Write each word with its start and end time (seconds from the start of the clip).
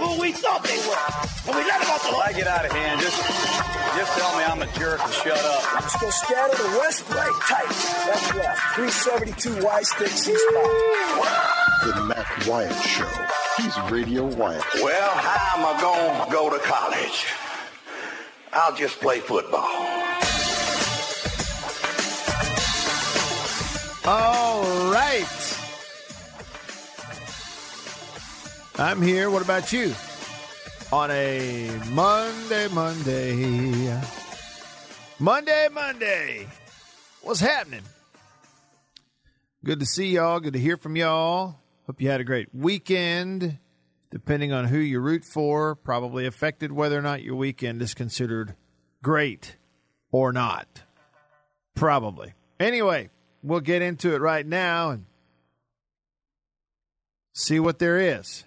They 0.00 0.06
who 0.06 0.20
we 0.20 0.32
thought 0.32 0.64
they 0.64 0.78
were. 0.88 0.96
And 1.46 1.56
we 1.56 1.62
let 1.68 1.80
them 1.80 1.90
off 1.90 2.02
the 2.08 2.16
I 2.16 2.32
get 2.32 2.46
out 2.46 2.64
of 2.64 2.72
hand. 2.72 3.00
Just, 3.00 3.16
just 3.96 4.18
tell 4.18 4.36
me 4.36 4.44
I'm 4.44 4.62
a 4.62 4.66
jerk 4.78 5.00
and 5.02 5.12
shut 5.12 5.38
up. 5.38 5.74
Let's 5.74 6.00
go 6.00 6.10
scatter 6.10 6.56
the 6.56 6.78
west, 6.78 7.08
right, 7.10 7.40
tight. 7.48 7.68
That's 8.06 8.34
left. 8.34 8.60
372 8.76 9.64
Y 9.64 9.82
stick, 9.82 10.08
C 10.08 10.34
spot. 10.34 10.70
The 11.84 12.04
Matt 12.04 12.46
Wyatt 12.46 12.82
Show. 12.82 13.08
He's 13.58 13.90
Radio 13.90 14.24
Wyatt. 14.24 14.64
Well, 14.82 15.10
how 15.10 15.58
am 15.58 15.76
I 15.76 15.80
going 15.80 16.26
to 16.26 16.32
go 16.32 16.50
to 16.50 16.58
college? 16.60 17.26
I'll 18.52 18.74
just 18.74 19.00
play 19.00 19.20
football. 19.20 19.68
All 24.06 24.90
right. 24.90 25.49
I'm 28.80 29.02
here. 29.02 29.28
What 29.28 29.42
about 29.42 29.74
you? 29.74 29.92
On 30.90 31.10
a 31.10 31.70
Monday, 31.90 32.66
Monday. 32.68 34.00
Monday, 35.18 35.68
Monday. 35.70 36.46
What's 37.20 37.40
happening? 37.40 37.82
Good 39.62 39.80
to 39.80 39.86
see 39.86 40.12
y'all. 40.12 40.40
Good 40.40 40.54
to 40.54 40.58
hear 40.58 40.78
from 40.78 40.96
y'all. 40.96 41.56
Hope 41.86 42.00
you 42.00 42.08
had 42.08 42.22
a 42.22 42.24
great 42.24 42.48
weekend. 42.54 43.58
Depending 44.10 44.54
on 44.54 44.64
who 44.64 44.78
you 44.78 44.98
root 44.98 45.26
for, 45.26 45.74
probably 45.74 46.24
affected 46.24 46.72
whether 46.72 46.98
or 46.98 47.02
not 47.02 47.22
your 47.22 47.36
weekend 47.36 47.82
is 47.82 47.92
considered 47.92 48.54
great 49.02 49.58
or 50.10 50.32
not. 50.32 50.84
Probably. 51.74 52.32
Anyway, 52.58 53.10
we'll 53.42 53.60
get 53.60 53.82
into 53.82 54.14
it 54.14 54.22
right 54.22 54.46
now 54.46 54.88
and 54.88 55.04
see 57.34 57.60
what 57.60 57.78
there 57.78 57.98
is. 57.98 58.44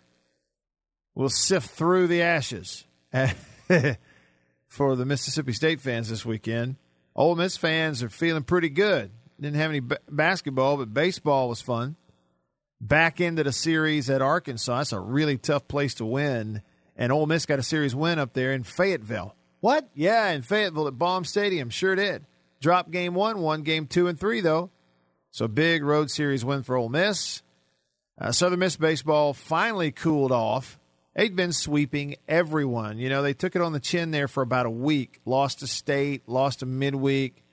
We'll 1.16 1.30
sift 1.30 1.69
through 1.69 2.08
the 2.08 2.23
ashes 2.23 2.86
for 4.67 4.95
the 4.95 5.06
Mississippi 5.06 5.53
State 5.53 5.80
fans 5.80 6.09
this 6.09 6.25
weekend. 6.25 6.78
Ole 7.16 7.36
Miss 7.36 7.58
fans 7.58 8.02
are 8.02 8.09
feeling 8.09 8.44
pretty 8.44 8.69
good. 8.69 9.11
Didn't 9.39 9.59
have 9.59 9.69
any 9.69 9.80
b- 9.81 9.95
basketball, 10.09 10.78
but 10.78 10.94
baseball 10.94 11.50
was 11.50 11.61
fun. 11.61 11.95
Back 12.81 13.22
into 13.22 13.44
the 13.44 13.52
series 13.52 14.09
at 14.09 14.22
Arkansas. 14.22 14.78
That's 14.78 14.91
a 14.94 15.00
really 15.00 15.38
tough 15.38 15.67
place 15.67 15.94
to 15.95 16.06
win. 16.06 16.61
And 16.95 17.11
Ole 17.11 17.28
Miss 17.28 17.45
got 17.45 17.59
a 17.59 17.64
series 17.64 17.95
win 17.95 18.19
up 18.19 18.34
there 18.34 18.52
in 18.53 18.64
Fayetteville. 18.64 19.36
What? 19.59 19.88
Yeah, 19.94 20.31
in 20.31 20.41
Fayetteville 20.41 20.88
at 20.88 20.97
Baum 20.97 21.23
Stadium. 21.23 21.69
Sure 21.69 21.95
did. 21.95 22.25
Drop 22.59 22.91
game 22.91 23.14
one, 23.14 23.39
won 23.39 23.61
game 23.61 23.88
two 23.88 24.08
and 24.08 24.19
three, 24.19 24.41
though. 24.41 24.72
So 25.31 25.47
big 25.47 25.84
road 25.84 26.11
series 26.11 26.44
win 26.44 26.64
for 26.64 26.75
Ole 26.75 26.89
Miss. 26.89 27.41
Uh, 28.19 28.31
Southern 28.31 28.59
Miss 28.59 28.75
baseball 28.75 29.34
finally 29.34 29.91
cooled 29.91 30.31
off. 30.31 30.80
They'd 31.16 31.36
been 31.36 31.53
sweeping 31.53 32.16
everyone. 32.28 32.97
You 32.97 33.09
know, 33.09 33.22
they 33.22 33.33
took 33.33 33.56
it 33.56 33.61
on 33.61 33.72
the 33.72 33.80
chin 33.80 34.11
there 34.11 34.28
for 34.28 34.42
about 34.42 34.66
a 34.66 34.72
week. 34.72 35.19
Lost 35.25 35.61
a 35.61 35.67
State, 35.67 36.28
lost 36.28 36.64
a 36.64 36.66
midweek, 36.66 37.44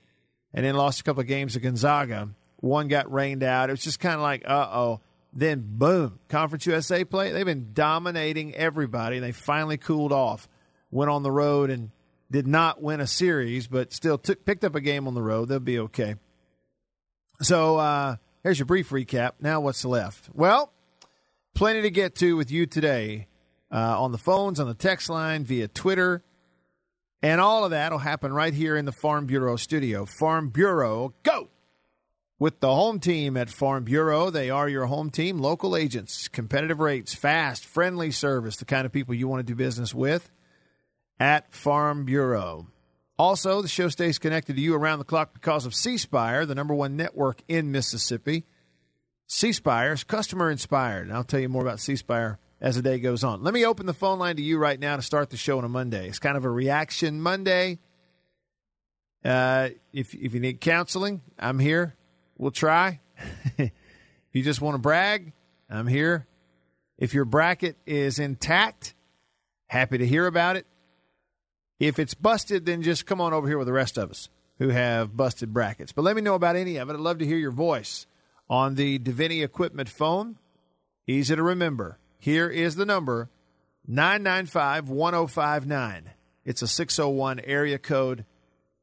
and 0.55 0.65
then 0.65 0.75
lost 0.77 1.01
a 1.01 1.03
couple 1.03 1.21
of 1.21 1.27
games 1.27 1.53
to 1.53 1.61
Gonzaga. 1.61 2.31
One 2.57 2.89
got 2.89 3.13
rained 3.13 3.43
out. 3.43 3.69
It 3.69 3.73
was 3.73 3.83
just 3.83 4.01
kind 4.01 4.15
of 4.15 4.23
like, 4.23 4.45
uh 4.47 4.69
oh. 4.73 5.01
Then 5.33 5.63
boom, 5.65 6.19
Conference 6.29 6.67
USA 6.67 7.05
play. 7.05 7.31
They've 7.31 7.47
been 7.47 7.71
dominating 7.73 8.55
everybody. 8.55 9.21
They 9.21 9.31
finally 9.31 9.77
cooled 9.77 10.13
off. 10.13 10.49
Went 10.91 11.11
on 11.11 11.23
the 11.23 11.31
road 11.31 11.71
and 11.71 11.91
did 12.33 12.49
not 12.49 12.83
win 12.83 13.01
a 13.01 13.07
series, 13.07 13.69
but 13.69 13.93
still 13.93 14.19
took 14.19 14.45
picked 14.45 14.65
up 14.65 14.75
a 14.75 14.81
game 14.81 15.07
on 15.07 15.15
the 15.15 15.23
road. 15.23 15.49
They'll 15.49 15.61
be 15.61 15.79
okay. 15.79 16.17
So 17.43 17.77
uh, 17.77 18.17
here's 18.43 18.59
your 18.59 18.67
brief 18.67 18.91
recap. 18.91 19.35
Now 19.39 19.61
what's 19.61 19.85
left? 19.85 20.31
Well, 20.35 20.73
plenty 21.55 21.83
to 21.83 21.91
get 21.91 22.17
to 22.17 22.37
with 22.37 22.51
you 22.51 22.67
today 22.67 23.29
uh, 23.71 24.03
on 24.03 24.13
the 24.13 24.19
phones, 24.19 24.61
on 24.61 24.67
the 24.67 24.75
text 24.75 25.09
line, 25.09 25.45
via 25.45 25.69
Twitter, 25.69 26.23
and 27.23 27.41
all 27.41 27.65
of 27.65 27.71
that 27.71 27.93
will 27.93 27.99
happen 27.99 28.33
right 28.33 28.55
here 28.55 28.77
in 28.77 28.85
the 28.85 28.93
Farm 28.93 29.27
Bureau 29.27 29.57
studio. 29.57 30.07
Farm 30.07 30.49
Bureau, 30.49 31.15
go! 31.23 31.49
With 32.39 32.61
the 32.61 32.75
home 32.75 33.01
team 33.01 33.37
at 33.37 33.51
Farm 33.51 33.85
Bureau, 33.85 34.31
they 34.31 34.49
are 34.49 34.67
your 34.67 34.87
home 34.87 35.11
team, 35.11 35.39
local 35.39 35.77
agents, 35.77 36.27
competitive 36.27 36.81
rates, 36.81 37.15
fast, 37.15 37.67
friendly 37.67 38.11
service, 38.11 38.57
the 38.57 38.65
kind 38.65 38.87
of 38.87 38.93
people 38.93 39.15
you 39.15 39.29
want 39.29 39.41
to 39.41 39.53
do 39.53 39.55
business 39.55 39.95
with 39.95 40.31
at 41.19 41.53
Farm 41.53 42.07
Bureau. 42.07 42.67
Also, 43.19 43.61
the 43.61 43.69
show 43.69 43.89
stays 43.89 44.19
connected 44.19 44.57
to 44.57 44.63
you 44.63 44.75
around 44.75 44.99
the 44.99 45.05
clock 45.05 45.35
because 45.35 45.67
of 45.67 45.75
C 45.75 45.99
Spire, 45.99 46.47
the 46.47 46.55
number 46.55 46.73
one 46.73 46.97
network 46.97 47.43
in 47.47 47.71
Mississippi. 47.71 48.47
C 49.27 49.53
Spire 49.53 49.93
is 49.93 50.05
customer 50.05 50.51
inspired. 50.51 51.09
And 51.09 51.15
I'll 51.15 51.23
tell 51.23 51.41
you 51.41 51.51
more 51.51 51.61
about 51.61 51.81
C 51.81 51.97
Spire 51.97 52.39
as 52.61 52.77
the 52.77 52.83
day 52.83 52.99
goes 52.99 53.25
on. 53.25 53.43
Let 53.43 53.55
me 53.55 53.65
open 53.65 53.87
the 53.87 53.95
phone 53.95 54.19
line 54.19 54.37
to 54.37 54.43
you 54.43 54.59
right 54.59 54.79
now 54.79 54.97
to 54.97 55.03
start 55.03 55.31
the 55.31 55.37
show 55.37 55.59
on 55.59 55.65
a 55.65 55.69
Monday. 55.69 56.09
It's 56.09 56.19
kind 56.19 56.37
of 56.37 56.45
a 56.45 56.51
reaction 56.51 57.21
Monday. 57.21 57.79
Uh, 59.25 59.71
if, 59.93 60.15
if 60.15 60.35
you 60.35 60.41
need 60.41 60.61
counseling, 60.61 61.23
I'm 61.39 61.59
here. 61.59 61.95
We'll 62.37 62.51
try. 62.51 63.01
if 63.59 63.73
you 64.33 64.43
just 64.43 64.61
want 64.61 64.75
to 64.75 64.79
brag, 64.79 65.33
I'm 65.69 65.87
here. 65.87 66.27
If 66.99 67.15
your 67.15 67.25
bracket 67.25 67.77
is 67.87 68.19
intact, 68.19 68.95
happy 69.67 69.99
to 69.99 70.07
hear 70.07 70.27
about 70.27 70.57
it. 70.57 70.67
If 71.79 71.99
it's 71.99 72.13
busted, 72.13 72.67
then 72.67 72.83
just 72.83 73.07
come 73.07 73.23
on 73.23 73.33
over 73.33 73.49
here 73.49 73.57
with 73.57 73.67
the 73.67 73.73
rest 73.73 73.97
of 73.97 74.11
us 74.11 74.29
who 74.59 74.69
have 74.69 75.17
busted 75.17 75.55
brackets. 75.55 75.93
But 75.93 76.03
let 76.03 76.15
me 76.15 76.21
know 76.21 76.35
about 76.35 76.57
any 76.57 76.77
of 76.77 76.91
it. 76.91 76.93
I'd 76.93 77.01
love 77.01 77.19
to 77.19 77.27
hear 77.27 77.39
your 77.39 77.53
voice 77.53 78.07
on 78.51 78.75
the 78.75 78.99
Davini 78.99 79.43
Equipment 79.43 79.89
phone. 79.89 80.37
Easy 81.07 81.35
to 81.35 81.43
remember. 81.43 82.00
Here 82.21 82.49
is 82.49 82.77
the 82.77 82.87
number 82.87 83.29
995 83.87 84.89
1059. 84.89 86.11
It's 86.45 86.63
a 86.63 86.69
601 86.69 87.41
area 87.41 87.79
code 87.79 88.25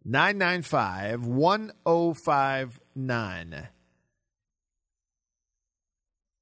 995 0.03 1.25
1059. 1.25 3.69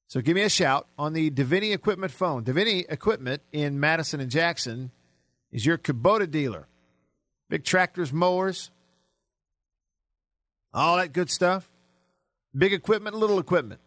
So 0.08 0.22
give 0.22 0.36
me 0.36 0.44
a 0.44 0.50
shout 0.50 0.88
on 0.98 1.12
the 1.14 1.30
Davini 1.30 1.74
Equipment 1.74 2.14
phone. 2.14 2.46
Davini 2.46 2.86
Equipment 2.90 3.42
in 3.52 3.78
Madison 3.80 4.20
and 4.22 4.32
Jackson 4.32 4.92
is 5.52 5.66
your 5.66 5.78
Kubota 5.78 6.32
dealer. 6.32 6.70
Big 7.50 7.66
tractors, 7.66 8.14
mowers, 8.14 8.72
all 10.74 10.98
that 10.98 11.14
good 11.14 11.30
stuff. 11.30 11.70
Big 12.56 12.74
equipment, 12.74 13.16
little 13.16 13.40
equipment. 13.40 13.82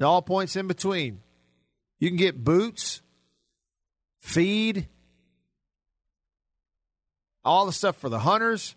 All 0.00 0.22
points 0.22 0.56
in 0.56 0.66
between. 0.66 1.20
You 1.98 2.08
can 2.08 2.16
get 2.16 2.42
boots, 2.42 3.02
feed, 4.20 4.88
all 7.44 7.66
the 7.66 7.72
stuff 7.72 7.96
for 7.96 8.08
the 8.08 8.18
hunters, 8.18 8.74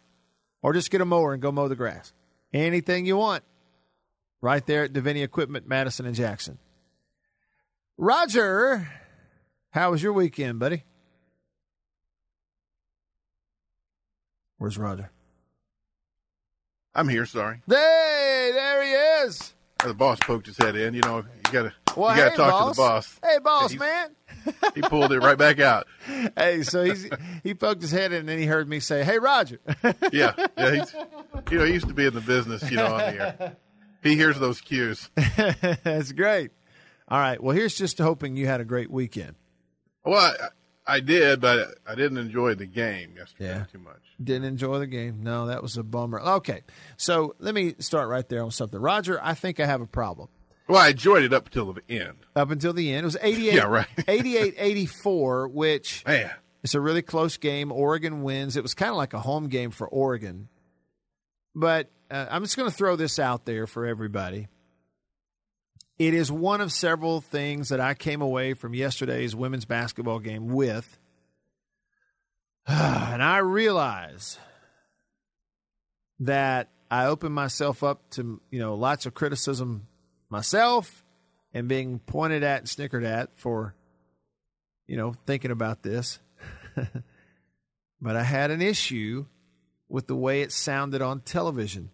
or 0.62 0.74
just 0.74 0.92
get 0.92 1.02
a 1.02 1.06
mower 1.06 1.34
and 1.34 1.42
go 1.42 1.52
mow 1.52 1.68
the 1.68 1.76
grass. 1.76 2.14
Anything 2.54 3.06
you 3.06 3.18
want. 3.18 3.44
Right 4.40 4.66
there 4.66 4.84
at 4.84 4.94
Davini 4.94 5.24
Equipment, 5.24 5.68
Madison 5.68 6.06
and 6.06 6.16
Jackson. 6.16 6.60
Roger, 7.98 8.88
how 9.72 9.92
was 9.92 10.04
your 10.04 10.14
weekend, 10.14 10.60
buddy? 10.60 10.84
Where's 14.60 14.78
Roger? 14.78 15.12
I'm 16.94 17.08
here. 17.08 17.25
Sorry, 17.25 17.62
Hey, 17.68 18.52
there 18.54 18.84
he 18.84 18.92
is. 19.28 19.54
The 19.85 19.94
boss 19.94 20.19
poked 20.19 20.47
his 20.47 20.57
head 20.57 20.75
in. 20.75 20.94
You 20.94 21.01
know, 21.01 21.18
you 21.18 21.51
gotta 21.51 21.74
Well, 21.95 22.12
you 22.15 22.18
gotta 22.24 22.29
hey, 22.31 22.35
talk 22.38 22.51
boss. 22.51 22.75
to 22.75 22.81
the 22.81 22.88
boss. 22.88 23.19
Hey, 23.24 23.39
boss, 23.39 23.75
man. 23.75 24.09
He 24.75 24.81
pulled 24.81 25.12
it 25.12 25.19
right 25.19 25.38
back 25.38 25.59
out. 25.59 25.88
Hey, 26.38 26.63
so 26.63 26.83
he's 26.83 27.09
he 27.44 27.53
poked 27.53 27.81
his 27.81 27.91
head 27.91 28.12
in 28.13 28.19
and 28.21 28.29
then 28.29 28.38
he 28.39 28.45
heard 28.45 28.68
me 28.69 28.79
say, 28.79 29.03
"Hey, 29.03 29.19
Roger." 29.19 29.59
Yeah, 30.13 30.33
yeah. 30.57 30.71
He's, 30.71 30.94
you 31.51 31.57
know, 31.59 31.65
he 31.65 31.74
used 31.74 31.88
to 31.89 31.94
be 31.94 32.06
in 32.06 32.13
the 32.13 32.21
business. 32.21 32.69
You 32.71 32.77
know, 32.77 32.85
on 32.94 32.97
the 33.00 33.06
air. 33.41 33.56
He 34.03 34.15
hears 34.15 34.39
those 34.39 34.62
cues. 34.62 35.09
That's 35.15 36.12
great. 36.13 36.51
All 37.09 37.19
right. 37.19 37.41
Well, 37.44 37.56
here's 37.56 37.75
just 37.75 37.97
hoping 37.97 38.38
you 38.38 38.45
had 38.47 38.62
a 38.62 38.65
great 38.65 38.89
weekend. 38.89 39.35
Well, 40.06 40.33
I, 40.88 41.00
did, 41.01 41.42
but 41.42 41.75
I 41.86 41.95
didn't 41.95 42.18
enjoy 42.18 42.56
the 42.56 42.66
game 42.66 43.13
yesterday 43.18 43.50
Yeah. 43.50 43.66
too 43.72 43.80
much. 43.80 44.01
Didn't 44.24 44.45
enjoy 44.45 44.80
the 44.80 44.88
game. 44.88 45.22
No, 45.24 45.48
that 45.48 45.62
was 45.62 45.78
a 45.78 45.84
bummer. 45.84 46.19
Okay. 46.19 46.62
So 46.98 47.36
let 47.39 47.54
me 47.54 47.75
start 47.80 48.07
right 48.10 48.28
there 48.30 48.44
on 48.44 48.51
something. 48.51 48.80
Roger, 48.80 49.19
I 49.22 49.34
think 49.34 49.60
I 49.60 49.66
have 49.66 49.81
a 49.81 49.88
problem. 49.88 50.30
Well, 50.68 50.80
I 50.81 50.89
enjoyed 50.89 51.24
it 51.24 51.34
up 51.34 51.45
until 51.48 51.72
the 51.74 51.81
end. 51.89 52.18
up 52.36 52.51
until 52.51 52.74
the 52.74 52.92
end. 52.94 53.04
It 53.04 53.06
was 53.06 53.18
88, 53.22 53.54
Yeah, 53.54 53.63
right. 53.63 53.88
88 54.07 54.56
84, 54.57 55.48
which 55.50 56.04
Man, 56.06 56.30
it's 56.63 56.74
a 56.74 56.81
really 56.81 57.01
close 57.01 57.38
game. 57.38 57.72
Oregon 57.72 58.22
wins. 58.24 58.57
It 58.57 58.63
was 58.63 58.74
kind 58.74 58.92
of 58.92 58.98
like 58.98 59.13
a 59.13 59.19
home 59.19 59.48
game 59.48 59.72
for 59.72 59.88
Oregon. 59.88 60.50
But 61.56 61.89
uh, 62.12 62.25
I'm 62.30 62.44
just 62.44 62.56
going 62.57 62.69
to 62.69 62.75
throw 62.75 62.95
this 62.95 63.18
out 63.19 63.45
there 63.45 63.66
for 63.68 63.86
everybody. 63.86 64.48
It 66.00 66.14
is 66.14 66.32
one 66.32 66.62
of 66.62 66.72
several 66.72 67.22
things 67.22 67.70
that 67.70 67.80
I 67.80 67.96
came 67.96 68.22
away 68.22 68.54
from 68.54 68.76
yesterday's 68.76 69.36
women's 69.36 69.66
basketball 69.66 70.20
game 70.20 70.48
with. 70.50 70.98
And 72.68 73.24
I 73.24 73.38
realize 73.38 74.38
that 76.20 76.70
I 76.92 77.06
opened 77.06 77.34
myself 77.34 77.84
up 77.84 78.08
to, 78.12 78.40
you 78.52 78.60
know, 78.60 78.76
lots 78.76 79.08
of 79.08 79.14
criticism 79.14 79.88
myself 80.30 81.04
and 81.54 81.68
being 81.68 82.00
pointed 82.00 82.44
at 82.44 82.60
and 82.60 82.70
snickered 82.70 83.04
at 83.04 83.36
for, 83.38 83.74
you 84.86 84.98
know, 84.98 85.14
thinking 85.26 85.50
about 85.50 85.82
this. 85.82 86.20
but 88.02 88.16
I 88.16 88.24
had 88.24 88.52
an 88.52 88.62
issue 88.62 89.26
with 89.90 90.06
the 90.06 90.16
way 90.16 90.42
it 90.42 90.52
sounded 90.52 91.02
on 91.02 91.22
television. 91.22 91.90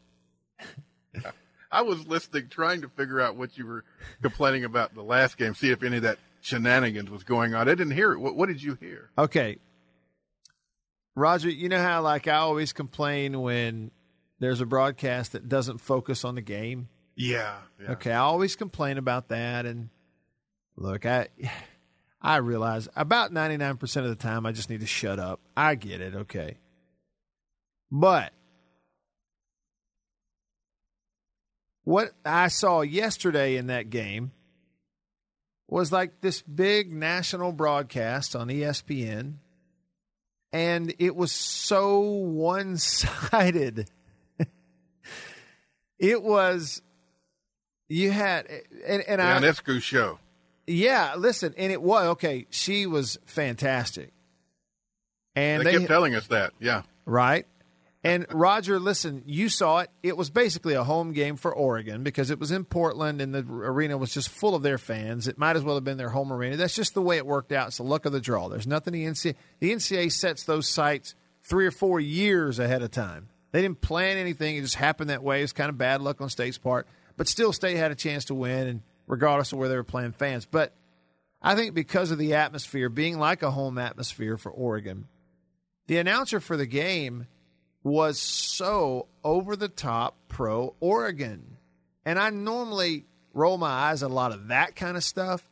I 1.73 1.81
was 1.81 2.07
listening, 2.07 2.49
trying 2.49 2.81
to 2.81 2.89
figure 2.89 3.19
out 3.19 3.35
what 3.35 3.57
you 3.57 3.65
were 3.65 3.83
complaining 4.21 4.63
about 4.63 4.93
the 4.93 5.01
last 5.01 5.37
game, 5.37 5.55
see 5.55 5.71
if 5.71 5.81
any 5.81 5.97
of 5.97 6.03
that 6.03 6.19
shenanigans 6.41 7.09
was 7.09 7.23
going 7.23 7.55
on. 7.55 7.67
I 7.67 7.71
didn't 7.71 7.91
hear 7.91 8.13
it. 8.13 8.19
What, 8.19 8.35
what 8.35 8.47
did 8.47 8.61
you 8.61 8.75
hear? 8.79 9.09
Okay. 9.17 9.57
Roger, 11.15 11.49
you 11.49 11.69
know 11.69 11.81
how 11.81 12.01
like 12.01 12.27
I 12.27 12.35
always 12.35 12.73
complain 12.73 13.41
when 13.41 13.91
there's 14.39 14.61
a 14.61 14.65
broadcast 14.65 15.31
that 15.31 15.49
doesn't 15.49 15.79
focus 15.79 16.23
on 16.23 16.35
the 16.35 16.41
game? 16.41 16.89
Yeah. 17.15 17.55
yeah. 17.81 17.91
Okay, 17.93 18.11
I 18.11 18.19
always 18.19 18.55
complain 18.55 18.97
about 18.97 19.29
that 19.29 19.65
and 19.65 19.89
look, 20.75 21.05
I 21.05 21.29
I 22.21 22.37
realize 22.37 22.87
about 22.95 23.33
99% 23.33 23.97
of 23.97 24.05
the 24.05 24.15
time 24.15 24.45
I 24.45 24.53
just 24.53 24.69
need 24.69 24.79
to 24.79 24.85
shut 24.85 25.19
up. 25.19 25.41
I 25.57 25.75
get 25.75 25.99
it, 25.99 26.15
okay. 26.15 26.55
But 27.91 28.31
what 31.83 32.11
I 32.25 32.47
saw 32.47 32.81
yesterday 32.81 33.57
in 33.57 33.67
that 33.67 33.89
game 33.89 34.31
was 35.67 35.91
like 35.91 36.21
this 36.21 36.41
big 36.41 36.91
national 36.91 37.51
broadcast 37.51 38.35
on 38.35 38.47
ESPN 38.47 39.35
and 40.53 40.93
it 40.99 41.15
was 41.15 41.31
so 41.31 41.99
one-sided. 41.99 43.89
it 45.99 46.21
was 46.21 46.81
you 47.89 48.11
had 48.11 48.47
and, 48.87 49.03
and 49.07 49.21
I 49.21 49.39
Ionescu 49.39 49.81
show. 49.81 50.19
yeah, 50.67 51.15
listen, 51.17 51.53
and 51.57 51.71
it 51.71 51.81
was 51.81 52.05
okay. 52.09 52.45
She 52.51 52.85
was 52.85 53.17
fantastic, 53.25 54.13
and 55.35 55.61
They, 55.61 55.71
they, 55.71 55.77
kept 55.79 55.87
telling 55.87 56.15
us 56.15 56.27
that. 56.27 56.53
Yeah. 56.59 56.83
right. 57.05 57.45
And 58.05 58.25
Roger, 58.31 58.79
listen, 58.79 59.23
you 59.25 59.47
saw 59.47 59.79
it. 59.79 59.89
It 60.01 60.17
was 60.17 60.29
basically 60.29 60.73
a 60.73 60.83
home 60.83 61.13
game 61.13 61.37
for 61.37 61.55
Oregon 61.55 62.03
because 62.03 62.31
it 62.31 62.39
was 62.39 62.51
in 62.51 62.65
Portland, 62.65 63.21
and 63.21 63.33
the 63.33 63.45
arena 63.49 63.97
was 63.97 64.13
just 64.13 64.27
full 64.27 64.55
of 64.55 64.61
their 64.61 64.77
fans. 64.77 65.29
It 65.29 65.37
might 65.37 65.55
as 65.55 65.63
well 65.63 65.75
have 65.75 65.85
been 65.85 65.97
their 65.97 66.09
home 66.09 66.33
arena. 66.33 66.57
That's 66.57 66.75
just 66.75 66.95
the 66.95 67.01
way 67.01 67.15
it 67.15 67.25
worked 67.25 67.53
out. 67.53 67.69
It's 67.69 67.77
the 67.77 67.83
luck 67.83 68.05
of 68.05 68.11
the 68.11 68.19
draw. 68.19 68.49
There's 68.49 68.67
nothing 68.67 68.91
the 68.91 69.05
NCAA. 69.05 69.35
The 69.59 69.71
NCAA 69.71 70.11
sets 70.11 70.43
those 70.43 70.67
sites 70.67 71.15
three 71.43 71.65
or 71.65 71.71
four 71.71 72.01
years 72.01 72.59
ahead 72.59 72.81
of 72.81 72.91
time. 72.91 73.29
They 73.53 73.61
didn't 73.61 73.79
plan 73.79 74.17
anything. 74.17 74.57
It 74.57 74.61
just 74.61 74.75
happened 74.75 75.09
that 75.09 75.23
way. 75.23 75.41
It's 75.41 75.53
kind 75.53 75.69
of 75.69 75.77
bad 75.77 76.01
luck 76.01 76.19
on 76.19 76.29
State's 76.29 76.57
part, 76.57 76.87
but 77.15 77.29
still, 77.29 77.53
State 77.53 77.77
had 77.77 77.91
a 77.91 77.95
chance 77.95 78.25
to 78.25 78.35
win, 78.35 78.67
and 78.67 78.81
regardless 79.07 79.53
of 79.53 79.59
where 79.59 79.69
they 79.69 79.75
were 79.75 79.83
playing 79.83 80.11
fans. 80.11 80.45
But 80.45 80.73
I 81.41 81.55
think 81.55 81.73
because 81.73 82.11
of 82.11 82.17
the 82.17 82.33
atmosphere 82.33 82.89
being 82.89 83.17
like 83.17 83.43
a 83.43 83.51
home 83.51 83.77
atmosphere 83.77 84.37
for 84.37 84.51
Oregon, 84.51 85.07
the 85.87 85.99
announcer 85.99 86.41
for 86.41 86.57
the 86.57 86.65
game 86.65 87.27
was 87.83 88.19
so 88.19 89.07
over 89.23 89.55
the 89.55 89.67
top 89.67 90.15
pro 90.27 90.75
Oregon. 90.79 91.57
And 92.05 92.17
I 92.17 92.29
normally 92.29 93.05
roll 93.33 93.57
my 93.57 93.69
eyes 93.69 94.03
at 94.03 94.11
a 94.11 94.13
lot 94.13 94.31
of 94.31 94.47
that 94.47 94.75
kind 94.75 94.95
of 94.95 95.03
stuff, 95.03 95.49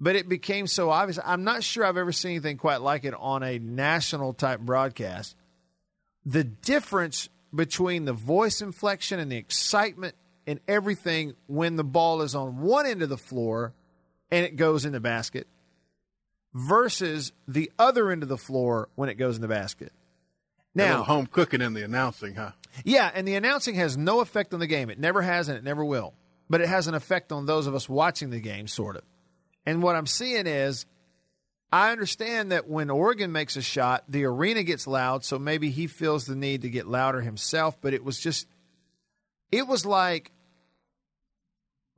but 0.00 0.16
it 0.16 0.28
became 0.28 0.66
so 0.66 0.90
obvious. 0.90 1.18
I'm 1.24 1.44
not 1.44 1.62
sure 1.62 1.84
I've 1.84 1.96
ever 1.96 2.12
seen 2.12 2.32
anything 2.32 2.56
quite 2.56 2.80
like 2.80 3.04
it 3.04 3.14
on 3.14 3.42
a 3.42 3.58
national 3.58 4.34
type 4.34 4.60
broadcast. 4.60 5.36
The 6.26 6.44
difference 6.44 7.28
between 7.54 8.04
the 8.04 8.12
voice 8.12 8.60
inflection 8.60 9.20
and 9.20 9.30
the 9.30 9.36
excitement 9.36 10.16
and 10.46 10.60
everything 10.66 11.34
when 11.46 11.76
the 11.76 11.84
ball 11.84 12.22
is 12.22 12.34
on 12.34 12.60
one 12.60 12.86
end 12.86 13.02
of 13.02 13.08
the 13.08 13.16
floor 13.16 13.72
and 14.30 14.44
it 14.44 14.56
goes 14.56 14.84
in 14.84 14.92
the 14.92 15.00
basket 15.00 15.46
versus 16.52 17.32
the 17.46 17.70
other 17.78 18.10
end 18.10 18.22
of 18.22 18.28
the 18.28 18.38
floor 18.38 18.88
when 18.94 19.08
it 19.08 19.14
goes 19.14 19.36
in 19.36 19.42
the 19.42 19.48
basket. 19.48 19.92
Now, 20.74 21.04
home 21.04 21.26
cooking 21.26 21.60
in 21.60 21.74
the 21.74 21.84
announcing, 21.84 22.34
huh? 22.34 22.52
yeah, 22.84 23.10
and 23.14 23.26
the 23.26 23.34
announcing 23.34 23.76
has 23.76 23.96
no 23.96 24.20
effect 24.20 24.52
on 24.52 24.60
the 24.60 24.66
game. 24.66 24.90
It 24.90 24.98
never 24.98 25.22
has 25.22 25.48
and 25.48 25.56
it 25.56 25.64
never 25.64 25.84
will. 25.84 26.14
But 26.50 26.60
it 26.60 26.68
has 26.68 26.88
an 26.88 26.94
effect 26.94 27.32
on 27.32 27.46
those 27.46 27.66
of 27.66 27.74
us 27.74 27.88
watching 27.88 28.30
the 28.30 28.40
game, 28.40 28.66
sort 28.66 28.96
of. 28.96 29.02
And 29.64 29.82
what 29.82 29.96
I'm 29.96 30.06
seeing 30.06 30.46
is 30.46 30.84
I 31.72 31.90
understand 31.90 32.52
that 32.52 32.68
when 32.68 32.90
Oregon 32.90 33.32
makes 33.32 33.56
a 33.56 33.62
shot, 33.62 34.04
the 34.08 34.24
arena 34.24 34.62
gets 34.62 34.86
loud, 34.86 35.24
so 35.24 35.38
maybe 35.38 35.70
he 35.70 35.86
feels 35.86 36.26
the 36.26 36.36
need 36.36 36.62
to 36.62 36.70
get 36.70 36.86
louder 36.86 37.20
himself, 37.20 37.80
but 37.80 37.94
it 37.94 38.04
was 38.04 38.20
just 38.20 38.46
it 39.50 39.66
was 39.66 39.86
like 39.86 40.30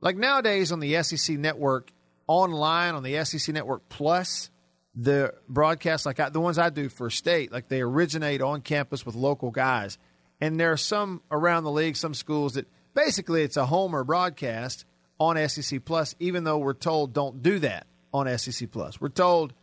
like 0.01 0.15
nowadays 0.15 0.71
on 0.71 0.79
the 0.79 1.01
SEC 1.03 1.37
network 1.37 1.91
online 2.27 2.95
on 2.95 3.03
the 3.03 3.23
SEC 3.23 3.53
network 3.53 3.87
plus 3.89 4.49
the 4.99 5.31
broadcasts 5.47 6.07
like 6.07 6.19
I, 6.19 6.29
the 6.29 6.41
ones 6.41 6.57
I 6.57 6.71
do 6.71 6.89
for 6.89 7.11
state 7.11 7.51
like 7.51 7.67
they 7.67 7.81
originate 7.81 8.41
on 8.41 8.61
campus 8.61 9.05
with 9.05 9.13
local 9.13 9.51
guys 9.51 9.99
and 10.41 10.59
there 10.59 10.71
are 10.71 10.77
some 10.77 11.21
around 11.29 11.65
the 11.65 11.71
league 11.71 11.95
some 11.95 12.15
schools 12.15 12.53
that 12.53 12.67
basically 12.95 13.43
it's 13.43 13.57
a 13.57 13.65
homer 13.67 14.03
broadcast 14.03 14.85
on 15.19 15.37
SEC 15.47 15.85
plus 15.85 16.15
even 16.19 16.43
though 16.43 16.57
we're 16.57 16.73
told 16.73 17.13
don't 17.13 17.43
do 17.43 17.59
that 17.59 17.85
on 18.11 18.35
SEC 18.39 18.71
plus 18.71 18.99
we're 18.99 19.09
told 19.09 19.53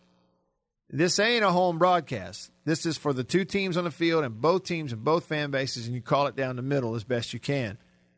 this 0.89 1.19
ain't 1.19 1.45
a 1.45 1.51
home 1.51 1.79
broadcast 1.79 2.53
this 2.65 2.87
is 2.87 2.97
for 2.97 3.13
the 3.13 3.25
two 3.25 3.45
teams 3.45 3.77
on 3.77 3.83
the 3.83 3.91
field 3.91 4.23
and 4.23 4.41
both 4.41 4.63
teams 4.63 4.93
and 4.93 5.03
both 5.03 5.27
fan 5.27 5.51
bases 5.51 5.87
and 5.87 5.97
you 5.97 6.01
call 6.01 6.29
it 6.29 6.37
down 6.37 6.55
the 6.55 6.63
middle 6.63 6.95
as 6.95 7.03
best 7.03 7.35
you 7.35 7.41
can 7.41 7.77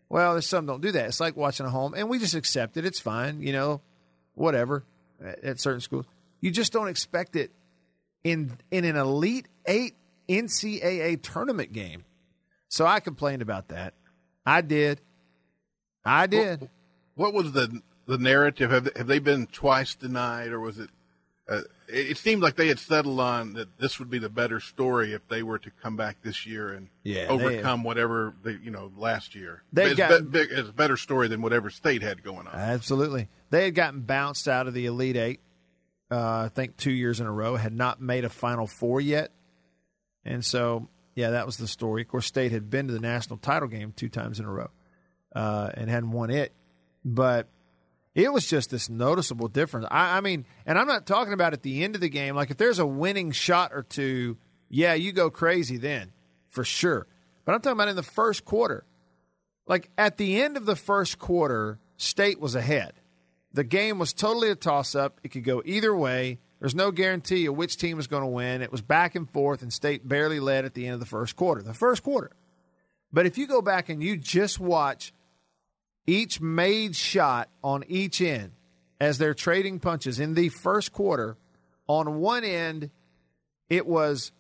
well, 0.09 0.33
there's 0.33 0.47
some 0.47 0.67
don't 0.67 0.81
do 0.81 0.93
that. 0.93 1.07
It's 1.07 1.21
like 1.21 1.37
watching 1.37 1.67
a 1.67 1.71
home, 1.71 1.95
and 1.95 2.09
we 2.09 2.19
just 2.19 2.35
accept 2.35 2.77
it. 2.77 2.85
It's 2.85 3.01
fine, 3.01 3.43
you 3.43 3.53
know, 3.53 3.81
whatever. 4.35 4.85
At, 5.25 5.43
at 5.45 5.61
certain 5.61 5.81
schools, 5.81 6.07
you 6.41 6.51
just 6.51 6.73
don't 6.73 6.89
expect 6.89 7.37
it 7.37 7.51
in 8.25 8.57
in 8.71 8.85
an 8.85 8.97
elite 8.97 9.47
eight 9.67 9.95
NCAA 10.29 11.23
tournament 11.23 11.73
game. 11.73 12.05
So 12.69 12.85
I 12.87 13.01
complained 13.01 13.43
about 13.43 13.69
that. 13.69 13.95
I 14.45 14.61
did. 14.61 15.01
I 16.05 16.27
did. 16.27 16.69
What 17.15 17.33
was 17.35 17.53
the 17.53 17.81
the 18.07 18.19
narrative? 18.19 18.71
Have 18.71 18.89
have 18.97 19.07
they 19.07 19.19
been 19.19 19.47
twice 19.47 19.95
denied, 19.95 20.49
or 20.53 20.61
was 20.61 20.79
it? 20.79 20.91
Uh, 21.49 21.61
it 21.89 22.11
it 22.11 22.17
seemed 22.19 22.43
like 22.43 22.57
they 22.57 22.67
had 22.67 22.79
settled 22.81 23.21
on 23.21 23.53
that 23.55 23.79
this 23.79 23.99
would 24.01 24.11
be 24.11 24.19
the 24.19 24.29
better 24.29 24.59
story 24.59 25.13
if 25.13 25.27
they 25.29 25.43
were 25.45 25.59
to 25.61 25.71
come 25.71 25.97
back 25.97 26.17
this 26.23 26.45
year 26.45 26.71
and 26.73 26.89
Yeah, 27.05 27.27
they- 27.27 27.29
overcome 27.29 27.85
whatever 27.85 28.35
they 28.43 28.53
you 28.63 28.71
know 28.73 28.91
last 28.97 29.35
year. 29.37 29.63
They 29.73 29.95
got- 29.95 30.23
be- 30.25 30.29
big- 30.41 30.49
it's 30.51 30.69
a 30.69 30.73
better 30.73 30.97
story 30.97 31.29
than 31.29 31.43
whatever 31.43 31.71
state 31.71 32.03
had 32.03 32.25
going 32.25 32.49
on. 32.49 32.55
Absolutely. 32.55 33.29
They 33.51 33.65
had 33.65 33.77
gotten 33.77 34.01
bounced 34.01 34.49
out 34.49 34.67
of 34.67 34.75
the 34.75 34.87
Elite 34.87 35.17
Eight, 35.17 35.41
uh, 36.11 36.45
I 36.45 36.51
think 36.55 36.77
two 36.77 36.93
years 36.93 37.21
in 37.21 37.27
a 37.27 37.33
row, 37.33 37.57
had 37.57 37.73
not 37.73 38.01
made 38.01 38.25
a 38.25 38.29
Final 38.29 38.67
Four 38.67 39.01
yet. 39.01 39.33
And 40.25 40.45
so, 40.45 40.89
yeah, 41.15 41.31
that 41.31 41.47
was 41.47 41.57
the 41.57 41.69
story. 41.69 42.03
Of 42.03 42.09
course, 42.09 42.27
State 42.27 42.53
had 42.53 42.71
been 42.71 42.89
to 42.89 42.93
the 42.93 43.01
national 43.01 43.39
title 43.39 43.69
game 43.69 43.93
two 43.95 44.09
times 44.09 44.41
in 44.41 44.45
a 44.45 44.51
row 44.51 44.71
uh, 45.35 45.71
and 45.75 45.89
hadn't 45.89 46.11
won 46.11 46.31
it. 46.31 46.53
But 47.05 47.49
it 48.15 48.33
was 48.33 48.47
just 48.47 48.71
this 48.71 48.89
noticeable 48.89 49.49
difference. 49.49 49.87
I, 49.91 50.19
I 50.19 50.21
mean, 50.21 50.47
and 50.65 50.79
I'm 50.79 50.89
not 50.89 51.07
talking 51.07 51.33
about 51.33 51.53
at 51.53 51.63
the 51.63 51.85
end 51.85 51.95
of 51.95 52.01
the 52.01 52.09
game. 52.09 52.35
Like, 52.35 52.51
if 52.51 52.57
there's 52.57 52.79
a 52.79 52.87
winning 52.87 53.31
shot 53.31 53.73
or 53.73 53.83
two, 53.83 54.37
yeah, 54.69 54.95
you 54.95 55.13
go 55.13 55.31
crazy 55.31 55.77
then, 55.77 56.13
for 56.49 56.65
sure. 56.65 57.07
But 57.45 57.55
I'm 57.55 57.61
talking 57.61 57.77
about 57.77 57.89
in 57.89 57.97
the 57.97 58.03
first 58.03 58.45
quarter 58.45 58.85
like 59.67 59.91
at 59.99 60.17
the 60.17 60.41
end 60.41 60.57
of 60.57 60.65
the 60.65 60.77
first 60.77 61.19
quarter, 61.19 61.79
State 61.97 62.41
was 62.41 62.55
ahead. 62.55 62.93
The 63.57 63.65
game 63.65 63.99
was 63.99 64.13
totally 64.13 64.51
a 64.51 64.55
toss 64.55 64.95
up. 64.95 65.19
It 65.25 65.31
could 65.31 65.43
go 65.43 65.63
either 65.65 65.97
way. 65.97 66.41
There's 66.61 66.75
no 66.75 66.91
guarantee 66.91 67.47
of 67.47 67.57
which 67.57 67.79
team 67.79 67.97
was 67.97 68.07
going 68.07 68.23
to 68.23 68.29
win. 68.29 68.61
It 68.61 68.71
was 68.71 68.83
back 68.83 69.15
and 69.15 69.31
forth, 69.31 69.63
and 69.63 69.73
State 69.73 70.07
barely 70.07 70.41
led 70.41 70.67
at 70.67 70.75
the 70.75 70.85
end 70.85 70.93
of 70.93 71.01
the 71.01 71.07
first 71.07 71.37
quarter. 71.37 71.63
The 71.63 71.73
first 71.73 72.03
quarter. 72.03 72.33
But 73.15 73.25
if 73.25 73.39
you 73.39 73.47
go 73.47 73.63
back 73.63 73.89
and 73.89 74.03
you 74.03 74.19
just 74.19 74.61
watch 74.61 75.15
each 76.07 76.39
made 76.39 76.95
shot 76.95 77.49
on 77.65 77.83
each 77.89 78.21
end 78.21 78.53
as 79.01 79.17
they're 79.17 79.33
trading 79.33 79.81
punches 79.81 80.21
in 80.21 80.35
the 80.35 80.51
first 80.51 80.93
quarter, 80.93 81.39
on 81.87 82.21
one 82.21 82.45
end, 82.45 82.91
it 83.71 83.87
was 83.87 84.33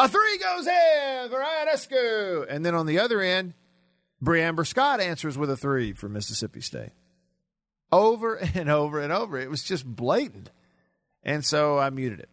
a 0.00 0.08
three 0.08 0.38
goes 0.38 0.66
in 0.66 1.30
for 1.30 1.40
Ionescu. 1.40 2.46
And 2.50 2.66
then 2.66 2.74
on 2.74 2.86
the 2.86 2.98
other 2.98 3.20
end, 3.20 3.54
Bre'Amber 4.20 4.66
Scott 4.66 4.98
answers 4.98 5.38
with 5.38 5.50
a 5.50 5.56
three 5.56 5.92
for 5.92 6.08
Mississippi 6.08 6.62
State. 6.62 6.90
Over 7.92 8.36
and 8.54 8.68
over 8.68 9.00
and 9.00 9.12
over. 9.12 9.38
It 9.38 9.50
was 9.50 9.62
just 9.62 9.84
blatant. 9.84 10.50
And 11.22 11.44
so 11.44 11.78
I 11.78 11.90
muted 11.90 12.20
it. 12.20 12.28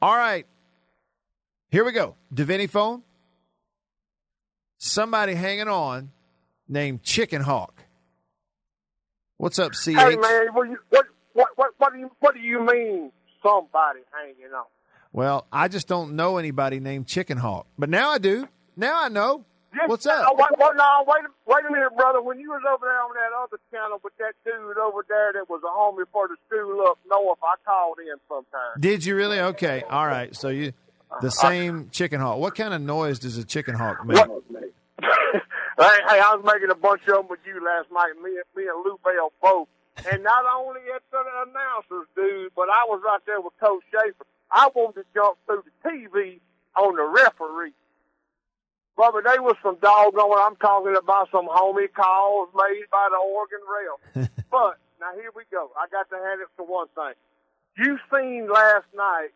All 0.00 0.16
right. 0.16 0.46
Here 1.70 1.84
we 1.84 1.92
go. 1.92 2.16
Divinity 2.32 2.68
phone. 2.68 3.02
Somebody 4.78 5.34
hanging 5.34 5.68
on 5.68 6.12
named 6.68 7.02
Chicken 7.02 7.42
Hawk. 7.42 7.82
What's 9.36 9.58
up, 9.58 9.72
CH? 9.72 9.88
Hey 9.88 10.16
man, 10.16 10.48
what, 10.52 10.68
you, 10.68 10.78
what 10.88 11.06
what 11.32 11.48
what 11.56 11.70
what 11.78 11.92
do 11.92 11.98
you 11.98 12.10
what 12.20 12.34
do 12.34 12.40
you 12.40 12.64
mean 12.64 13.12
somebody 13.42 14.00
hanging 14.12 14.52
on? 14.52 14.64
Well, 15.12 15.46
I 15.52 15.68
just 15.68 15.88
don't 15.88 16.14
know 16.14 16.38
anybody 16.38 16.80
named 16.80 17.06
Chicken 17.06 17.38
Hawk, 17.38 17.66
but 17.78 17.88
now 17.88 18.10
I 18.10 18.18
do. 18.18 18.48
Now 18.76 19.02
I 19.02 19.08
know. 19.08 19.44
Yes, 19.78 19.88
What's 19.88 20.06
no, 20.06 20.12
up? 20.12 20.36
wait, 20.36 20.58
wait, 20.58 20.74
no, 20.76 21.04
wait, 21.06 21.22
a- 21.24 21.50
wait 21.50 21.64
a 21.68 21.70
minute, 21.72 21.94
brother. 21.96 22.20
When 22.20 22.40
you 22.40 22.50
was 22.50 22.62
over 22.68 22.84
there 22.84 23.00
on 23.00 23.14
that 23.14 23.30
other 23.38 23.60
channel 23.70 24.00
with 24.02 24.16
that 24.18 24.34
dude 24.44 24.76
over 24.76 25.04
there 25.08 25.32
that 25.34 25.48
was 25.48 25.62
a 25.62 25.70
homie 25.70 26.04
for 26.12 26.26
the 26.26 26.34
school 26.48 26.82
up 26.88 26.98
north, 27.08 27.38
I 27.42 27.54
called 27.64 27.98
in 28.00 28.16
sometime. 28.28 28.80
Did 28.80 29.04
you 29.04 29.14
really? 29.14 29.38
Okay. 29.38 29.84
All 29.88 30.06
right. 30.06 30.34
So 30.34 30.48
you 30.48 30.72
the 31.22 31.30
same 31.30 31.90
Chicken 31.90 32.20
Hawk. 32.20 32.38
What 32.38 32.56
kind 32.56 32.74
of 32.74 32.80
noise 32.82 33.20
does 33.20 33.38
a 33.38 33.44
Chicken 33.44 33.74
Hawk 33.74 34.04
make? 34.04 34.18
hey, 34.18 35.38
hey, 35.78 36.20
I 36.20 36.34
was 36.34 36.42
making 36.44 36.70
a 36.70 36.74
bunch 36.74 37.02
of 37.08 37.14
them 37.14 37.28
with 37.28 37.40
you 37.46 37.64
last 37.64 37.86
night. 37.92 38.12
Me, 38.22 38.30
and 38.34 38.48
me 38.56 38.68
and 38.68 38.84
Lou 38.84 38.98
Bell 39.04 39.32
both. 39.40 39.68
And 40.10 40.22
not 40.22 40.44
only 40.56 40.80
at 40.94 41.02
the 41.10 41.18
announcers, 41.46 42.06
dude, 42.14 42.52
but 42.54 42.68
I 42.68 42.84
was 42.86 43.00
right 43.04 43.20
there 43.26 43.40
with 43.40 43.52
Coach 43.60 43.82
Schaefer. 43.90 44.26
I 44.50 44.68
wanted 44.74 45.00
to 45.02 45.06
jump 45.14 45.38
through 45.46 45.62
the 45.64 45.88
TV 45.88 46.40
on 46.76 46.96
the 46.96 47.02
referee. 47.04 47.72
Brother, 48.98 49.22
they 49.22 49.38
was 49.38 49.54
some 49.62 49.78
doggone, 49.78 50.42
I'm 50.42 50.58
talking 50.58 50.98
about 50.98 51.30
some 51.30 51.46
homie 51.46 51.86
calls 51.94 52.50
made 52.50 52.90
by 52.90 53.06
the 53.06 53.22
Oregon 53.22 53.62
Rail. 53.62 54.26
but, 54.50 54.74
now 54.98 55.14
here 55.14 55.30
we 55.38 55.46
go. 55.54 55.70
I 55.78 55.86
got 55.86 56.10
to 56.10 56.18
hand 56.18 56.42
it 56.42 56.50
to 56.58 56.66
one 56.66 56.90
thing. 56.98 57.14
You 57.78 57.94
seen 58.10 58.50
last 58.50 58.90
night 58.98 59.30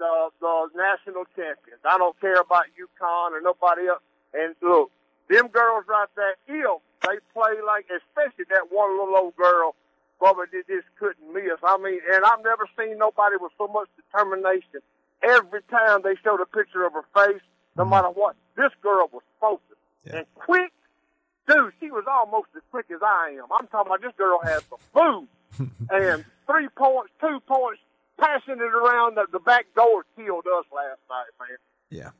the 0.00 0.32
the 0.40 0.72
national 0.72 1.28
champions. 1.36 1.84
I 1.84 2.00
don't 2.00 2.18
care 2.24 2.40
about 2.40 2.72
UConn 2.72 3.36
or 3.36 3.44
nobody 3.44 3.84
else. 3.84 4.00
And 4.32 4.56
look, 4.64 4.88
them 5.28 5.48
girls 5.52 5.84
right 5.84 6.08
there, 6.16 6.32
if 6.48 6.80
they 7.04 7.20
play 7.36 7.52
like, 7.68 7.84
especially 7.92 8.48
that 8.48 8.72
one 8.72 8.96
little 8.96 9.12
old 9.12 9.36
girl, 9.36 9.76
brother, 10.18 10.48
they 10.48 10.64
just 10.64 10.88
couldn't 10.96 11.36
miss. 11.36 11.60
I 11.60 11.76
mean, 11.76 12.00
and 12.00 12.24
I've 12.24 12.40
never 12.40 12.64
seen 12.80 12.96
nobody 12.96 13.36
with 13.36 13.52
so 13.60 13.68
much 13.68 13.92
determination. 13.92 14.80
Every 15.20 15.60
time 15.68 16.00
they 16.00 16.16
showed 16.24 16.40
a 16.40 16.48
picture 16.48 16.88
of 16.88 16.94
her 16.96 17.04
face, 17.12 17.44
no 17.76 17.84
mm-hmm. 17.84 17.90
matter 17.90 18.08
what, 18.08 18.36
this 18.56 18.72
girl 18.82 19.08
was 19.12 19.22
focused 19.40 19.80
and 20.06 20.26
quick. 20.34 20.72
Dude, 21.48 21.72
she 21.78 21.90
was 21.90 22.04
almost 22.08 22.48
as 22.56 22.62
quick 22.70 22.86
as 22.92 23.00
I 23.02 23.36
am. 23.38 23.46
I'm 23.52 23.68
talking 23.68 23.92
about 23.92 24.02
this 24.02 24.12
girl 24.18 24.40
had 24.42 24.60
some 24.68 25.28
food 25.58 25.70
and 25.90 26.24
three 26.46 26.68
points, 26.76 27.12
two 27.20 27.38
points, 27.46 27.80
passing 28.18 28.54
it 28.54 28.62
around 28.62 29.16
the, 29.16 29.26
the 29.30 29.38
back 29.38 29.66
door 29.76 30.04
killed 30.16 30.46
us 30.46 30.64
last 30.74 30.98
night, 31.08 31.30
man. 31.38 31.58
Yeah. 31.90 32.10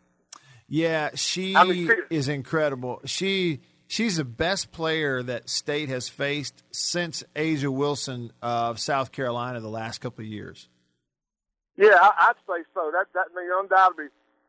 Yeah, 0.68 1.10
she 1.14 1.56
I 1.56 1.64
mean, 1.64 1.90
is 2.10 2.28
incredible. 2.28 3.00
She 3.04 3.60
she's 3.86 4.16
the 4.16 4.24
best 4.24 4.72
player 4.72 5.22
that 5.22 5.48
state 5.48 5.88
has 5.88 6.08
faced 6.08 6.62
since 6.72 7.22
A'ja 7.36 7.68
Wilson 7.68 8.32
of 8.42 8.80
South 8.80 9.12
Carolina 9.12 9.60
the 9.60 9.68
last 9.68 9.98
couple 10.00 10.24
of 10.24 10.28
years. 10.28 10.68
Yeah, 11.76 11.94
I, 12.00 12.30
I'd 12.30 12.34
say 12.48 12.64
so. 12.74 12.90
That 12.92 13.06
that 13.14 13.26
I 13.32 13.40
mean, 13.40 13.50
undoubtedly, 13.56 14.06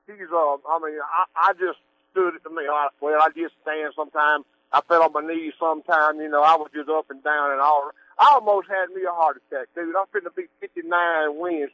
he's. 0.08 0.32
Um, 0.32 0.64
I 0.68 0.80
mean, 0.80 0.98
I, 1.04 1.52
I 1.52 1.54
just 1.54 1.80
stood. 2.12 2.34
I 2.46 2.50
mean, 2.50 2.70
I, 2.70 2.90
well, 3.02 3.20
I 3.22 3.30
just 3.36 3.54
stand 3.62 3.94
sometimes. 3.96 4.46
I 4.72 4.82
fell 4.88 5.04
on 5.04 5.14
my 5.14 5.22
knees 5.22 5.54
sometime. 5.60 6.20
You 6.20 6.30
know, 6.30 6.42
I 6.44 6.56
was 6.56 6.70
just 6.74 6.90
up 6.90 7.12
and 7.12 7.24
down 7.24 7.52
and 7.52 7.62
all. 7.62 7.92
I 8.20 8.34
almost 8.34 8.68
had 8.68 8.90
me 8.96 9.04
a 9.04 9.14
heart 9.14 9.38
attack, 9.38 9.68
dude. 9.76 9.96
I'm 9.96 10.10
finna 10.10 10.34
be 10.36 10.50
59 10.60 11.38
wins, 11.38 11.72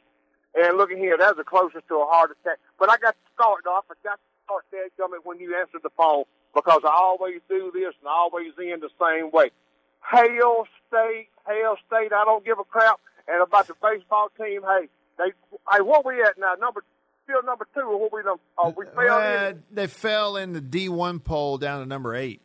and 0.54 0.76
look 0.76 0.92
at 0.92 0.98
here, 0.98 1.16
that's 1.18 1.36
the 1.36 1.44
closest 1.44 1.88
to 1.88 1.96
a 1.96 2.06
heart 2.06 2.30
attack. 2.30 2.58
But 2.78 2.90
I 2.90 2.98
got 2.98 3.16
to 3.16 3.24
start 3.34 3.64
though. 3.64 3.74
I 3.74 3.80
forgot 3.88 4.18
to 4.20 4.28
start 4.44 4.64
that 4.72 4.90
coming 4.98 5.20
when 5.24 5.40
you 5.40 5.56
answered 5.56 5.82
the 5.82 5.90
phone 5.96 6.24
because 6.54 6.82
I 6.84 6.92
always 6.92 7.40
do 7.48 7.72
this 7.74 7.94
and 8.00 8.08
I 8.08 8.12
always 8.12 8.52
end 8.60 8.82
the 8.82 8.92
same 9.00 9.30
way. 9.30 9.50
Hail 10.10 10.66
State, 10.88 11.28
Hail 11.46 11.76
State. 11.86 12.12
I 12.12 12.24
don't 12.24 12.44
give 12.44 12.58
a 12.58 12.64
crap. 12.64 13.00
And 13.26 13.40
about 13.42 13.66
the 13.66 13.74
baseball 13.82 14.28
team, 14.38 14.62
hey, 14.62 14.88
they, 15.18 15.32
hey, 15.72 15.80
what 15.80 16.04
we 16.04 16.22
at 16.22 16.38
now? 16.38 16.54
Number, 16.60 16.84
still 17.24 17.42
number 17.44 17.66
two, 17.74 17.80
or 17.80 17.98
what 18.00 18.12
we 18.12 18.22
done? 18.22 18.36
Oh, 18.58 18.74
we 18.76 18.84
fell 18.94 19.18
Uh, 19.18 19.48
in. 19.50 19.62
they 19.72 19.86
fell 19.86 20.36
in 20.36 20.52
the 20.52 20.60
D1 20.60 21.22
poll 21.24 21.58
down 21.58 21.80
to 21.80 21.86
number 21.86 22.14
eight. 22.14 22.40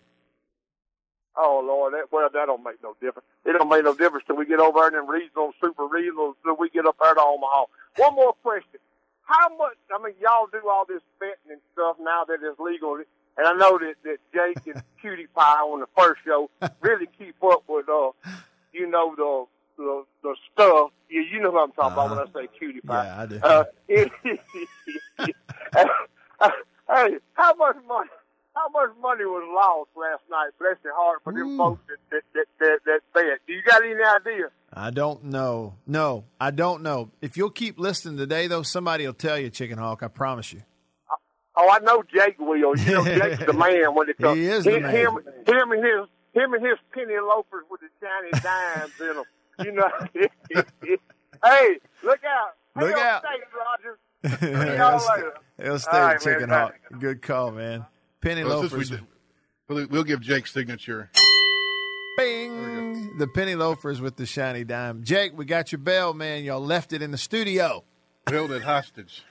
Oh 1.38 1.64
Lord, 1.66 1.94
that, 1.94 2.12
well, 2.12 2.28
that 2.34 2.46
don't 2.48 2.64
make 2.64 2.82
no 2.84 2.96
difference. 3.00 3.26
It 3.46 3.54
don't 3.54 3.70
make 3.70 3.84
no 3.84 3.94
difference 3.94 4.26
till 4.28 4.36
we 4.36 4.46
get 4.46 4.60
over 4.60 4.80
there 4.80 4.88
in 4.90 4.94
them 4.96 5.10
regional, 5.10 5.54
super 5.62 5.84
regionals, 5.88 6.34
till 6.44 6.58
we 6.58 6.70
get 6.70 6.86
up 6.86 6.98
there 7.02 7.14
to 7.14 7.22
Omaha. 7.22 7.66
One 7.98 8.16
more 8.16 8.34
question. 8.44 8.80
How 9.24 9.48
much, 9.56 9.78
I 9.94 10.04
mean, 10.04 10.16
y'all 10.20 10.48
do 10.52 10.60
all 10.68 10.86
this 10.86 11.02
betting 11.20 11.52
and 11.52 11.62
stuff 11.74 11.96
now 12.02 12.26
that 12.26 12.40
it's 12.42 12.60
legal, 12.60 12.96
and 12.96 13.48
I 13.48 13.54
know 13.54 13.78
that, 13.78 13.94
that 14.04 14.18
Jake 14.34 14.66
and 14.76 14.84
Cutie 15.02 15.28
Pie 15.34 15.62
on 15.62 15.80
the 15.80 15.88
first 15.96 16.20
show 16.26 16.50
really 16.82 17.08
keep 17.18 17.36
up 17.44 17.64
with, 17.70 17.88
uh, 17.88 18.12
you 18.74 18.90
know, 18.90 19.14
the, 19.16 19.46
the, 19.80 20.06
the 20.22 20.36
stuff. 20.52 20.92
You, 21.10 21.22
you 21.22 21.40
know 21.40 21.52
what 21.52 21.64
I'm 21.64 21.72
talking 21.72 21.94
about 21.94 22.10
when 22.10 22.20
I 22.20 22.26
say 22.34 22.50
Cutie 22.58 22.82
Pie. 22.82 23.06
Yeah, 23.06 23.22
I 23.22 23.26
do. 23.26 23.40
Uh, 23.42 23.64
hey, 26.90 27.18
how 27.34 27.54
much 27.56 27.78
money? 27.88 28.10
How 28.56 28.68
much 28.70 28.90
money 29.02 29.26
was 29.26 29.44
lost 29.56 29.90
last 29.96 30.24
night? 30.30 30.50
Bless 30.60 30.76
your 30.84 30.96
heart 30.96 31.22
for 31.24 31.32
them 31.32 31.56
folks 31.58 31.82
that 31.88 31.98
that 32.12 32.24
that, 32.34 32.46
that, 32.60 32.80
that 32.86 33.00
bet. 33.14 33.40
Do 33.48 33.54
you 33.54 33.62
got 33.64 33.82
any 33.84 34.04
idea? 34.04 34.50
I 34.74 34.90
don't 34.92 35.24
know. 35.26 35.76
No, 35.88 36.26
I 36.40 36.52
don't 36.52 36.84
know. 36.84 37.10
If 37.22 37.38
you'll 37.38 37.52
keep 37.52 37.80
listening 37.80 38.18
today, 38.18 38.48
though, 38.48 38.64
somebody 38.64 39.06
will 39.06 39.14
tell 39.14 39.40
you, 39.40 39.50
Chicken 39.50 39.78
Hawk. 39.78 40.04
I 40.04 40.10
promise 40.10 40.52
you. 40.52 40.64
Oh, 41.56 41.70
I 41.70 41.80
know 41.80 42.04
Jake 42.14 42.38
will. 42.40 42.76
You 42.78 42.92
know 42.92 43.06
Jake's 43.06 43.46
the 43.46 43.54
man 43.58 43.96
when 43.96 44.10
it 44.10 44.18
comes. 44.18 44.38
He 44.38 44.46
is 44.46 44.66
the 44.66 44.76
him, 44.78 44.84
man. 44.84 44.96
Him, 44.96 45.20
him 45.46 45.72
and 45.72 45.84
his 45.84 46.08
him 46.34 46.54
and 46.54 46.66
his 46.66 46.78
penny 46.94 47.16
loafers 47.22 47.64
with 47.70 47.82
the 47.82 47.90
shiny 48.02 48.32
dimes 48.44 48.92
in 49.00 49.16
them. 49.16 49.26
You 49.64 49.72
know. 49.74 49.90
hey, 51.44 51.78
look 52.04 52.20
out! 52.24 52.56
Look 52.76 52.96
Hail 52.96 53.00
out. 53.00 53.24
State, 53.24 53.42
Rogers. 53.58 54.00
See 54.40 54.78
y'all 54.78 55.16
later. 55.16 55.34
It'll 55.58 55.80
stay 55.80 55.92
All 55.98 56.02
right, 56.02 56.20
Chicken 56.20 56.50
man. 56.50 56.60
Hawk. 56.60 56.76
Good 57.00 57.22
call, 57.22 57.52
man. 57.52 57.86
Penny 58.22 58.44
Well, 58.44 58.58
we 58.58 58.64
loafers. 58.64 58.90
did- 58.90 59.06
we'll, 59.68 59.88
we'll 59.88 60.04
give 60.04 60.22
Jake's 60.22 60.52
signature. 60.54 61.10
Bing! 62.18 63.18
The 63.18 63.28
penny 63.28 63.56
loafers 63.56 64.02
with 64.02 64.18
the 64.18 64.26
shiny 64.26 64.64
dime. 64.66 65.04
Jake, 65.04 65.32
we 65.38 65.46
got 65.46 65.72
your 65.72 65.80
bell, 65.80 66.14
man. 66.14 66.44
Y'all 66.44 66.60
left 66.60 66.92
it 66.92 67.02
in 67.02 67.12
the 67.12 67.18
studio. 67.18 67.84
Held 68.28 68.52
it 68.52 68.62
hostage. 68.62 69.24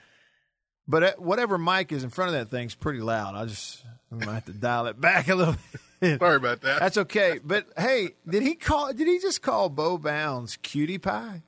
But 0.89 1.03
uh, 1.03 1.13
whatever 1.19 1.59
mic 1.59 1.93
is 1.93 2.03
in 2.03 2.11
front 2.11 2.35
of 2.35 2.41
that 2.41 2.51
thing's 2.51 2.75
pretty 2.75 3.01
loud. 3.01 3.35
I 3.35 3.45
just 3.45 3.85
I 4.11 4.15
might 4.25 4.35
have 4.35 4.45
to 4.47 4.53
dial 4.53 4.87
it 4.87 4.99
back 5.01 5.29
a 5.29 5.35
little 5.35 5.57
bit. 6.01 6.19
Sorry 6.19 6.37
about 6.37 6.63
that. 6.63 6.81
That's 6.81 6.97
okay. 6.97 7.41
But 7.45 7.67
hey, 7.77 8.15
did 8.27 8.43
he 8.43 8.55
call? 8.55 8.93
Did 8.95 9.07
he 9.07 9.19
just 9.19 9.43
call 9.43 9.69
Bo 9.69 9.99
Bounds 9.99 10.57
cutie 10.63 10.99
pie? 10.99 11.43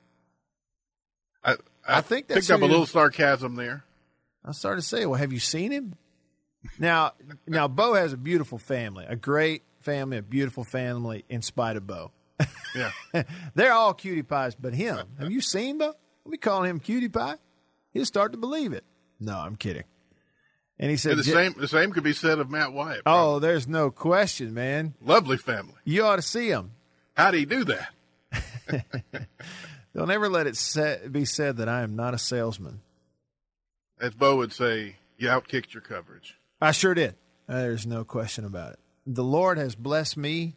I, 1.43 1.55
I 1.87 2.01
think 2.01 2.27
that's 2.27 2.47
picked 2.47 2.51
up 2.51 2.61
a 2.61 2.65
little 2.69 2.85
sarcasm 2.85 3.55
there. 3.55 3.83
I 4.45 4.51
started 4.51 4.81
to 4.81 4.87
say, 4.87 5.05
well, 5.05 5.17
have 5.19 5.33
you 5.33 5.39
seen 5.39 5.71
him? 5.71 5.95
Now, 6.77 7.13
now 7.47 7.67
Bo 7.67 7.95
has 7.95 8.13
a 8.13 8.17
beautiful 8.17 8.59
family, 8.59 9.05
a 9.07 9.15
great 9.15 9.63
family, 9.79 10.17
a 10.17 10.21
beautiful 10.21 10.63
family. 10.63 11.25
In 11.29 11.41
spite 11.41 11.77
of 11.77 11.87
Bo, 11.87 12.11
Yeah. 12.75 12.91
they're 13.55 13.73
all 13.73 13.95
cutie 13.95 14.21
pies, 14.21 14.53
but 14.53 14.73
him. 14.75 14.99
Have 15.19 15.31
you 15.31 15.41
seen 15.41 15.79
Bo? 15.79 15.95
We 16.25 16.37
call 16.37 16.61
him 16.63 16.79
cutie 16.79 17.09
pie. 17.09 17.37
He'll 17.91 18.05
start 18.05 18.31
to 18.33 18.37
believe 18.37 18.73
it. 18.73 18.83
No, 19.21 19.37
I'm 19.37 19.55
kidding. 19.55 19.83
And 20.79 20.89
he 20.89 20.97
said, 20.97 21.11
And 21.11 21.19
the 21.19 21.23
same 21.23 21.53
the 21.57 21.67
same 21.67 21.91
could 21.91 22.03
be 22.03 22.13
said 22.13 22.39
of 22.39 22.49
Matt 22.49 22.73
Wyatt. 22.73 23.03
"Oh, 23.05 23.37
there's 23.39 23.67
no 23.67 23.91
question, 23.91 24.53
man. 24.53 24.95
Lovely 24.99 25.37
family. 25.37 25.75
You 25.85 26.03
ought 26.05 26.15
to 26.15 26.23
see 26.23 26.49
him. 26.49 26.71
How 27.13 27.29
do 27.29 27.39
you 27.39 27.45
do 27.45 27.65
that? 27.65 27.89
Don't 29.95 30.09
ever 30.09 30.27
let 30.27 30.47
it 30.47 31.11
be 31.11 31.25
said 31.25 31.57
that 31.57 31.69
I 31.69 31.81
am 31.81 31.95
not 31.95 32.13
a 32.13 32.17
salesman. 32.17 32.81
As 33.99 34.15
Bo 34.15 34.37
would 34.37 34.51
say, 34.51 34.95
you 35.17 35.27
outkicked 35.27 35.73
your 35.73 35.81
coverage. 35.81 36.37
I 36.59 36.71
sure 36.71 36.95
did. 36.95 37.15
There's 37.47 37.85
no 37.85 38.03
question 38.03 38.45
about 38.45 38.73
it. 38.73 38.79
The 39.05 39.23
Lord 39.23 39.57
has 39.57 39.75
blessed 39.75 40.17
me 40.17 40.55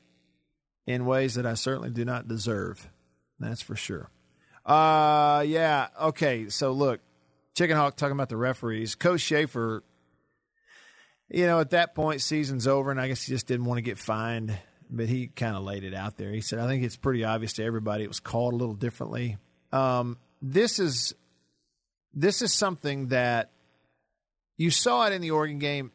in 0.86 1.04
ways 1.04 1.34
that 1.34 1.44
I 1.44 1.54
certainly 1.54 1.90
do 1.90 2.04
not 2.04 2.28
deserve. 2.28 2.88
That's 3.38 3.60
for 3.62 3.76
sure. 3.76 4.10
Uh, 4.64 5.44
yeah. 5.46 5.88
Okay. 6.00 6.48
So 6.48 6.72
look, 6.72 7.00
Chicken 7.54 7.76
Hawk 7.76 7.96
talking 7.96 8.12
about 8.12 8.28
the 8.28 8.36
referees. 8.36 8.94
Coach 8.94 9.20
Schaefer, 9.20 9.84
you 11.30 11.46
know, 11.46 11.60
at 11.60 11.70
that 11.70 11.94
point, 11.94 12.20
season's 12.20 12.66
over, 12.66 12.90
and 12.90 13.00
I 13.00 13.08
guess 13.08 13.22
he 13.24 13.32
just 13.32 13.46
didn't 13.46 13.66
want 13.66 13.78
to 13.78 13.82
get 13.82 13.98
fined, 13.98 14.56
but 14.90 15.08
he 15.08 15.28
kind 15.28 15.56
of 15.56 15.62
laid 15.62 15.84
it 15.84 15.94
out 15.94 16.16
there. 16.16 16.32
He 16.32 16.40
said, 16.40 16.58
I 16.58 16.66
think 16.66 16.82
it's 16.84 16.96
pretty 16.96 17.24
obvious 17.24 17.54
to 17.54 17.64
everybody 17.64 18.04
it 18.04 18.08
was 18.08 18.20
called 18.20 18.54
a 18.54 18.56
little 18.56 18.74
differently. 18.74 19.38
Um, 19.72 20.18
this 20.42 20.78
is 20.78 21.14
this 22.12 22.42
is 22.42 22.52
something 22.52 23.08
that 23.08 23.50
you 24.56 24.70
saw 24.70 25.06
it 25.06 25.12
in 25.12 25.20
the 25.20 25.32
Oregon 25.32 25.58
game. 25.58 25.90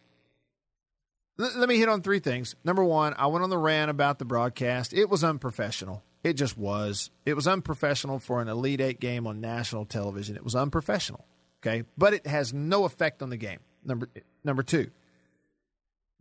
L- 1.40 1.52
let 1.56 1.70
me 1.70 1.78
hit 1.78 1.88
on 1.88 2.02
three 2.02 2.20
things. 2.20 2.56
Number 2.64 2.84
one, 2.84 3.14
I 3.18 3.28
went 3.28 3.44
on 3.44 3.50
the 3.50 3.58
rant 3.58 3.90
about 3.90 4.20
the 4.20 4.26
broadcast. 4.26 4.94
It 4.94 5.10
was 5.10 5.24
unprofessional. 5.24 6.04
It 6.24 6.34
just 6.34 6.58
was. 6.58 7.12
It 7.26 7.36
was 7.36 7.48
unprofessional 7.48 8.20
for 8.20 8.42
an 8.42 8.50
Elite 8.50 8.82
Eight 8.82 9.00
game 9.00 9.26
on 9.28 9.40
national 9.40 9.86
television. 9.86 10.36
It 10.36 10.44
was 10.44 10.56
unprofessional. 10.56 11.26
Okay, 11.62 11.84
but 11.98 12.14
it 12.14 12.26
has 12.26 12.54
no 12.54 12.86
effect 12.86 13.22
on 13.22 13.30
the 13.30 13.38
game. 13.38 13.60
Number 13.84 14.10
number 14.44 14.64
two, 14.64 14.92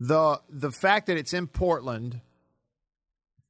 the 0.00 0.40
the 0.48 0.70
fact 0.70 1.06
that 1.06 1.16
it's 1.16 1.32
in 1.32 1.46
Portland 1.46 2.20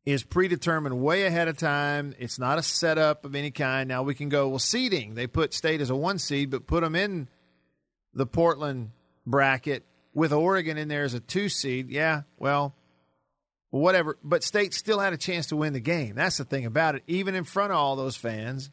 is 0.04 0.22
predetermined 0.22 1.00
way 1.00 1.24
ahead 1.24 1.48
of 1.48 1.56
time. 1.56 2.14
It's 2.18 2.38
not 2.38 2.58
a 2.58 2.62
setup 2.62 3.24
of 3.24 3.34
any 3.34 3.50
kind. 3.50 3.88
Now 3.88 4.02
we 4.02 4.14
can 4.14 4.28
go 4.28 4.48
well 4.48 4.58
seeding. 4.58 5.14
They 5.14 5.26
put 5.26 5.52
State 5.52 5.80
as 5.80 5.90
a 5.90 5.96
one 5.96 6.18
seed, 6.18 6.50
but 6.50 6.66
put 6.66 6.82
them 6.82 6.94
in 6.94 7.28
the 8.14 8.26
Portland 8.26 8.90
bracket 9.26 9.84
with 10.14 10.32
Oregon 10.32 10.78
in 10.78 10.88
there 10.88 11.02
as 11.02 11.14
a 11.14 11.20
two 11.20 11.48
seed. 11.48 11.90
Yeah, 11.90 12.22
well, 12.38 12.74
whatever. 13.70 14.18
But 14.22 14.42
State 14.42 14.74
still 14.74 14.98
had 14.98 15.12
a 15.12 15.18
chance 15.18 15.48
to 15.48 15.56
win 15.56 15.72
the 15.72 15.80
game. 15.80 16.14
That's 16.14 16.38
the 16.38 16.44
thing 16.44 16.66
about 16.66 16.94
it. 16.94 17.02
Even 17.06 17.34
in 17.34 17.44
front 17.44 17.72
of 17.72 17.78
all 17.78 17.96
those 17.96 18.16
fans, 18.16 18.70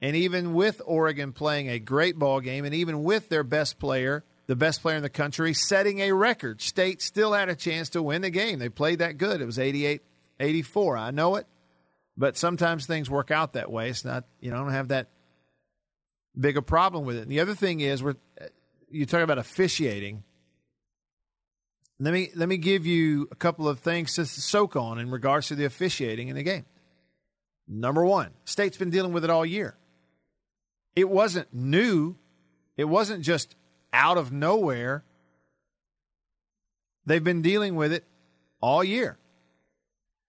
and 0.00 0.14
even 0.14 0.54
with 0.54 0.80
Oregon 0.84 1.32
playing 1.32 1.68
a 1.68 1.78
great 1.78 2.18
ball 2.18 2.40
game, 2.40 2.64
and 2.64 2.74
even 2.74 3.02
with 3.02 3.28
their 3.28 3.42
best 3.42 3.78
player, 3.78 4.24
the 4.46 4.56
best 4.56 4.80
player 4.80 4.96
in 4.96 5.02
the 5.02 5.10
country, 5.10 5.52
setting 5.54 6.00
a 6.00 6.12
record, 6.12 6.60
State 6.60 7.02
still 7.02 7.32
had 7.32 7.48
a 7.48 7.56
chance 7.56 7.90
to 7.90 8.02
win 8.02 8.22
the 8.22 8.30
game. 8.30 8.58
They 8.58 8.68
played 8.68 9.00
that 9.00 9.18
good. 9.18 9.40
It 9.40 9.44
was 9.46 9.58
88 9.58 10.02
84. 10.40 10.96
I 10.96 11.10
know 11.10 11.36
it, 11.36 11.46
but 12.16 12.36
sometimes 12.36 12.86
things 12.86 13.10
work 13.10 13.30
out 13.30 13.54
that 13.54 13.70
way. 13.70 13.90
It's 13.90 14.04
not, 14.04 14.24
you 14.40 14.50
know, 14.50 14.56
I 14.56 14.60
don't 14.60 14.72
have 14.72 14.88
that 14.88 15.08
big 16.38 16.56
a 16.56 16.62
problem 16.62 17.04
with 17.04 17.16
it. 17.16 17.22
And 17.22 17.30
the 17.30 17.40
other 17.40 17.54
thing 17.54 17.80
is, 17.80 18.02
we're, 18.02 18.14
you 18.90 19.04
talk 19.04 19.22
about 19.22 19.38
officiating. 19.38 20.22
Let 21.98 22.14
me 22.14 22.30
let 22.36 22.48
me 22.48 22.58
give 22.58 22.86
you 22.86 23.28
a 23.32 23.34
couple 23.34 23.68
of 23.68 23.80
things 23.80 24.14
to 24.14 24.24
soak 24.24 24.76
on 24.76 25.00
in 25.00 25.10
regards 25.10 25.48
to 25.48 25.56
the 25.56 25.64
officiating 25.64 26.28
in 26.28 26.36
the 26.36 26.44
game. 26.44 26.64
Number 27.66 28.04
one, 28.04 28.30
state's 28.44 28.76
been 28.76 28.90
dealing 28.90 29.12
with 29.12 29.24
it 29.24 29.30
all 29.30 29.44
year. 29.44 29.76
It 30.98 31.08
wasn't 31.08 31.54
new. 31.54 32.16
It 32.76 32.86
wasn't 32.86 33.22
just 33.22 33.54
out 33.92 34.18
of 34.18 34.32
nowhere. 34.32 35.04
They've 37.06 37.22
been 37.22 37.40
dealing 37.40 37.76
with 37.76 37.92
it 37.92 38.04
all 38.60 38.82
year. 38.82 39.16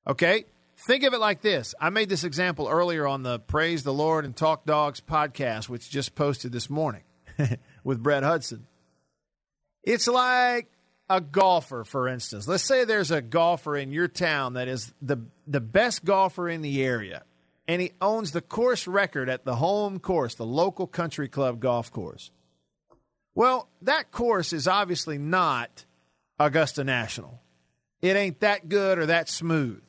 Okay? 0.06 0.46
Think 0.78 1.04
of 1.06 1.16
it 1.16 1.20
like 1.20 1.42
this. 1.42 1.74
I 1.82 1.90
made 1.90 2.08
this 2.08 2.24
example 2.24 2.68
earlier 2.68 3.08
on 3.08 3.24
the 3.24 3.40
Praise 3.40 3.82
the 3.82 3.92
Lord 3.92 4.26
and 4.26 4.36
Talk 4.36 4.64
Dogs 4.68 5.02
podcast, 5.02 5.70
which 5.70 5.90
just 5.90 6.14
posted 6.14 6.52
this 6.52 6.70
morning 6.70 7.02
with 7.84 8.04
Brett 8.04 8.22
Hudson. 8.22 8.68
It's 9.84 10.08
like 10.08 10.70
a 11.10 11.20
golfer, 11.20 11.84
for 11.84 12.08
instance. 12.08 12.48
Let's 12.48 12.64
say 12.64 12.86
there's 12.86 13.10
a 13.10 13.24
golfer 13.24 13.76
in 13.76 13.92
your 13.92 14.08
town 14.08 14.54
that 14.54 14.68
is 14.68 14.94
the, 15.02 15.18
the 15.48 15.62
best 15.62 16.06
golfer 16.06 16.48
in 16.48 16.62
the 16.62 16.84
area, 16.84 17.24
and 17.70 17.84
he 17.84 17.92
owns 18.02 18.32
the 18.32 18.42
course 18.42 18.88
record 18.88 19.30
at 19.30 19.46
the 19.46 19.56
home 19.56 20.00
course, 20.00 20.34
the 20.34 20.46
local 20.46 20.88
country 20.88 21.30
club 21.30 21.60
golf 21.60 21.92
course. 21.92 22.32
Well, 23.36 23.70
that 23.84 24.10
course 24.10 24.54
is 24.54 24.68
obviously 24.68 25.20
not 25.20 25.86
Augusta 26.40 26.84
National. 26.84 27.40
It 28.02 28.16
ain't 28.16 28.40
that 28.40 28.70
good 28.70 28.98
or 28.98 29.06
that 29.06 29.30
smooth. 29.30 29.84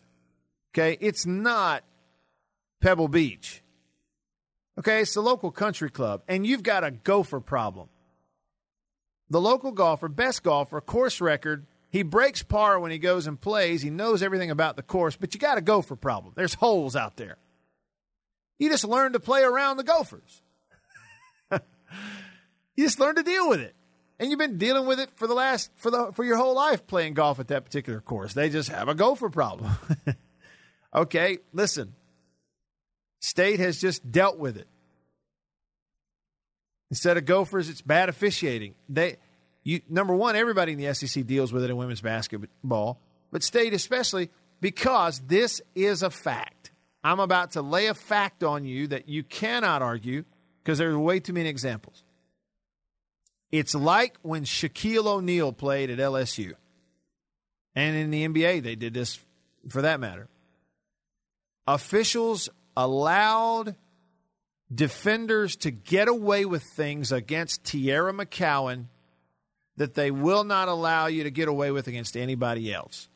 Okay, 0.75 0.99
it's 1.01 1.25
not 1.25 1.83
Pebble 2.83 3.09
Beach. 3.09 3.63
Okay, 4.79 5.01
it's 5.01 5.15
the 5.15 5.23
local 5.23 5.51
country 5.51 5.89
club, 5.89 6.23
and 6.29 6.47
you've 6.47 6.63
got 6.63 6.85
a 6.85 6.91
gopher 6.91 7.41
problem. 7.41 7.89
The 9.31 9.41
local 9.41 9.73
golfer, 9.73 10.09
best 10.09 10.43
golfer, 10.43 10.83
course 10.83 11.23
record, 11.23 11.65
he 11.89 12.03
breaks 12.03 12.43
par 12.43 12.79
when 12.79 12.91
he 12.91 12.99
goes 12.99 13.27
and 13.27 13.41
plays. 13.41 13.81
He 13.81 13.89
knows 13.89 14.23
everything 14.23 14.51
about 14.51 14.77
the 14.77 14.83
course, 14.83 15.17
but 15.17 15.33
you 15.33 15.41
got 15.41 15.57
a 15.57 15.63
gopher 15.63 15.97
problem. 15.97 16.35
There's 16.37 16.53
holes 16.53 16.95
out 16.95 17.17
there. 17.17 17.39
You 18.61 18.71
just 18.71 18.85
learn 18.85 19.15
to 19.15 19.21
play 19.21 19.43
around 19.43 19.79
the 19.79 19.83
gophers. 19.83 20.43
you 21.51 22.85
just 22.85 23.01
learn 23.01 23.17
to 23.17 23.25
deal 23.25 23.49
with 23.49 23.59
it. 23.61 23.75
And 24.21 24.31
you've 24.31 24.39
been 24.39 24.59
dealing 24.59 24.87
with 24.87 25.01
it 25.01 25.11
for 25.17 25.27
the 25.27 25.35
last 25.35 25.73
for 25.75 25.91
the 25.91 26.13
for 26.13 26.25
your 26.25 26.37
whole 26.37 26.55
life 26.55 26.87
playing 26.87 27.15
golf 27.15 27.41
at 27.41 27.49
that 27.49 27.65
particular 27.65 28.01
course. 28.01 28.35
They 28.35 28.51
just 28.51 28.69
have 28.69 28.89
a 28.89 28.95
gopher 28.95 29.31
problem. 29.31 29.73
Okay, 30.95 31.39
listen. 31.53 31.95
State 33.21 33.61
has 33.61 33.81
just 33.81 34.11
dealt 34.11 34.39
with 34.39 34.57
it. 34.57 34.67
Instead 36.91 37.17
of 37.17 37.25
Gophers, 37.25 37.69
it's 37.69 37.83
bad 37.83 38.09
officiating. 38.09 38.75
They, 38.89 39.17
you, 39.63 39.81
number 39.89 40.15
one, 40.15 40.35
everybody 40.35 40.73
in 40.73 40.79
the 40.79 40.93
SEC 40.95 41.25
deals 41.27 41.53
with 41.53 41.63
it 41.63 41.71
in 41.71 41.77
women's 41.77 42.01
basketball, 42.01 42.99
but 43.31 43.45
State 43.45 43.75
especially 43.75 44.31
because 44.61 45.21
this 45.21 45.63
is 45.77 46.03
a 46.03 46.11
fact. 46.11 46.60
I'm 47.03 47.21
about 47.21 47.53
to 47.53 47.63
lay 47.63 47.87
a 47.87 47.95
fact 47.95 48.45
on 48.45 48.65
you 48.65 48.89
that 48.89 49.09
you 49.09 49.23
cannot 49.23 49.83
argue 49.83 50.25
because 50.63 50.79
there 50.79 50.91
are 50.91 50.99
way 50.99 51.21
too 51.21 51.33
many 51.33 51.49
examples. 51.49 52.05
It's 53.51 53.75
like 53.75 54.17
when 54.23 54.45
Shaquille 54.45 55.07
O'Neal 55.07 55.53
played 55.53 55.91
at 55.91 55.99
LSU. 55.99 56.53
And 57.75 57.97
in 57.97 58.11
the 58.11 58.29
NBA, 58.29 58.63
they 58.63 58.77
did 58.77 58.95
this 58.95 59.19
for 59.69 59.83
that 59.83 60.01
matter 60.01 60.29
officials 61.67 62.49
allowed 62.77 63.77
defenders 64.73 65.57
to 65.57 65.71
get 65.71 66.09
away 66.09 66.45
with 66.45 66.63
things 66.63 67.13
against 67.13 67.63
Teaira 67.65 68.13
McCowan 68.13 68.87
that 69.77 69.95
they 69.95 70.11
will 70.11 70.45
not 70.45 70.69
allow 70.69 71.07
you 71.07 71.25
to 71.25 71.31
get 71.31 71.49
away 71.49 71.71
with 71.71 71.87
against 71.87 72.17
anybody 72.17 72.73
else. 72.73 73.09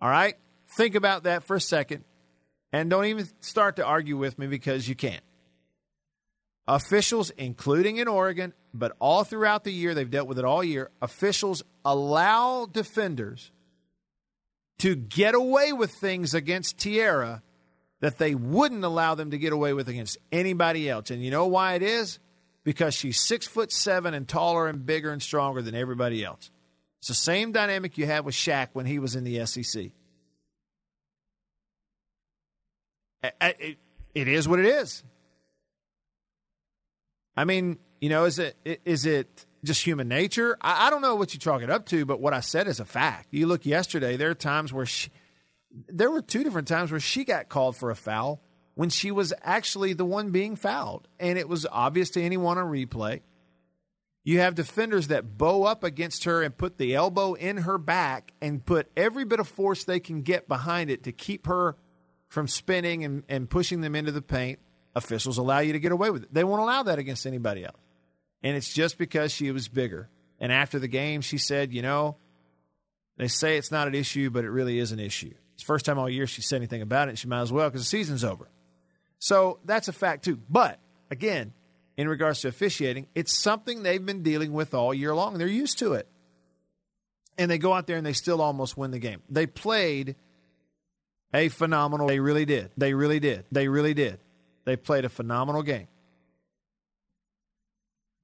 All 0.00 0.08
right? 0.08 0.36
Think 0.76 0.94
about 0.94 1.24
that 1.24 1.44
for 1.44 1.56
a 1.56 1.60
second. 1.60 2.04
And 2.74 2.90
don't 2.90 3.04
even 3.04 3.28
start 3.38 3.76
to 3.76 3.84
argue 3.84 4.16
with 4.16 4.36
me 4.36 4.48
because 4.48 4.88
you 4.88 4.96
can't. 4.96 5.22
Officials, 6.66 7.30
including 7.30 7.98
in 7.98 8.08
Oregon, 8.08 8.52
but 8.72 8.96
all 8.98 9.22
throughout 9.22 9.62
the 9.62 9.70
year, 9.70 9.94
they've 9.94 10.10
dealt 10.10 10.26
with 10.26 10.40
it 10.40 10.44
all 10.44 10.64
year, 10.64 10.90
officials 11.00 11.62
allow 11.84 12.66
defenders 12.66 13.52
to 14.80 14.96
get 14.96 15.36
away 15.36 15.72
with 15.72 15.92
things 15.92 16.34
against 16.34 16.76
Teaira 16.76 17.42
that 18.00 18.18
they 18.18 18.34
wouldn't 18.34 18.82
allow 18.82 19.14
them 19.14 19.30
to 19.30 19.38
get 19.38 19.52
away 19.52 19.72
with 19.72 19.88
against 19.88 20.18
anybody 20.32 20.90
else. 20.90 21.12
And 21.12 21.22
you 21.22 21.30
know 21.30 21.46
why 21.46 21.74
it 21.74 21.82
is? 21.82 22.18
Because 22.64 22.92
she's 22.92 23.20
six 23.20 23.46
foot 23.46 23.70
seven 23.70 24.14
and 24.14 24.26
taller 24.26 24.66
and 24.66 24.84
bigger 24.84 25.12
and 25.12 25.22
stronger 25.22 25.62
than 25.62 25.76
everybody 25.76 26.24
else. 26.24 26.50
It's 26.98 27.06
the 27.06 27.14
same 27.14 27.52
dynamic 27.52 27.98
you 27.98 28.06
had 28.06 28.24
with 28.24 28.34
Shaq 28.34 28.70
when 28.72 28.86
he 28.86 28.98
was 28.98 29.14
in 29.14 29.22
the 29.22 29.46
SEC. 29.46 29.92
It 33.40 34.28
is 34.28 34.48
what 34.48 34.60
it 34.60 34.66
is. 34.66 35.02
I 37.36 37.44
mean, 37.44 37.78
you 38.00 38.08
know, 38.08 38.24
is 38.24 38.38
it 38.38 38.56
is 38.84 39.06
it 39.06 39.46
just 39.64 39.82
human 39.84 40.08
nature. 40.08 40.56
I, 40.60 40.86
I, 40.86 40.90
don't 40.90 41.02
know 41.02 41.14
what 41.16 41.32
you 41.34 41.40
chalk 41.40 41.62
it 41.62 41.70
up 41.70 41.86
to, 41.86 42.04
but 42.04 42.20
what 42.20 42.34
I 42.34 42.40
said 42.40 42.68
is 42.68 42.80
a 42.80 42.84
fact. 42.84 43.28
You 43.30 43.46
look 43.46 43.66
yesterday, 43.66 44.16
there 44.16 44.30
are 44.30 44.34
times 44.34 44.72
where 44.72 44.86
she, 44.86 45.10
there 45.88 46.10
were 46.10 46.22
two 46.22 46.44
different 46.44 46.68
times 46.68 46.90
where 46.90 47.00
she 47.00 47.24
got 47.24 47.48
called 47.48 47.76
for 47.76 47.90
a 47.90 47.96
foul 47.96 48.42
when 48.74 48.90
she 48.90 49.10
was 49.10 49.32
actually 49.42 49.94
the 49.94 50.04
one 50.04 50.30
being 50.30 50.56
fouled. 50.56 51.08
And 51.18 51.38
it 51.38 51.48
was 51.48 51.66
obvious 51.70 52.10
to 52.10 52.22
anyone 52.22 52.58
on 52.58 52.70
replay. 52.70 53.22
You 54.22 54.40
have 54.40 54.54
defenders 54.54 55.08
that 55.08 55.36
bow 55.36 55.64
up 55.64 55.84
against 55.84 56.24
her 56.24 56.42
and 56.42 56.56
put 56.56 56.78
the 56.78 56.94
elbow 56.94 57.34
in 57.34 57.58
her 57.58 57.76
back 57.76 58.32
and 58.40 58.64
put 58.64 58.90
every 58.96 59.24
bit 59.24 59.40
of 59.40 59.48
force 59.48 59.84
they 59.84 60.00
can 60.00 60.22
get 60.22 60.48
behind 60.48 60.90
it 60.90 61.04
to 61.04 61.12
keep 61.12 61.46
her 61.46 61.76
from 62.34 62.48
spinning 62.48 63.04
and, 63.04 63.22
and 63.28 63.48
pushing 63.48 63.80
them 63.80 63.94
into 63.94 64.12
the 64.12 64.22
paint. 64.22 64.58
Officials 64.96 65.38
allow 65.38 65.58
you 65.58 65.72
to 65.72 65.80
get 65.80 65.90
away 65.90 66.10
with 66.10 66.24
it. 66.24 66.34
They 66.34 66.44
won't 66.44 66.60
allow 66.60 66.84
that 66.84 66.98
against 66.98 67.26
anybody 67.26 67.64
else 67.64 67.78
and 68.44 68.58
it's 68.58 68.72
just 68.72 68.98
because 68.98 69.32
she 69.32 69.50
was 69.50 69.66
bigger. 69.66 70.08
And 70.38 70.52
after 70.52 70.78
the 70.78 70.86
game, 70.86 71.22
she 71.22 71.38
said, 71.38 71.72
You 71.72 71.82
know, 71.82 72.18
they 73.16 73.26
say 73.26 73.56
it's 73.56 73.72
not 73.72 73.88
an 73.88 73.94
issue, 73.94 74.30
but 74.30 74.44
it 74.44 74.50
really 74.50 74.78
is 74.78 74.92
an 74.92 75.00
issue. 75.00 75.32
It's 75.54 75.62
the 75.62 75.66
first 75.66 75.86
time 75.86 75.98
all 75.98 76.10
year 76.10 76.26
she 76.26 76.42
said 76.42 76.56
anything 76.56 76.82
about 76.82 77.08
it. 77.08 77.18
She 77.18 77.26
might 77.26 77.40
as 77.40 77.50
well 77.50 77.68
because 77.68 77.82
the 77.82 77.86
season's 77.86 78.22
over. 78.22 78.48
So 79.18 79.60
that's 79.64 79.88
a 79.88 79.92
fact, 79.92 80.24
too. 80.24 80.38
But 80.50 80.78
again, 81.10 81.54
in 81.96 82.06
regards 82.06 82.40
to 82.40 82.48
officiating, 82.48 83.06
it's 83.14 83.32
something 83.32 83.82
they've 83.82 84.04
been 84.04 84.22
dealing 84.22 84.52
with 84.52 84.74
all 84.74 84.92
year 84.92 85.14
long. 85.14 85.38
They're 85.38 85.46
used 85.46 85.78
to 85.78 85.94
it. 85.94 86.06
And 87.38 87.50
they 87.50 87.58
go 87.58 87.72
out 87.72 87.86
there 87.86 87.96
and 87.96 88.04
they 88.04 88.12
still 88.12 88.42
almost 88.42 88.76
win 88.76 88.90
the 88.90 88.98
game. 88.98 89.22
They 89.30 89.46
played 89.46 90.16
a 91.34 91.50
phenomenal 91.50 92.06
they 92.06 92.20
really 92.20 92.46
did. 92.46 92.70
They 92.78 92.94
really 92.94 93.20
did. 93.20 93.44
They 93.52 93.68
really 93.68 93.92
did. 93.92 94.20
They 94.64 94.76
played 94.76 95.04
a 95.04 95.10
phenomenal 95.10 95.62
game 95.62 95.88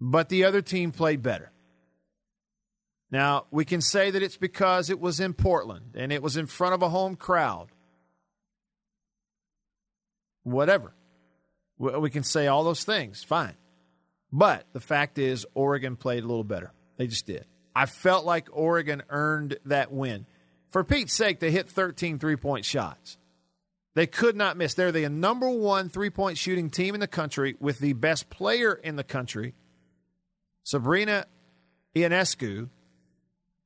but 0.01 0.31
the 0.31 0.45
other 0.45 0.63
team 0.63 0.93
played 0.93 1.23
better. 1.23 1.53
Now, 3.11 3.47
we 3.51 3.65
can 3.65 3.81
say 3.81 4.11
that 4.11 4.23
it's 4.23 4.37
because 4.37 4.89
it 4.89 5.01
was 5.01 5.21
in 5.21 5.35
Portland 5.35 5.95
and 5.95 6.13
it 6.13 6.23
was 6.23 6.37
in 6.37 6.47
front 6.47 6.75
of 6.75 6.83
a 6.83 6.89
home 6.89 7.17
crowd. 7.17 7.69
Whatever. 10.43 10.95
We 11.79 12.11
can 12.11 12.23
say 12.23 12.47
all 12.47 12.65
those 12.65 12.85
things. 12.85 13.23
Fine. 13.23 13.55
But 14.33 14.65
the 14.73 14.81
fact 14.81 15.19
is, 15.19 15.45
Oregon 15.55 15.97
played 15.97 16.23
a 16.23 16.27
little 16.27 16.45
better. 16.45 16.73
They 16.97 17.09
just 17.09 17.27
did. 17.27 17.47
I 17.75 17.87
felt 17.87 18.25
like 18.25 18.49
Oregon 18.53 19.03
earned 19.09 19.59
that 19.65 19.93
win. 19.93 20.27
For 20.71 20.85
Pete's 20.85 21.13
sake, 21.13 21.41
they 21.41 21.51
hit 21.51 21.69
13 21.69 22.19
three 22.19 22.37
point 22.37 22.65
shots. 22.65 23.19
They 23.95 24.07
could 24.07 24.37
not 24.37 24.57
miss. 24.57 24.75
They're 24.75 24.93
the 24.93 25.09
number 25.09 25.51
one 25.51 25.89
three 25.89 26.11
point 26.11 26.39
shooting 26.39 26.71
team 26.71 26.95
in 26.95 27.01
the 27.01 27.09
country 27.09 27.57
with 27.59 27.81
the 27.81 27.93
best 27.93 28.31
player 28.31 28.73
in 28.73 28.97
the 28.97 29.05
country, 29.05 29.55
Sabrina 30.63 31.27
Ionescu. 31.95 32.69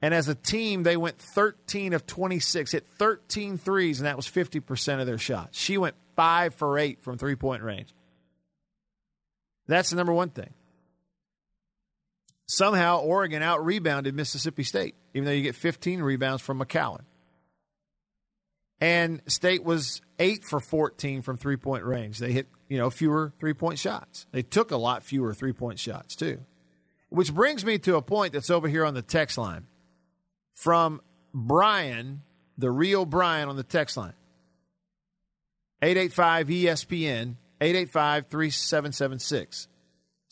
And 0.00 0.12
as 0.12 0.28
a 0.28 0.34
team, 0.34 0.82
they 0.82 0.98
went 0.98 1.18
13 1.18 1.94
of 1.94 2.04
26, 2.04 2.72
hit 2.72 2.86
13 2.98 3.56
threes, 3.56 4.00
and 4.00 4.06
that 4.06 4.16
was 4.16 4.26
50% 4.26 5.00
of 5.00 5.06
their 5.06 5.16
shots. 5.16 5.58
She 5.58 5.78
went 5.78 5.94
5 6.14 6.54
for 6.54 6.78
8 6.78 7.02
from 7.02 7.16
three 7.16 7.36
point 7.36 7.62
range. 7.62 7.94
That's 9.66 9.90
the 9.90 9.96
number 9.96 10.12
one 10.12 10.30
thing. 10.30 10.52
Somehow, 12.46 13.00
Oregon 13.00 13.42
out 13.42 13.64
rebounded 13.64 14.14
Mississippi 14.14 14.64
State, 14.64 14.94
even 15.14 15.24
though 15.24 15.32
you 15.32 15.42
get 15.42 15.54
15 15.54 16.02
rebounds 16.02 16.42
from 16.42 16.60
McCowan. 16.60 17.00
And 18.80 19.22
State 19.26 19.64
was 19.64 20.02
8 20.18 20.44
for 20.44 20.60
14 20.60 21.22
from 21.22 21.38
three 21.38 21.56
point 21.56 21.84
range. 21.84 22.18
They 22.18 22.32
hit, 22.32 22.48
you 22.68 22.76
know, 22.76 22.90
fewer 22.90 23.32
three 23.40 23.54
point 23.54 23.78
shots. 23.78 24.26
They 24.32 24.42
took 24.42 24.72
a 24.72 24.76
lot 24.76 25.02
fewer 25.02 25.32
three 25.32 25.52
point 25.52 25.78
shots, 25.78 26.16
too. 26.16 26.40
Which 27.08 27.32
brings 27.32 27.64
me 27.64 27.78
to 27.78 27.96
a 27.96 28.02
point 28.02 28.32
that's 28.32 28.50
over 28.50 28.68
here 28.68 28.84
on 28.84 28.94
the 28.94 29.02
text 29.02 29.38
line 29.38 29.66
from 30.52 31.00
Brian, 31.32 32.22
the 32.58 32.70
real 32.70 33.06
Brian 33.06 33.48
on 33.48 33.56
the 33.56 33.62
text 33.62 33.96
line. 33.96 34.14
885 35.80 36.48
ESPN, 36.48 37.36
885 37.60 38.26
3776. 38.28 39.68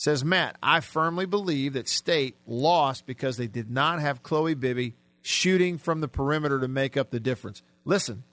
Says, 0.03 0.25
Matt, 0.25 0.57
I 0.61 0.81
firmly 0.81 1.27
believe 1.27 1.75
that 1.75 1.87
State 1.87 2.35
lost 2.45 3.07
because 3.07 3.37
they 3.37 3.47
did 3.47 3.71
not 3.71 4.01
have 4.01 4.25
Chloe 4.25 4.55
Bibby 4.55 4.95
shooting 5.21 5.79
from 5.79 6.01
the 6.01 6.09
perimeter 6.09 6.59
to 6.59 6.67
make 6.67 6.97
up 6.97 7.13
the 7.13 7.21
difference. 7.21 7.63
Listen, 7.85 8.25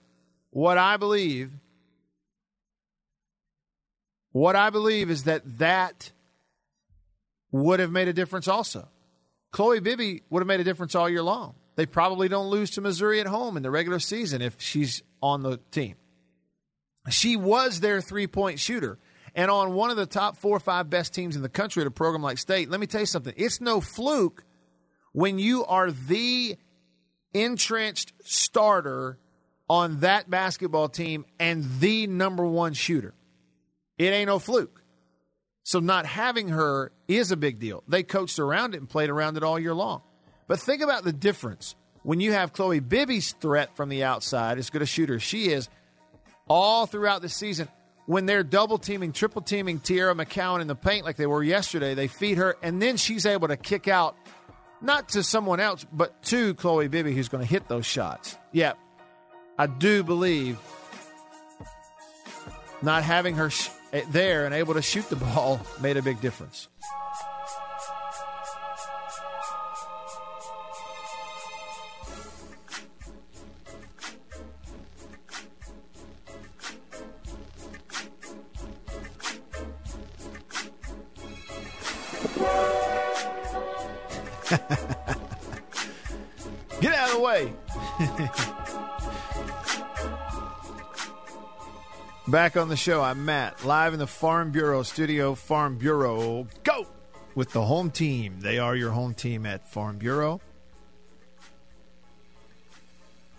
what 0.50 0.78
I 0.78 0.96
believe, 0.96 1.52
what 4.32 4.56
I 4.56 4.70
believe 4.70 5.10
is 5.10 5.22
that 5.24 5.42
that 5.58 6.10
would 7.52 7.78
have 7.78 7.92
made 7.92 8.08
a 8.08 8.12
difference 8.12 8.48
also. 8.48 8.88
Chloe 9.52 9.78
Bibby 9.78 10.24
would 10.28 10.40
have 10.40 10.48
made 10.48 10.58
a 10.58 10.64
difference 10.64 10.96
all 10.96 11.08
year 11.08 11.22
long. 11.22 11.54
They 11.76 11.86
probably 11.86 12.26
don't 12.28 12.50
lose 12.50 12.72
to 12.72 12.80
Missouri 12.80 13.20
at 13.20 13.28
home 13.28 13.56
in 13.56 13.62
the 13.62 13.70
regular 13.70 14.00
season 14.00 14.42
if 14.42 14.56
she's 14.60 15.04
on 15.22 15.44
the 15.44 15.60
team. 15.70 15.94
She 17.10 17.36
was 17.36 17.78
their 17.78 18.00
three 18.00 18.26
point 18.26 18.58
shooter. 18.58 18.98
And 19.34 19.50
on 19.50 19.74
one 19.74 19.90
of 19.90 19.96
the 19.96 20.06
top 20.06 20.36
four 20.36 20.56
or 20.56 20.60
five 20.60 20.90
best 20.90 21.14
teams 21.14 21.36
in 21.36 21.42
the 21.42 21.48
country 21.48 21.82
at 21.82 21.86
a 21.86 21.90
program 21.90 22.22
like 22.22 22.38
State, 22.38 22.70
let 22.70 22.80
me 22.80 22.86
tell 22.86 23.00
you 23.00 23.06
something. 23.06 23.34
It's 23.36 23.60
no 23.60 23.80
fluke 23.80 24.44
when 25.12 25.38
you 25.38 25.64
are 25.64 25.90
the 25.90 26.56
entrenched 27.32 28.12
starter 28.24 29.18
on 29.68 30.00
that 30.00 30.28
basketball 30.28 30.88
team 30.88 31.24
and 31.38 31.64
the 31.78 32.06
number 32.06 32.44
one 32.44 32.72
shooter. 32.72 33.14
It 33.98 34.06
ain't 34.06 34.28
no 34.28 34.38
fluke. 34.38 34.82
So 35.62 35.78
not 35.78 36.06
having 36.06 36.48
her 36.48 36.90
is 37.06 37.30
a 37.30 37.36
big 37.36 37.60
deal. 37.60 37.84
They 37.86 38.02
coached 38.02 38.38
around 38.38 38.74
it 38.74 38.78
and 38.78 38.88
played 38.88 39.10
around 39.10 39.36
it 39.36 39.44
all 39.44 39.58
year 39.58 39.74
long. 39.74 40.02
But 40.48 40.58
think 40.58 40.82
about 40.82 41.04
the 41.04 41.12
difference 41.12 41.76
when 42.02 42.18
you 42.18 42.32
have 42.32 42.52
Chloe 42.52 42.80
Bibby's 42.80 43.32
threat 43.32 43.76
from 43.76 43.88
the 43.88 44.02
outside, 44.02 44.58
as 44.58 44.70
good 44.70 44.82
a 44.82 44.86
shooter 44.86 45.16
as 45.16 45.22
she 45.22 45.50
is, 45.50 45.68
all 46.48 46.86
throughout 46.86 47.22
the 47.22 47.28
season. 47.28 47.68
When 48.06 48.26
they're 48.26 48.42
double 48.42 48.78
teaming, 48.78 49.12
triple 49.12 49.42
teaming 49.42 49.78
Teaira 49.78 50.14
McCowan 50.14 50.60
in 50.60 50.66
the 50.66 50.74
paint 50.74 51.04
like 51.04 51.16
they 51.16 51.26
were 51.26 51.42
yesterday, 51.42 51.94
they 51.94 52.08
feed 52.08 52.38
her, 52.38 52.56
and 52.62 52.80
then 52.82 52.96
she's 52.96 53.24
able 53.26 53.48
to 53.48 53.56
kick 53.56 53.86
out 53.86 54.16
not 54.80 55.10
to 55.10 55.22
someone 55.22 55.60
else, 55.60 55.86
but 55.92 56.22
to 56.24 56.54
Chloe 56.54 56.88
Bibby, 56.88 57.14
who's 57.14 57.28
going 57.28 57.44
to 57.44 57.48
hit 57.48 57.68
those 57.68 57.86
shots. 57.86 58.36
Yeah, 58.52 58.72
I 59.58 59.66
do 59.66 60.02
believe 60.02 60.58
not 62.82 63.02
having 63.04 63.36
her 63.36 63.50
sh- 63.50 63.68
eh, 63.92 64.02
there 64.10 64.46
and 64.46 64.54
able 64.54 64.74
to 64.74 64.82
shoot 64.82 65.08
the 65.10 65.16
ball 65.16 65.60
made 65.80 65.96
a 65.96 66.02
big 66.02 66.20
difference. 66.20 66.68
Back 92.30 92.56
on 92.56 92.68
the 92.68 92.76
show, 92.76 93.02
I'm 93.02 93.24
Matt, 93.24 93.64
live 93.64 93.92
in 93.92 93.98
the 93.98 94.06
Farm 94.06 94.52
Bureau 94.52 94.84
studio. 94.84 95.34
Farm 95.34 95.78
Bureau, 95.78 96.46
go 96.62 96.86
with 97.34 97.50
the 97.50 97.62
home 97.62 97.90
team. 97.90 98.36
They 98.38 98.60
are 98.60 98.76
your 98.76 98.92
home 98.92 99.14
team 99.14 99.44
at 99.46 99.68
Farm 99.68 99.98
Bureau. 99.98 100.40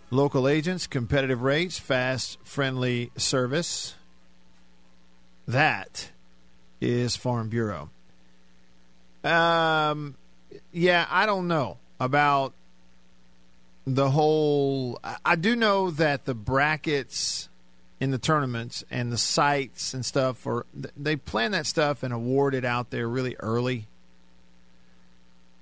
Local 0.09 0.45
agents, 0.45 0.87
competitive 0.87 1.41
rates, 1.41 1.79
fast, 1.79 2.37
friendly 2.43 3.11
service. 3.15 3.95
That 5.47 6.11
is 6.81 7.15
Farm 7.15 7.47
Bureau. 7.47 7.91
Um, 9.23 10.17
yeah, 10.73 11.07
I 11.09 11.25
don't 11.25 11.47
know 11.47 11.77
about 11.97 12.51
the 13.87 14.09
whole. 14.09 14.99
I 15.23 15.37
do 15.37 15.55
know 15.55 15.91
that 15.91 16.25
the 16.25 16.35
brackets 16.35 17.47
in 18.01 18.09
the 18.09 18.17
tournaments 18.17 18.83
and 18.89 19.11
the 19.11 19.17
sites 19.17 19.93
and 19.93 20.03
stuff 20.03 20.47
are 20.47 20.65
they 20.97 21.15
plan 21.15 21.51
that 21.51 21.67
stuff 21.67 22.01
and 22.01 22.11
award 22.11 22.55
it 22.55 22.65
out 22.65 22.89
there 22.89 23.07
really 23.07 23.35
early. 23.39 23.87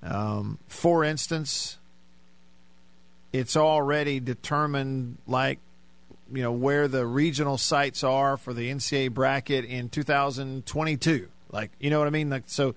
Um, 0.02 0.58
for 0.66 1.04
instance, 1.04 1.76
it's 3.30 3.56
already 3.56 4.20
determined 4.20 5.18
like 5.26 5.58
you 6.32 6.42
know 6.42 6.52
where 6.52 6.88
the 6.88 7.04
regional 7.04 7.58
sites 7.58 8.02
are 8.02 8.38
for 8.38 8.54
the 8.54 8.70
NCAA 8.70 9.12
bracket 9.12 9.66
in 9.66 9.90
2022. 9.90 11.28
Like 11.52 11.70
you 11.78 11.90
know 11.90 11.98
what 11.98 12.08
I 12.08 12.10
mean? 12.10 12.30
Like 12.30 12.44
so 12.46 12.74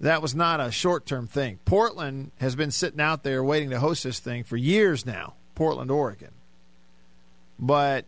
that 0.00 0.22
was 0.22 0.34
not 0.34 0.58
a 0.58 0.70
short 0.72 1.04
term 1.04 1.26
thing. 1.26 1.58
Portland 1.66 2.30
has 2.40 2.56
been 2.56 2.70
sitting 2.70 3.00
out 3.00 3.24
there 3.24 3.44
waiting 3.44 3.68
to 3.70 3.78
host 3.78 4.04
this 4.04 4.20
thing 4.20 4.42
for 4.42 4.56
years 4.56 5.04
now, 5.04 5.34
Portland, 5.54 5.90
Oregon. 5.90 6.30
But 7.58 8.06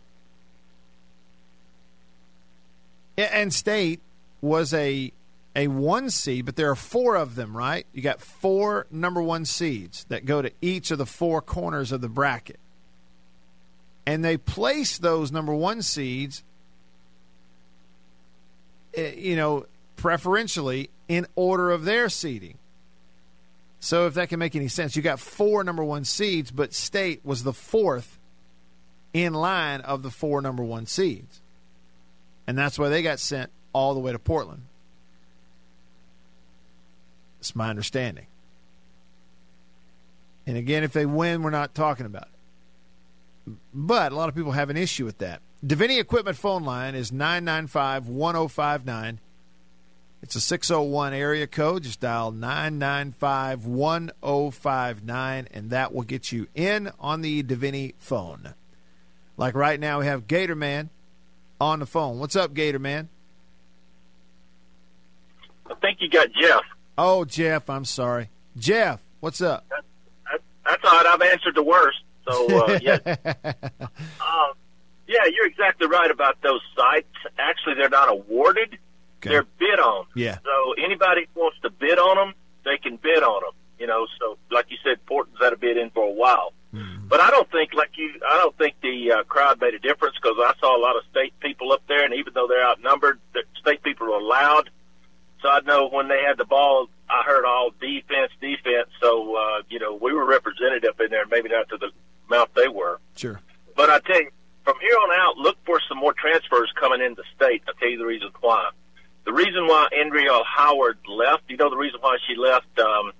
and 3.31 3.53
State 3.53 3.99
was 4.41 4.73
a 4.73 5.11
a 5.55 5.67
one 5.67 6.09
seed, 6.09 6.45
but 6.45 6.55
there 6.55 6.69
are 6.69 6.75
four 6.75 7.15
of 7.15 7.35
them, 7.35 7.55
right? 7.55 7.85
You 7.93 8.01
got 8.01 8.21
four 8.21 8.87
number 8.89 9.21
one 9.21 9.45
seeds 9.45 10.05
that 10.05 10.25
go 10.25 10.41
to 10.41 10.51
each 10.61 10.91
of 10.91 10.97
the 10.97 11.05
four 11.05 11.41
corners 11.41 11.91
of 11.91 12.01
the 12.01 12.09
bracket. 12.09 12.59
And 14.05 14.23
they 14.23 14.37
place 14.37 14.97
those 14.97 15.31
number 15.31 15.53
one 15.53 15.81
seeds, 15.81 16.43
eh, 18.95 19.13
you 19.15 19.35
know, 19.35 19.65
preferentially 19.97 20.89
in 21.07 21.27
order 21.35 21.71
of 21.71 21.83
their 21.83 22.09
seeding. 22.09 22.57
So 23.79 24.07
if 24.07 24.13
that 24.13 24.29
can 24.29 24.39
make 24.39 24.55
any 24.55 24.67
sense, 24.67 24.95
you 24.95 25.01
got 25.01 25.19
four 25.19 25.63
number 25.63 25.83
one 25.83 26.05
seeds, 26.05 26.49
but 26.51 26.73
State 26.73 27.21
was 27.23 27.43
the 27.43 27.53
fourth 27.53 28.19
in 29.13 29.33
line 29.33 29.81
of 29.81 30.03
the 30.03 30.11
four 30.11 30.41
number 30.41 30.63
one 30.63 30.85
seeds. 30.85 31.40
And 32.47 32.57
that's 32.57 32.77
why 32.77 32.89
they 32.89 33.01
got 33.01 33.19
sent 33.19 33.51
all 33.73 33.93
the 33.93 33.99
way 33.99 34.11
to 34.11 34.19
Portland. 34.19 34.63
It's 37.39 37.55
my 37.55 37.69
understanding. 37.69 38.27
And 40.45 40.57
again, 40.57 40.83
if 40.83 40.93
they 40.93 41.05
win, 41.05 41.43
we're 41.43 41.49
not 41.49 41.73
talking 41.73 42.05
about 42.05 42.23
it. 42.23 43.53
But 43.73 44.11
a 44.11 44.15
lot 44.15 44.29
of 44.29 44.35
people 44.35 44.51
have 44.51 44.69
an 44.69 44.77
issue 44.77 45.05
with 45.05 45.19
that. 45.19 45.41
Davini 45.65 45.99
Equipment 45.99 46.37
phone 46.37 46.63
line 46.63 46.95
is 46.95 47.11
995 47.11 48.07
1059. 48.07 49.19
It's 50.23 50.35
a 50.35 50.41
601 50.41 51.13
area 51.13 51.47
code. 51.47 51.83
Just 51.83 51.99
dial 51.99 52.31
995 52.31 53.65
1059, 53.65 55.47
and 55.51 55.69
that 55.71 55.93
will 55.93 56.03
get 56.03 56.31
you 56.31 56.47
in 56.53 56.91
on 56.99 57.21
the 57.21 57.41
Davini 57.43 57.93
phone. 57.97 58.53
Like 59.37 59.55
right 59.55 59.79
now, 59.79 59.99
we 59.99 60.05
have 60.05 60.27
Gator 60.27 60.55
Man 60.55 60.89
on 61.61 61.79
the 61.79 61.85
phone. 61.85 62.17
What's 62.17 62.35
up, 62.35 62.55
Gator 62.55 62.79
Man? 62.79 63.07
I 65.69 65.75
think 65.75 65.99
you 66.01 66.09
got 66.09 66.27
Jeff. 66.33 66.63
Oh, 66.97 67.23
Jeff, 67.23 67.69
I'm 67.69 67.85
sorry. 67.85 68.29
Jeff, 68.57 69.01
what's 69.19 69.41
up? 69.41 69.69
That, 69.69 69.83
that, 70.25 70.41
that's 70.65 70.83
all 70.83 70.91
right. 70.91 71.05
I've 71.05 71.21
answered 71.21 71.55
the 71.55 71.63
worst. 71.63 71.99
So, 72.27 72.63
uh, 72.63 72.79
yeah. 72.81 72.97
uh, 73.05 74.53
yeah, 75.07 75.25
you're 75.31 75.45
exactly 75.45 75.87
right 75.87 76.09
about 76.09 76.41
those 76.41 76.61
sites. 76.75 77.07
Actually, 77.37 77.75
they're 77.75 77.89
not 77.89 78.09
awarded. 78.11 78.79
Okay. 79.19 79.29
They're 79.29 79.45
bid 79.59 79.79
on. 79.79 80.07
Yeah. 80.15 80.39
So 80.43 80.83
anybody 80.83 81.27
who 81.33 81.41
wants 81.41 81.59
to 81.61 81.69
bid 81.69 81.99
on 81.99 82.17
them, 82.17 82.33
they 82.65 82.77
can 82.77 82.97
bid 82.97 83.21
on 83.21 83.43
them. 83.43 83.53
You 83.77 83.85
know, 83.85 84.07
so 84.19 84.37
like 84.49 84.65
you 84.69 84.77
said, 84.83 85.05
Portland's 85.05 85.39
had 85.41 85.53
a 85.53 85.57
bid 85.57 85.77
in 85.77 85.91
for 85.91 86.07
a 86.07 86.11
while. 86.11 86.53
Mm. 86.73 87.09
But 87.09 87.19
I 87.19 87.29
don't 87.29 87.49
think, 87.51 87.73
like 87.73 87.91
you, 87.97 88.13
I 88.29 88.37
don't 88.37 88.57
think 88.57 88.75
the 88.81 89.11
uh, 89.11 89.23
crowd 89.23 89.59
made 89.59 89.73
a 89.73 89.79
difference 89.79 90.15
because 90.21 90.37
I 90.39 90.53
saw 90.59 90.77
a 90.77 90.81
lot 90.81 90.95
of 90.95 91.03
state 91.11 91.37
people 91.39 91.71
up 91.73 91.81
there, 91.87 92.05
and 92.05 92.13
even 92.13 92.33
though 92.33 92.47
they're 92.47 92.65
outnumbered, 92.65 93.19
the 93.33 93.43
state 93.59 93.83
people 93.83 94.07
were 94.07 94.21
loud. 94.21 94.69
So 95.41 95.49
I 95.49 95.59
know 95.61 95.89
when 95.89 96.07
they 96.07 96.21
had 96.25 96.37
the 96.37 96.45
ball, 96.45 96.87
I 97.09 97.23
heard 97.25 97.45
all 97.45 97.71
defense, 97.81 98.31
defense. 98.39 98.89
So 99.01 99.35
uh, 99.35 99.61
you 99.69 99.79
know 99.79 99.95
we 99.95 100.13
were 100.13 100.25
represented 100.25 100.85
up 100.85 100.99
in 101.01 101.09
there, 101.09 101.25
maybe 101.25 101.49
not 101.49 101.67
to 101.69 101.77
the 101.77 101.91
amount 102.29 102.53
they 102.55 102.67
were. 102.67 102.99
Sure. 103.17 103.41
But 103.75 103.89
I 103.89 103.99
tell 103.99 104.21
you, 104.21 104.29
from 104.63 104.75
here 104.79 104.95
on 104.95 105.19
out, 105.19 105.37
look 105.37 105.57
for 105.65 105.81
some 105.89 105.97
more 105.97 106.13
transfers 106.13 106.71
coming 106.79 107.01
into 107.01 107.23
state. 107.35 107.63
I'll 107.67 107.73
tell 107.73 107.89
you 107.89 107.97
the 107.97 108.05
reason 108.05 108.29
why. 108.39 108.69
The 109.25 109.33
reason 109.33 109.67
why 109.67 109.87
Andrea 109.99 110.39
Howard 110.45 110.97
left, 111.07 111.43
you 111.47 111.57
know, 111.57 111.69
the 111.69 111.77
reason 111.77 111.99
why 112.01 112.17
she 112.27 112.35
left 112.35 112.79
um, 112.79 113.11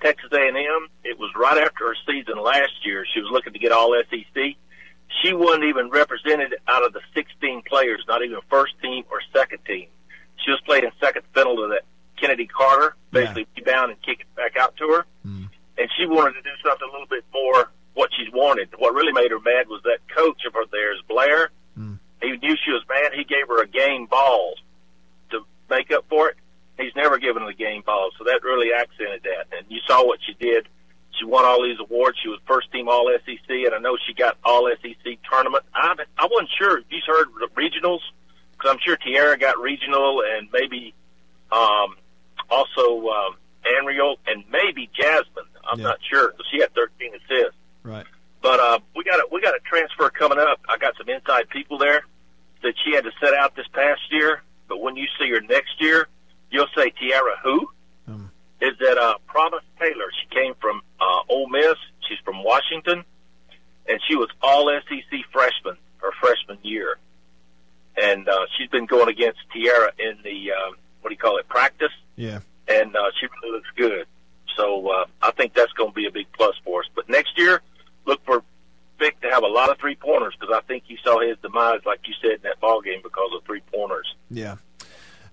Texas 0.00 0.30
A&M, 0.32 0.88
it 1.04 1.18
was 1.18 1.30
right 1.36 1.58
after 1.58 1.88
her 1.88 1.96
season 2.06 2.42
last 2.42 2.84
year. 2.84 3.04
She 3.12 3.20
was 3.20 3.30
looking 3.30 3.52
to 3.52 3.58
get 3.58 3.72
all 3.72 3.94
SEC. 4.10 4.56
She 5.22 5.32
wasn't 5.32 5.64
even 5.64 5.90
represented 5.90 6.54
out 6.68 6.84
of 6.84 6.92
the 6.92 7.00
16 7.14 7.62
players, 7.62 8.04
not 8.08 8.22
even 8.22 8.38
first 8.50 8.74
team 8.82 9.04
or 9.10 9.20
second 9.32 9.64
team. 9.64 9.88
She 10.44 10.50
was 10.50 10.60
playing 10.66 10.84
second 11.00 11.22
fiddle 11.32 11.56
to 11.56 11.68
that 11.68 11.82
Kennedy 12.20 12.46
Carter, 12.46 12.96
basically 13.10 13.46
yeah. 13.56 13.62
rebound 13.64 13.92
and 13.92 14.02
kick 14.02 14.20
it 14.20 14.34
back 14.34 14.56
out 14.56 14.76
to 14.76 14.88
her. 14.88 15.06
Mm. 15.26 15.48
And 15.78 15.90
she 15.96 16.06
wanted 16.06 16.34
to 16.34 16.42
do 16.42 16.50
something 16.64 16.88
a 16.88 16.92
little 16.92 17.06
bit 17.06 17.24
more 17.32 17.70
what 17.94 18.10
she's 18.16 18.32
wanted. 18.32 18.68
What 18.78 18.94
really 18.94 19.12
made 19.12 19.30
her 19.30 19.40
mad 19.40 19.68
was 19.68 19.80
that 19.84 19.98
coach 20.14 20.42
of 20.46 20.54
her 20.54 20.64
theirs, 20.70 21.00
Blair. 21.08 21.50
Mm. 21.78 21.98
He 22.20 22.32
knew 22.36 22.56
she 22.64 22.72
was 22.72 22.82
mad. 22.88 23.12
He 23.14 23.24
gave 23.24 23.48
her 23.48 23.62
a 23.62 23.66
game 23.66 24.06
ball 24.06 24.54
to 25.30 25.40
make 25.70 25.90
up 25.90 26.04
for 26.08 26.28
it. 26.28 26.36
He's 26.78 26.94
never 26.94 27.18
given 27.18 27.46
the 27.46 27.54
game 27.54 27.82
ball, 27.86 28.10
so 28.18 28.24
that 28.24 28.42
really 28.42 28.72
accented 28.72 29.22
that. 29.24 29.56
And 29.56 29.66
you 29.68 29.80
saw 29.86 30.06
what 30.06 30.18
she 30.26 30.34
did. 30.34 30.68
She 31.18 31.24
won 31.24 31.46
all 31.46 31.62
these 31.62 31.78
awards. 31.80 32.18
She 32.22 32.28
was 32.28 32.38
first 32.46 32.70
team 32.70 32.88
All 32.88 33.10
SEC, 33.24 33.48
and 33.48 33.74
I 33.74 33.78
know 33.78 33.96
she 34.06 34.12
got 34.12 34.36
All 34.44 34.70
SEC 34.82 35.18
tournament. 35.30 35.64
I 35.74 35.94
I 36.18 36.28
wasn't 36.30 36.50
sure 36.58 36.78
if 36.78 36.84
you 36.90 37.00
heard 37.06 37.28
the 37.40 37.48
regionals 37.56 38.00
because 38.52 38.72
I'm 38.72 38.78
sure 38.84 38.96
Teaira 38.96 39.40
got 39.40 39.58
regional 39.58 40.22
and 40.22 40.48
maybe 40.52 40.94
um, 41.52 41.96
also 42.50 43.08
um, 43.08 43.36
Anriel 43.64 44.16
and 44.26 44.44
maybe 44.50 44.90
Jasmine. 44.94 45.44
I'm 45.64 45.80
yeah. 45.80 45.88
not 45.88 45.98
sure. 46.08 46.34
She 46.50 46.60
had 46.60 46.74
13 46.74 47.12
assists. 47.14 47.58
Right. 47.82 48.06
But 48.42 48.60
uh, 48.60 48.78
we 48.94 49.04
got 49.04 49.20
a 49.20 49.26
we 49.32 49.40
got 49.40 49.54
a 49.54 49.60
transfer 49.60 50.10
coming 50.10 50.38
up. 50.38 50.60
I 50.68 50.76
got 50.76 50.94
some 50.96 51.08
inside 51.08 51.48
people 51.48 51.78
there 51.78 52.02
that 52.62 52.74
she 52.84 52.94
had 52.94 53.04
to 53.04 53.10
set 53.20 53.34
out 53.34 53.56
this 53.56 53.66
past 53.72 54.00
year. 54.10 54.42
But 54.68 54.80
when 54.80 54.96
you 54.96 55.06
see 55.18 55.30
her 55.30 55.40
next 55.40 55.80
year, 55.80 56.08
you'll 56.50 56.68
say 56.76 56.92
Teaira 57.00 57.38
who? 57.42 57.68
Um. 58.08 58.30
Is 58.60 58.72
that 58.80 58.98
uh, 58.98 59.18
Promise 59.26 59.64
Taylor? 59.78 60.10
She 60.22 60.34
came 60.34 60.54
from 60.60 60.80
uh, 61.00 61.20
Ole 61.28 61.48
Miss. 61.48 61.74
She's 62.08 62.18
from 62.24 62.42
Washington, 62.42 63.04
and 63.88 64.00
she 64.08 64.16
was 64.16 64.28
All 64.42 64.70
SEC 64.88 65.20
freshman 65.32 65.76
her 65.98 66.12
freshman 66.20 66.58
year. 66.62 66.98
And 67.96 68.28
uh, 68.28 68.46
she's 68.56 68.68
been 68.68 68.86
going 68.86 69.08
against 69.08 69.38
Teaira 69.54 69.90
in 69.98 70.18
the 70.22 70.52
um, 70.52 70.76
what 71.00 71.10
do 71.10 71.14
you 71.14 71.18
call 71.18 71.38
it 71.38 71.48
practice? 71.48 71.92
Yeah. 72.16 72.40
And 72.68 72.94
uh, 72.94 73.10
she 73.18 73.26
really 73.26 73.56
looks 73.56 73.68
good. 73.76 74.06
So 74.56 74.88
uh, 74.88 75.04
I 75.22 75.30
think 75.32 75.54
that's 75.54 75.72
going 75.72 75.90
to 75.90 75.94
be 75.94 76.06
a 76.06 76.10
big 76.10 76.26
plus 76.32 76.56
for 76.64 76.80
us. 76.80 76.88
But 76.94 77.08
next 77.08 77.38
year, 77.38 77.62
look 78.04 78.24
for 78.24 78.42
Vic 78.98 79.20
to 79.20 79.30
have 79.30 79.42
a 79.42 79.48
lot 79.48 79.70
of 79.70 79.78
three 79.78 79.94
pointers 79.94 80.34
because 80.38 80.54
I 80.54 80.60
think 80.66 80.84
you 80.88 80.96
saw 81.04 81.20
his 81.20 81.36
demise, 81.42 81.80
like 81.84 82.00
you 82.06 82.14
said, 82.20 82.32
in 82.32 82.42
that 82.42 82.60
ball 82.60 82.80
game 82.80 83.00
because 83.02 83.30
of 83.34 83.44
three 83.44 83.62
pointers. 83.72 84.14
Yeah, 84.30 84.56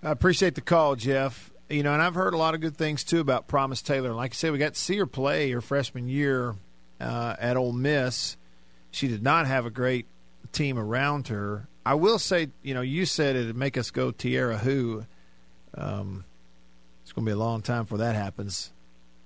I 0.04 0.12
appreciate 0.12 0.56
the 0.56 0.62
call, 0.62 0.96
Jeff. 0.96 1.52
You 1.70 1.82
know, 1.82 1.94
and 1.94 2.02
I've 2.02 2.14
heard 2.14 2.34
a 2.34 2.38
lot 2.38 2.56
of 2.56 2.62
good 2.62 2.76
things 2.76 3.04
too 3.04 3.22
about 3.22 3.48
Promise 3.48 3.82
Taylor. 3.82 4.14
Like 4.14 4.32
I 4.32 4.36
said, 4.36 4.52
we 4.52 4.58
got 4.58 4.74
to 4.74 4.80
see 4.80 4.98
her 4.98 5.06
play 5.06 5.50
her 5.52 5.62
freshman 5.62 6.10
year 6.10 6.56
uh, 7.00 7.36
at 7.40 7.56
Ole 7.56 7.72
Miss. 7.72 8.36
She 8.92 9.08
did 9.08 9.24
not 9.24 9.48
have 9.48 9.66
a 9.66 9.70
great 9.70 10.06
team 10.52 10.78
around 10.78 11.30
her. 11.30 11.68
I 11.86 11.96
will 11.96 12.20
say, 12.20 12.50
you 12.62 12.74
know, 12.74 12.82
you 12.82 13.06
said 13.06 13.36
it'd 13.36 13.56
make 13.56 13.78
us 13.78 13.92
go 13.92 14.12
Teaira 14.12 14.60
who. 14.60 15.06
Um, 15.76 16.26
it's 17.02 17.14
going 17.14 17.26
to 17.26 17.30
be 17.30 17.34
a 17.34 17.38
long 17.38 17.62
time 17.62 17.84
before 17.84 17.98
that 18.00 18.16
happens 18.16 18.72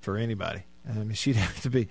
for 0.02 0.16
anybody. 0.16 0.64
I 0.88 0.94
mean, 0.94 1.14
she'd 1.14 1.36
have 1.36 1.60
to 1.62 1.70
be 1.70 1.88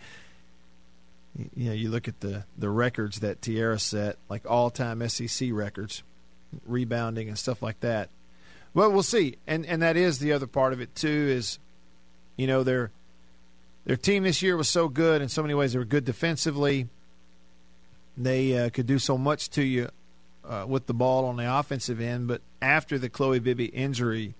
you 1.54 1.68
know, 1.68 1.72
you 1.72 1.90
look 1.90 2.08
at 2.08 2.20
the 2.20 2.44
the 2.56 2.70
records 2.70 3.20
that 3.20 3.40
Teaira 3.40 3.80
set, 3.80 4.16
like 4.28 4.48
all 4.48 4.70
time 4.70 5.06
SEC 5.08 5.50
records, 5.52 6.02
rebounding 6.64 7.28
and 7.28 7.38
stuff 7.38 7.62
like 7.62 7.80
that. 7.80 8.08
Well, 8.76 8.92
we'll 8.92 9.02
see, 9.02 9.36
and 9.46 9.64
and 9.64 9.80
that 9.80 9.96
is 9.96 10.18
the 10.18 10.32
other 10.32 10.46
part 10.46 10.74
of 10.74 10.82
it 10.82 10.94
too. 10.94 11.08
Is 11.08 11.58
you 12.36 12.46
know 12.46 12.62
their 12.62 12.90
their 13.86 13.96
team 13.96 14.24
this 14.24 14.42
year 14.42 14.54
was 14.54 14.68
so 14.68 14.88
good 14.88 15.22
in 15.22 15.30
so 15.30 15.40
many 15.40 15.54
ways. 15.54 15.72
They 15.72 15.78
were 15.78 15.86
good 15.86 16.04
defensively. 16.04 16.88
They 18.18 18.56
uh, 18.58 18.68
could 18.68 18.86
do 18.86 18.98
so 18.98 19.16
much 19.16 19.48
to 19.50 19.62
you 19.62 19.88
uh, 20.44 20.66
with 20.68 20.86
the 20.86 20.92
ball 20.92 21.24
on 21.24 21.36
the 21.36 21.58
offensive 21.58 22.02
end, 22.02 22.28
but 22.28 22.42
after 22.60 22.98
the 22.98 23.08
Chloe 23.08 23.38
Bibby 23.38 23.64
injury, 23.64 24.34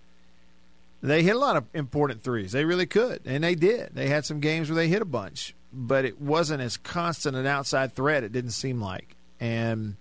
they 1.03 1.23
hit 1.23 1.35
a 1.35 1.39
lot 1.39 1.57
of 1.57 1.65
important 1.73 2.21
threes. 2.23 2.53
They 2.53 2.67
really 2.67 2.87
could, 2.87 3.23
and 3.25 3.43
they 3.43 3.55
did. 3.55 3.95
They 3.95 4.09
had 4.09 4.27
some 4.27 4.41
games 4.41 4.69
where 4.69 4.77
they 4.77 4.89
hit 4.89 5.01
a 5.01 5.07
bunch 5.07 5.55
but 5.73 6.07
it 6.07 6.21
wasn't 6.21 6.63
as 6.63 6.79
constant 6.79 7.37
an 7.37 7.47
outside 7.47 7.93
threat. 7.95 8.25
It 8.25 8.33
didn't 8.33 8.53
seem 8.53 8.81
like, 8.81 9.15
and 9.39 9.97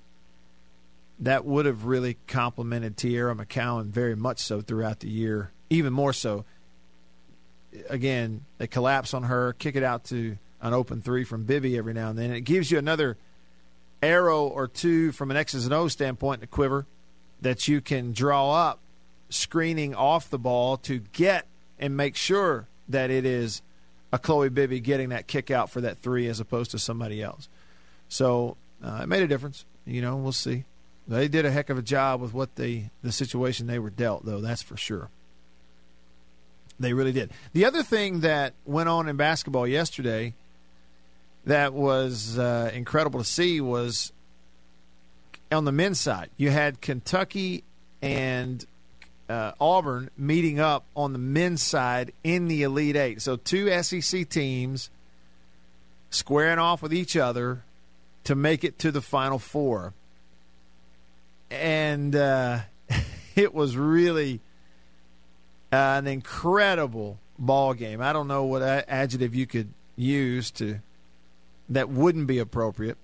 that 1.19 1.45
would 1.45 1.65
have 1.65 1.85
really 1.85 2.17
complemented 2.27 2.97
Teaira 2.97 3.35
McCowan 3.35 3.85
very 3.85 4.15
much 4.15 4.39
so 4.39 4.61
throughout 4.61 4.99
the 4.99 5.09
year, 5.09 5.51
even 5.69 5.93
more 5.93 6.13
so. 6.13 6.45
Again, 7.89 8.45
they 8.57 8.67
collapse 8.67 9.13
on 9.13 9.23
her, 9.23 9.53
kick 9.53 9.75
it 9.75 9.83
out 9.83 10.05
to 10.05 10.37
an 10.61 10.73
open 10.73 11.01
three 11.01 11.23
from 11.23 11.43
Bibby 11.43 11.77
every 11.77 11.93
now 11.93 12.09
and 12.09 12.17
then. 12.17 12.31
It 12.31 12.41
gives 12.41 12.71
you 12.71 12.77
another 12.77 13.17
arrow 14.01 14.47
or 14.47 14.67
two 14.67 15.11
from 15.11 15.31
an 15.31 15.37
X's 15.37 15.65
and 15.65 15.73
O 15.73 15.87
standpoint 15.87 16.37
in 16.37 16.41
the 16.41 16.47
quiver 16.47 16.85
that 17.41 17.67
you 17.67 17.81
can 17.81 18.13
draw 18.13 18.51
up, 18.51 18.79
screening 19.29 19.95
off 19.95 20.29
the 20.29 20.39
ball 20.39 20.77
to 20.77 20.99
get 21.13 21.45
and 21.79 21.97
make 21.97 22.15
sure 22.15 22.67
that 22.89 23.09
it 23.09 23.25
is 23.25 23.61
a 24.11 24.19
Chloe 24.19 24.49
Bibby 24.49 24.79
getting 24.79 25.09
that 25.09 25.27
kick 25.27 25.51
out 25.51 25.69
for 25.69 25.81
that 25.81 25.97
three 25.97 26.27
as 26.27 26.39
opposed 26.39 26.71
to 26.71 26.79
somebody 26.79 27.21
else. 27.21 27.49
So 28.07 28.57
uh, 28.83 29.01
it 29.03 29.07
made 29.07 29.23
a 29.23 29.27
difference. 29.27 29.65
You 29.85 30.01
know, 30.01 30.15
we'll 30.15 30.31
see. 30.31 30.63
They 31.07 31.27
did 31.27 31.45
a 31.45 31.51
heck 31.51 31.69
of 31.69 31.77
a 31.77 31.83
job 31.83 32.21
with 32.21 32.33
what 32.33 32.55
they 32.55 32.89
the 33.03 33.11
situation 33.11 33.67
they 33.67 33.79
were 33.79 33.89
dealt, 33.89 34.25
though. 34.25 34.41
That's 34.41 34.61
for 34.61 34.77
sure. 34.77 35.09
They 36.79 36.93
really 36.93 37.11
did. 37.11 37.31
The 37.53 37.65
other 37.65 37.83
thing 37.83 38.21
that 38.21 38.53
went 38.65 38.89
on 38.89 39.07
in 39.07 39.15
basketball 39.15 39.67
yesterday 39.67 40.33
that 41.45 41.73
was 41.73 42.37
uh, 42.37 42.71
incredible 42.73 43.19
to 43.19 43.25
see 43.25 43.61
was 43.61 44.11
on 45.51 45.65
the 45.65 45.71
men's 45.71 45.99
side. 45.99 46.29
You 46.37 46.49
had 46.49 46.81
Kentucky 46.81 47.63
and 48.01 48.65
uh, 49.29 49.53
Auburn 49.59 50.09
meeting 50.17 50.59
up 50.59 50.85
on 50.95 51.13
the 51.13 51.19
men's 51.19 51.61
side 51.61 52.11
in 52.23 52.47
the 52.47 52.63
Elite 52.63 52.95
Eight. 52.95 53.21
So 53.21 53.35
two 53.35 53.81
SEC 53.81 54.27
teams 54.27 54.89
squaring 56.09 56.59
off 56.59 56.81
with 56.81 56.93
each 56.93 57.15
other 57.15 57.63
to 58.23 58.35
make 58.35 58.63
it 58.63 58.79
to 58.79 58.91
the 58.91 59.01
Final 59.01 59.39
Four. 59.39 59.93
And 61.55 62.15
uh, 62.15 62.59
it 63.35 63.53
was 63.53 63.77
really 63.77 64.41
an 65.71 66.07
incredible 66.07 67.19
ball 67.37 67.73
game. 67.73 68.01
I 68.01 68.13
don't 68.13 68.27
know 68.27 68.45
what 68.45 68.61
adjective 68.61 69.35
you 69.35 69.45
could 69.45 69.73
use 69.95 70.51
to 70.51 70.79
that 71.69 71.89
wouldn't 71.89 72.27
be 72.27 72.39
appropriate 72.39 72.97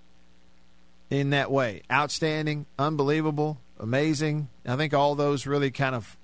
in 1.10 1.32
that 1.32 1.52
way. 1.52 1.82
Outstanding, 1.92 2.66
unbelievable, 2.78 3.58
amazing. 3.80 4.50
I 4.66 4.76
think 4.76 4.94
all 4.94 5.16
those 5.16 5.46
really 5.46 5.72
kind 5.72 5.96
of 5.96 6.18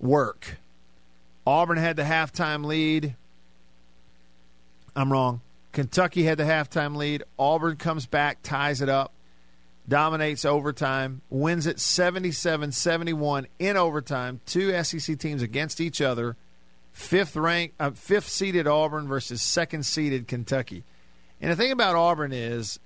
work. 0.00 0.58
Auburn 1.46 1.78
had 1.78 1.96
the 1.96 2.02
halftime 2.02 2.64
lead. 2.64 3.16
I'm 4.94 5.12
wrong. 5.12 5.40
Kentucky 5.72 6.24
had 6.24 6.38
the 6.38 6.44
halftime 6.44 6.96
lead. 6.96 7.24
Auburn 7.38 7.76
comes 7.76 8.06
back, 8.06 8.38
ties 8.42 8.80
it 8.80 8.88
up, 8.88 9.12
dominates 9.88 10.44
overtime, 10.44 11.22
wins 11.30 11.66
it 11.66 11.80
77 11.80 12.72
71 12.72 13.46
in 13.58 13.76
overtime. 13.76 14.40
Two 14.46 14.82
SEC 14.82 15.18
teams 15.18 15.42
against 15.42 15.80
each 15.80 16.00
other. 16.00 16.36
Fifth 16.92 17.36
rank, 17.36 17.72
uh, 17.80 17.90
fifth 17.90 18.28
seeded 18.28 18.66
Auburn 18.66 19.08
versus 19.08 19.40
second 19.40 19.84
seeded 19.84 20.28
Kentucky. 20.28 20.84
And 21.40 21.50
the 21.50 21.56
thing 21.56 21.72
about 21.72 21.96
Auburn 21.96 22.32
is, 22.32 22.78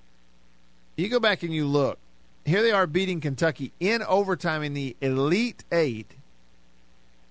you 0.97 1.09
go 1.09 1.21
back 1.21 1.43
and 1.43 1.53
you 1.53 1.67
look 1.67 1.99
here 2.47 2.63
they 2.63 2.71
are 2.71 2.87
beating 2.87 3.21
Kentucky 3.21 3.73
in 3.81 4.03
overtime 4.03 4.63
in 4.63 4.73
the 4.73 4.97
Elite 5.01 5.65
Eight. 5.73 6.13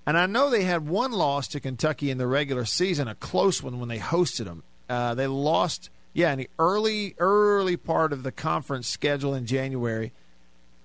And 0.06 0.17
I 0.17 0.25
know 0.25 0.49
they 0.49 0.63
had 0.63 0.88
one 0.88 1.13
loss 1.13 1.47
to 1.49 1.60
Kentucky 1.60 2.12
in 2.12 2.17
the 2.17 2.28
regular 2.28 2.65
season, 2.65 3.08
a 3.08 3.15
close 3.15 3.63
one 3.63 3.80
when 3.80 3.89
they 3.89 3.97
hosted 3.97 4.45
them. 4.45 4.63
Uh, 4.88 5.15
they 5.15 5.25
lost, 5.25 5.89
yeah, 6.15 6.32
in 6.32 6.39
the 6.39 6.49
early 6.58 7.13
early 7.19 7.75
part 7.75 8.13
of 8.13 8.23
the 8.23 8.32
conference 8.32 8.88
schedule 8.88 9.36
in 9.36 9.45
January, 9.45 10.13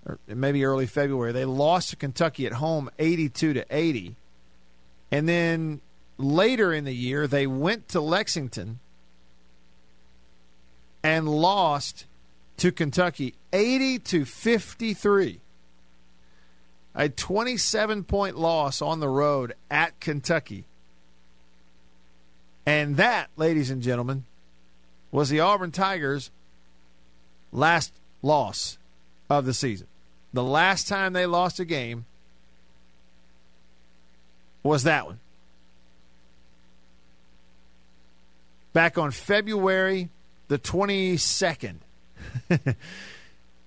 or 0.05 0.19
maybe 0.27 0.64
early 0.64 0.87
February. 0.87 1.31
They 1.31 1.45
lost 1.45 1.90
to 1.90 1.97
Kentucky 1.97 2.47
at 2.47 2.55
home, 2.55 2.90
eighty-two 2.99 3.53
to 3.53 3.64
eighty, 3.71 4.16
and 5.12 5.29
then 5.29 5.81
later 6.19 6.73
in 6.73 6.83
the 6.83 6.95
year 6.95 7.29
they 7.29 7.47
went 7.47 7.88
to 7.90 8.01
Lexington 8.01 8.81
and 11.05 11.29
lost 11.29 12.07
to 12.57 12.73
Kentucky, 12.73 13.35
80 13.53 14.01
to 14.01 14.25
53. 14.25 15.40
A 16.95 17.09
27 17.09 18.05
point 18.05 18.37
loss 18.37 18.83
on 18.83 18.99
the 18.99 19.09
road 19.09 19.55
at 19.71 19.99
Kentucky. 20.01 20.64
And 22.66 22.97
that, 22.97 23.31
ladies 23.37 23.71
and 23.71 23.81
gentlemen, 23.81 24.25
was 25.11 25.29
the 25.29 25.40
Auburn 25.40 25.70
Tigers' 25.70 26.31
last 27.53 27.92
loss 28.23 28.79
of 29.29 29.44
the 29.44 29.55
season. 29.55 29.87
The 30.33 30.44
last 30.44 30.87
time 30.88 31.12
they 31.12 31.27
lost 31.27 31.59
a 31.59 31.64
game 31.64 32.05
was 34.62 34.85
that 34.85 35.07
one. 35.07 35.18
Back 38.73 38.99
on 38.99 39.11
February 39.11 40.11
the 40.49 40.59
22nd. 40.59 41.77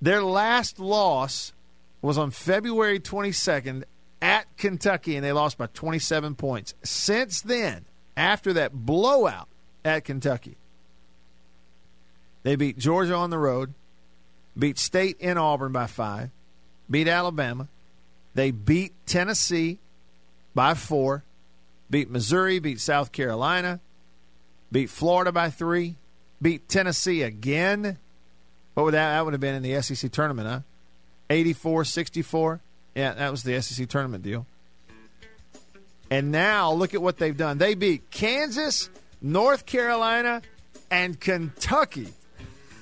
Their 0.01 0.21
last 0.21 0.79
loss 0.79 1.53
was 2.01 2.17
on 2.17 2.32
February 2.32 2.99
22nd 2.99 3.84
at 4.21 4.58
Kentucky, 4.58 5.15
and 5.15 5.23
they 5.23 5.32
lost 5.32 5.58
by 5.58 5.67
27 5.67 6.36
points. 6.36 6.73
Since 6.84 7.41
then, 7.41 7.86
after 8.15 8.53
that 8.53 8.73
blowout 8.73 9.47
at 9.84 10.06
Kentucky, 10.06 10.58
they 12.43 12.56
beat 12.56 12.77
Georgia 12.77 13.15
on 13.15 13.29
the 13.29 13.38
road, 13.38 13.73
beat 14.58 14.77
State 14.77 15.17
in 15.19 15.38
Auburn 15.38 15.71
by 15.71 15.88
five, 15.88 16.29
beat 16.89 17.08
Alabama. 17.08 17.69
They 18.36 18.51
beat 18.51 18.93
Tennessee 19.06 19.79
by 20.53 20.73
four, 20.73 21.23
beat 21.89 22.10
Missouri, 22.10 22.60
beat 22.60 22.79
South 22.79 23.12
Carolina, 23.12 23.79
beat 24.71 24.89
Florida 24.89 25.32
by 25.32 25.49
three, 25.49 25.95
beat 26.41 26.67
Tennessee 26.67 27.21
again. 27.21 27.97
What 28.73 28.84
would 28.84 28.93
that? 28.93 29.15
That 29.15 29.23
would 29.23 29.34
have 29.34 29.41
been 29.41 29.56
in 29.56 29.63
the 29.63 29.82
SEC 29.82 30.12
tournament, 30.12 30.47
huh? 30.47 30.60
84 31.29 31.86
64. 31.86 32.60
Yeah, 32.95 33.13
that 33.13 33.32
was 33.32 33.43
the 33.43 33.60
SEC 33.62 33.88
tournament 33.88 34.23
deal. 34.23 34.45
And 36.12 36.32
now 36.32 36.71
look 36.73 36.93
at 36.93 37.01
what 37.01 37.17
they've 37.17 37.36
done. 37.36 37.58
They 37.58 37.73
beat 37.73 38.12
Kansas, 38.12 38.89
North 39.21 39.65
Carolina, 39.65 40.41
and 40.91 41.19
Kentucky 41.19 42.10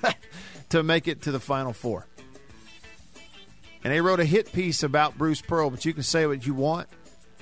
to 0.70 0.82
make 0.82 1.08
it 1.08 1.22
to 1.22 1.32
the 1.32 1.40
Final 1.40 1.72
Four. 1.72 2.06
And 3.84 3.92
they 3.92 4.00
wrote 4.00 4.20
a 4.20 4.24
hit 4.24 4.52
piece 4.52 4.82
about 4.82 5.18
Bruce 5.18 5.42
Pearl, 5.42 5.70
but 5.70 5.84
you 5.84 5.92
can 5.92 6.02
say 6.02 6.26
what 6.26 6.46
you 6.46 6.54
want. 6.54 6.88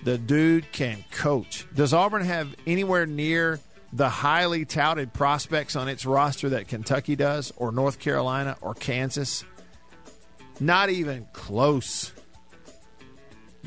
The 0.04 0.16
dude 0.16 0.72
can 0.72 1.04
coach. 1.10 1.66
Does 1.74 1.92
Auburn 1.92 2.24
have 2.24 2.54
anywhere 2.66 3.04
near 3.04 3.60
the 3.92 4.08
highly 4.08 4.64
touted 4.64 5.12
prospects 5.12 5.76
on 5.76 5.88
its 5.88 6.06
roster 6.06 6.50
that 6.50 6.68
Kentucky 6.68 7.16
does, 7.16 7.52
or 7.56 7.72
North 7.72 7.98
Carolina, 7.98 8.56
or 8.62 8.74
Kansas? 8.74 9.44
Not 10.58 10.88
even 10.88 11.26
close. 11.32 12.12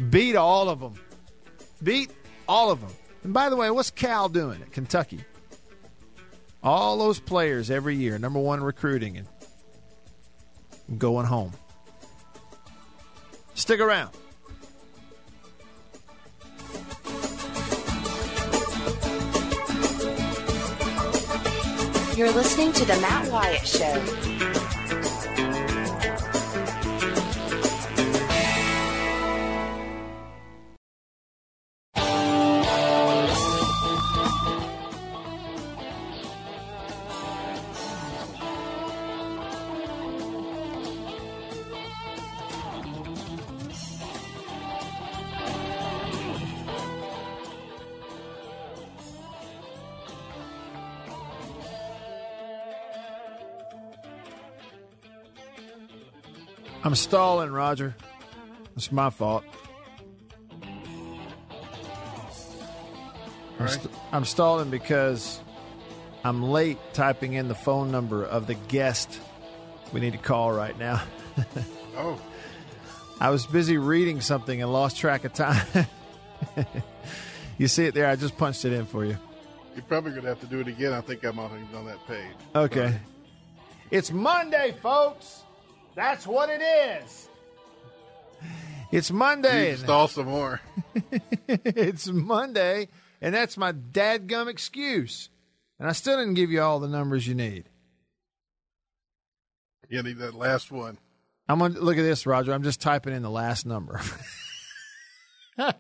Beat 0.10 0.36
all 0.36 0.70
of 0.70 0.80
them. 0.80 0.96
Beat 1.84 2.12
all 2.48 2.72
of 2.72 2.82
them. 2.82 2.92
And 3.24 3.34
by 3.34 3.50
the 3.50 3.56
way, 3.56 3.70
what's 3.70 3.92
Cal 3.92 4.30
doing 4.30 4.62
at 4.62 4.72
Kentucky? 4.72 5.24
All 6.64 6.98
those 6.98 7.20
players 7.20 7.70
every 7.70 7.96
year, 7.96 8.18
number 8.18 8.40
one 8.40 8.64
recruiting 8.64 9.18
and 9.18 9.28
going 10.98 11.26
home. 11.26 11.52
Stick 13.54 13.82
around. 13.82 14.12
You're 22.16 22.32
listening 22.32 22.72
to 22.74 22.86
The 22.86 22.98
Matt 23.02 23.32
Wyatt 23.32 23.68
Show. 23.68 24.43
I'm 56.94 56.98
stalling, 56.98 57.52
Roger. 57.52 57.96
It's 58.76 58.92
my 58.92 59.10
fault. 59.10 59.44
I'm, 63.60 63.68
st- 63.68 63.94
I'm 64.12 64.26
stalling 64.26 64.70
because 64.70 65.42
I'm 66.24 66.44
late 66.44 66.78
typing 66.94 67.34
in 67.34 67.48
the 67.48 67.56
phone 67.56 67.92
number 67.92 68.24
of 68.24 68.46
the 68.46 68.54
guest 68.54 69.20
we 69.92 70.02
need 70.02 70.12
to 70.12 70.20
call 70.20 70.52
right 70.52 70.78
now. 70.78 71.02
oh. 71.98 72.22
I 73.20 73.32
was 73.32 73.48
busy 73.48 73.80
reading 73.80 74.22
something 74.22 74.62
and 74.62 74.72
lost 74.72 74.96
track 74.96 75.26
of 75.26 75.34
time. 75.34 75.66
you 77.58 77.68
see 77.68 77.86
it 77.86 77.96
there? 77.96 78.06
I 78.06 78.16
just 78.16 78.38
punched 78.38 78.66
it 78.66 78.74
in 78.74 78.86
for 78.86 79.04
you. 79.04 79.18
You're 79.74 79.84
probably 79.86 80.12
going 80.12 80.26
to 80.26 80.30
have 80.30 80.42
to 80.42 80.46
do 80.46 80.60
it 80.60 80.68
again. 80.68 80.94
I 80.94 81.02
think 81.02 81.24
I'm 81.24 81.40
on, 81.40 81.68
on 81.74 81.88
that 81.88 82.06
page. 82.06 82.36
Okay. 82.56 82.90
Sorry. 82.90 83.00
It's 83.90 84.12
Monday, 84.12 84.76
folks. 84.80 85.44
That's 85.96 86.26
what 86.26 86.50
it 86.50 86.62
is. 86.62 87.30
It's 88.92 89.12
Monday. 89.12 89.72
Install 89.72 90.08
some 90.08 90.28
more. 90.28 90.62
it's 91.48 92.08
Monday, 92.08 92.90
and 93.22 93.34
that's 93.34 93.58
my 93.58 93.72
dadgum 93.72 94.48
excuse. 94.48 95.30
And 95.80 95.88
I 95.88 95.92
still 95.94 96.18
didn't 96.18 96.36
give 96.36 96.52
you 96.52 96.62
all 96.62 96.80
the 96.80 96.88
numbers 96.88 97.28
you 97.28 97.36
need. 97.36 97.70
You 99.90 100.02
need 100.04 100.18
that 100.20 100.34
last 100.34 100.72
one. 100.72 100.98
I'm 101.48 101.60
gonna 101.60 101.80
look 101.80 101.98
at 101.98 102.04
this, 102.04 102.26
Roger. 102.26 102.54
I'm 102.54 102.64
just 102.64 102.82
typing 102.82 103.14
in 103.14 103.22
the 103.22 103.30
last 103.30 103.66
number. 103.66 104.02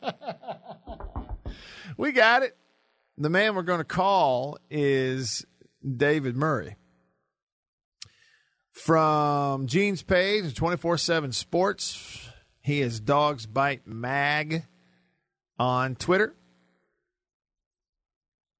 we 1.97 2.11
got 2.11 2.43
it. 2.43 2.55
The 3.17 3.29
man 3.29 3.55
we're 3.55 3.61
going 3.63 3.79
to 3.79 3.85
call 3.85 4.57
is 4.69 5.45
David 5.83 6.35
Murray 6.35 6.75
from 8.73 9.67
Gene's 9.67 10.01
page, 10.01 10.53
24 10.55 10.97
7 10.97 11.31
Sports. 11.31 12.27
He 12.59 12.81
is 12.81 12.99
Dogs 12.99 13.45
Bite 13.45 13.85
Mag 13.85 14.65
on 15.59 15.95
Twitter. 15.95 16.33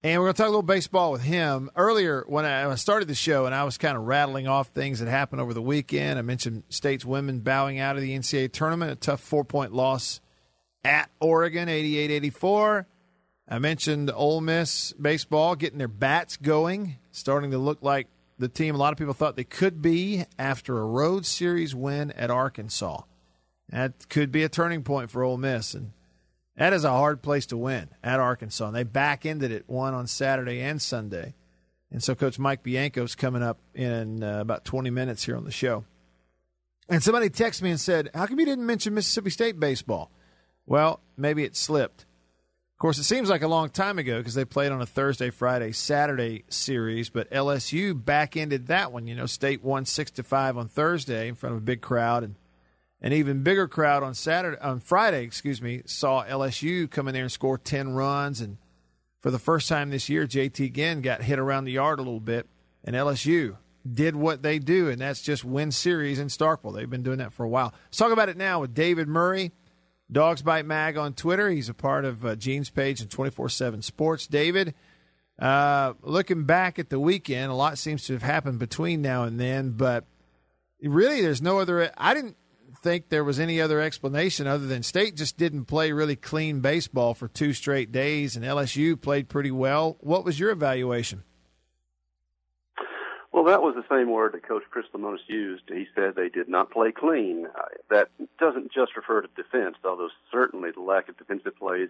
And 0.03 0.19
we're 0.19 0.27
going 0.27 0.33
to 0.33 0.37
talk 0.37 0.47
a 0.47 0.49
little 0.49 0.61
baseball 0.61 1.13
with 1.13 1.21
him. 1.23 1.71
Earlier, 1.75 2.25
when 2.27 2.43
I 2.45 2.75
started 2.75 3.07
the 3.07 3.15
show 3.15 3.45
and 3.45 3.55
I 3.55 3.63
was 3.63 3.77
kind 3.77 3.95
of 3.95 4.03
rattling 4.03 4.47
off 4.47 4.67
things 4.67 4.99
that 4.99 5.07
happened 5.07 5.41
over 5.41 5.53
the 5.53 5.61
weekend, 5.61 6.19
I 6.19 6.21
mentioned 6.21 6.63
State's 6.69 7.05
women 7.05 7.39
bowing 7.39 7.79
out 7.79 7.95
of 7.95 8.01
the 8.01 8.15
NCAA 8.17 8.51
tournament, 8.51 8.91
a 8.91 8.95
tough 8.95 9.21
four 9.21 9.45
point 9.45 9.73
loss 9.73 10.19
at 10.83 11.09
Oregon, 11.21 11.69
88 11.69 12.11
84. 12.11 12.85
I 13.47 13.59
mentioned 13.59 14.11
Ole 14.13 14.41
Miss 14.41 14.93
baseball 14.93 15.55
getting 15.55 15.79
their 15.79 15.87
bats 15.87 16.37
going, 16.37 16.97
starting 17.11 17.51
to 17.51 17.57
look 17.57 17.81
like 17.81 18.07
the 18.37 18.47
team 18.47 18.75
a 18.75 18.77
lot 18.77 18.91
of 18.91 18.97
people 18.97 19.13
thought 19.13 19.35
they 19.35 19.43
could 19.43 19.81
be 19.81 20.25
after 20.37 20.79
a 20.79 20.85
road 20.85 21.25
series 21.25 21.75
win 21.75 22.11
at 22.11 22.31
Arkansas. 22.31 23.01
That 23.69 24.09
could 24.09 24.31
be 24.31 24.43
a 24.43 24.49
turning 24.49 24.83
point 24.83 25.09
for 25.09 25.23
Ole 25.23 25.37
Miss, 25.37 25.73
and 25.73 25.91
that 26.57 26.73
is 26.73 26.83
a 26.83 26.91
hard 26.91 27.21
place 27.21 27.45
to 27.47 27.57
win 27.57 27.89
at 28.03 28.19
Arkansas. 28.19 28.67
And 28.67 28.75
they 28.75 28.83
back 28.83 29.25
ended 29.25 29.51
it 29.51 29.67
one 29.67 29.93
on 29.93 30.07
Saturday 30.07 30.61
and 30.61 30.81
Sunday, 30.81 31.33
and 31.91 32.03
so 32.03 32.15
Coach 32.15 32.39
Mike 32.39 32.63
Bianco's 32.63 33.15
coming 33.15 33.43
up 33.43 33.59
in 33.73 34.23
uh, 34.23 34.41
about 34.41 34.65
20 34.65 34.89
minutes 34.89 35.23
here 35.23 35.37
on 35.37 35.45
the 35.45 35.51
show. 35.51 35.85
And 36.89 37.01
somebody 37.01 37.29
texted 37.29 37.61
me 37.61 37.71
and 37.71 37.79
said, 37.79 38.09
"How 38.13 38.25
come 38.25 38.39
you 38.39 38.45
didn't 38.45 38.65
mention 38.65 38.93
Mississippi 38.93 39.29
State 39.29 39.59
baseball?" 39.59 40.11
Well, 40.65 41.01
maybe 41.17 41.43
it 41.43 41.55
slipped. 41.55 42.05
Course, 42.83 42.97
it 42.97 43.05
seems 43.05 43.29
like 43.29 43.43
a 43.43 43.47
long 43.47 43.69
time 43.69 43.97
ago 43.97 44.17
because 44.17 44.33
they 44.33 44.43
played 44.43 44.73
on 44.73 44.81
a 44.81 44.85
Thursday, 44.85 45.29
Friday, 45.29 45.71
Saturday 45.71 46.43
series, 46.49 47.09
but 47.09 47.31
LSU 47.31 47.93
back 47.93 48.35
ended 48.35 48.67
that 48.67 48.91
one. 48.91 49.07
You 49.07 49.15
know, 49.15 49.25
State 49.25 49.63
won 49.63 49.85
six 49.85 50.11
to 50.11 50.21
five 50.21 50.57
on 50.57 50.67
Thursday 50.67 51.29
in 51.29 51.35
front 51.35 51.55
of 51.55 51.61
a 51.61 51.63
big 51.63 51.79
crowd, 51.79 52.25
and 52.25 52.35
an 53.01 53.13
even 53.13 53.41
bigger 53.41 53.69
crowd 53.69 54.03
on 54.03 54.13
Saturday, 54.13 54.59
on 54.59 54.81
Friday, 54.81 55.23
excuse 55.23 55.61
me, 55.61 55.81
saw 55.85 56.25
LSU 56.25 56.91
come 56.91 57.07
in 57.07 57.13
there 57.13 57.23
and 57.23 57.31
score 57.31 57.57
ten 57.57 57.93
runs. 57.93 58.41
And 58.41 58.57
for 59.21 59.31
the 59.31 59.39
first 59.39 59.69
time 59.69 59.89
this 59.89 60.09
year, 60.09 60.27
JT 60.27 60.73
Ginn 60.73 60.99
got 61.01 61.23
hit 61.23 61.39
around 61.39 61.63
the 61.63 61.71
yard 61.71 61.99
a 61.99 62.03
little 62.03 62.19
bit, 62.19 62.49
and 62.83 62.97
LSU 62.97 63.55
did 63.89 64.13
what 64.13 64.41
they 64.41 64.59
do, 64.59 64.89
and 64.89 64.99
that's 64.99 65.21
just 65.21 65.45
win 65.45 65.71
series 65.71 66.19
in 66.19 66.27
Starkville. 66.27 66.75
They've 66.75 66.89
been 66.89 67.01
doing 67.01 67.19
that 67.19 67.31
for 67.31 67.45
a 67.45 67.49
while. 67.49 67.73
Let's 67.85 67.97
talk 67.97 68.11
about 68.11 68.27
it 68.27 68.35
now 68.35 68.59
with 68.59 68.73
David 68.73 69.07
Murray. 69.07 69.53
Dogs 70.13 70.41
Bite 70.41 70.65
Mag 70.65 70.97
on 70.97 71.13
Twitter. 71.13 71.49
He's 71.49 71.69
a 71.69 71.73
part 71.73 72.05
of 72.05 72.25
uh, 72.25 72.35
Gene's 72.35 72.69
page 72.69 73.01
and 73.01 73.09
24 73.09 73.49
7 73.49 73.81
Sports. 73.81 74.27
David, 74.27 74.73
uh, 75.39 75.93
looking 76.01 76.45
back 76.45 76.79
at 76.79 76.89
the 76.89 76.99
weekend, 76.99 77.51
a 77.51 77.55
lot 77.55 77.77
seems 77.77 78.05
to 78.05 78.13
have 78.13 78.23
happened 78.23 78.59
between 78.59 79.01
now 79.01 79.23
and 79.23 79.39
then, 79.39 79.71
but 79.71 80.05
really, 80.81 81.21
there's 81.21 81.41
no 81.41 81.59
other. 81.59 81.91
I 81.97 82.13
didn't 82.13 82.37
think 82.81 83.09
there 83.09 83.23
was 83.23 83.39
any 83.39 83.59
other 83.61 83.81
explanation 83.81 84.45
other 84.45 84.67
than 84.67 84.83
State 84.83 85.15
just 85.15 85.37
didn't 85.37 85.65
play 85.65 85.91
really 85.91 86.15
clean 86.15 86.59
baseball 86.59 87.13
for 87.13 87.27
two 87.27 87.53
straight 87.53 87.91
days, 87.91 88.35
and 88.35 88.45
LSU 88.45 88.99
played 88.99 89.29
pretty 89.29 89.51
well. 89.51 89.97
What 90.01 90.25
was 90.25 90.39
your 90.39 90.51
evaluation? 90.51 91.23
Well, 93.33 93.45
that 93.45 93.63
was 93.63 93.73
the 93.73 93.83
same 93.89 94.11
word 94.11 94.33
that 94.33 94.47
Coach 94.47 94.61
Chris 94.69 94.85
Lemonis 94.93 95.27
used. 95.27 95.63
He 95.67 95.87
said 95.95 96.13
they 96.15 96.29
did 96.29 96.47
not 96.47 96.69
play 96.69 96.91
clean. 96.91 97.47
Uh, 97.47 97.65
that 97.89 98.09
doesn't 98.39 98.71
just 98.71 98.95
refer 98.95 99.21
to 99.21 99.27
defense, 99.35 99.75
although 99.83 100.09
certainly 100.31 100.69
the 100.69 100.81
lack 100.81 101.09
of 101.09 101.17
defensive 101.17 101.57
plays 101.57 101.89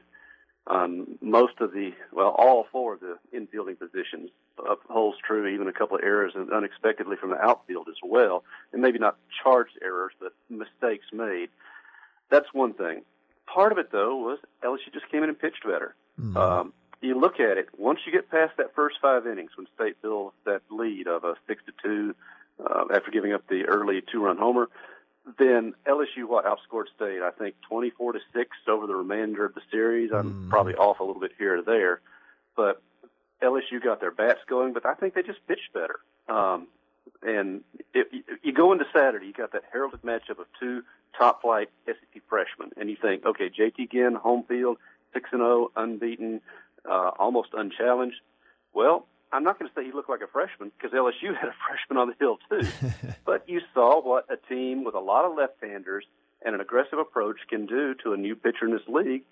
on 0.68 1.18
most 1.20 1.60
of 1.60 1.74
the, 1.74 1.92
well, 2.14 2.30
all 2.38 2.66
four 2.72 2.94
of 2.94 3.02
the 3.02 3.18
infielding 3.38 3.78
positions 3.78 4.30
holds 4.90 5.18
true, 5.18 5.46
even 5.48 5.68
a 5.68 5.74
couple 5.74 5.98
of 5.98 6.04
errors 6.04 6.34
unexpectedly 6.34 7.18
from 7.18 7.32
the 7.32 7.42
outfield 7.42 7.90
as 7.90 7.98
well. 8.02 8.46
And 8.72 8.82
maybe 8.82 8.98
not 8.98 9.18
charged 9.44 9.78
errors, 9.82 10.14
but 10.22 10.34
mistakes 10.50 11.08
made. 11.12 11.50
That's 12.30 12.48
one 12.54 12.74
thing. 12.74 13.02
Part 13.48 13.74
of 13.74 13.78
it, 13.78 13.92
though, 13.92 14.16
was 14.16 14.40
LSU 14.64 14.94
just 14.94 15.10
came 15.12 15.24
in 15.24 15.30
and 15.30 15.38
pitched 15.38 15.66
better. 15.66 15.94
Mm-hmm. 16.18 16.38
Um, 16.38 16.74
you 17.04 17.20
look 17.20 17.40
at 17.40 17.58
it 17.58 17.68
once 17.78 18.00
you 18.06 18.12
get 18.12 18.30
past 18.30 18.54
that 18.58 18.74
first 18.76 18.98
five 19.02 19.28
innings 19.28 19.52
when 19.56 19.68
State 19.76 20.02
builds 20.02 20.36
that 20.46 20.62
lead 20.70 21.08
of 21.08 21.24
a 21.24 21.36
six 21.48 21.62
to 21.66 21.74
two 21.84 22.16
uh, 22.64 22.86
after 22.94 23.12
giving 23.12 23.34
up 23.34 23.48
the 23.48 23.66
early 23.66 24.02
two-run 24.12 24.38
homer, 24.38 24.70
then 25.38 25.74
LSU 25.88 26.26
what 26.28 26.46
outscored 26.46 26.86
State 26.96 27.22
I 27.22 27.32
think 27.32 27.56
24 27.70 28.14
to 28.14 28.20
six 28.34 28.52
over 28.68 28.88
the 28.88 28.96
remainder 28.96 29.46
of 29.46 29.54
the 29.54 29.62
series. 29.72 30.12
I'm 30.14 30.46
mm. 30.46 30.50
probably 30.50 30.76
off 30.76 31.00
a 31.00 31.04
little 31.04 31.22
bit 31.22 31.32
here 31.38 31.60
or 31.60 31.62
there, 31.62 32.02
but 32.56 32.82
LSU 33.42 33.84
got 33.84 34.00
their 34.00 34.12
bats 34.12 34.40
going. 34.48 34.74
But 34.74 34.86
I 34.86 34.94
think 34.94 35.14
they 35.14 35.24
just 35.24 35.46
pitched 35.48 35.74
better. 35.74 36.00
Um, 36.30 36.68
and 37.22 37.62
if 37.94 38.08
you 38.44 38.54
go 38.54 38.72
into 38.72 38.86
Saturday, 38.94 39.28
you 39.28 39.34
got 39.34 39.54
that 39.54 39.64
heralded 39.72 40.02
matchup 40.02 40.40
of 40.40 40.46
two 40.60 40.84
top 41.18 41.42
flight 41.42 41.70
SEC 41.86 42.22
freshmen, 42.28 42.72
and 42.78 42.90
you 42.90 42.98
think, 43.02 43.26
okay, 43.26 43.50
JT 43.50 43.92
Ginn, 43.92 44.16
home 44.16 44.44
field, 44.48 44.78
six 45.14 45.30
and 45.32 45.40
zero, 45.40 45.72
oh, 45.76 45.82
unbeaten 45.82 46.42
uh, 46.90 47.12
almost 47.20 47.50
unchallenged. 47.54 48.18
Well, 48.74 49.06
I'm 49.32 49.44
not 49.44 49.58
going 49.58 49.70
to 49.70 49.76
say 49.76 49.86
he 49.86 49.92
looked 49.92 50.10
like 50.10 50.22
a 50.22 50.28
freshman 50.28 50.72
because 50.78 50.96
LSU 50.96 51.36
had 51.40 51.50
a 51.50 51.56
freshman 51.68 51.98
on 51.98 52.10
the 52.10 52.16
hill 52.20 52.38
too. 52.50 52.68
but 53.26 53.48
you 53.50 53.62
saw 53.74 54.02
what 54.02 54.26
a 54.30 54.38
team 54.48 54.84
with 54.84 54.96
a 54.96 55.00
lot 55.00 55.26
of 55.26 55.36
left-handers 55.36 56.06
and 56.46 56.56
an 56.56 56.62
aggressive 56.62 57.00
approach 57.00 57.38
can 57.50 57.66
do 57.66 57.96
to 58.04 58.14
a 58.14 58.18
new 58.18 58.36
pitcher 58.36 58.66
in 58.66 58.72
this 58.72 58.88
league. 58.88 59.24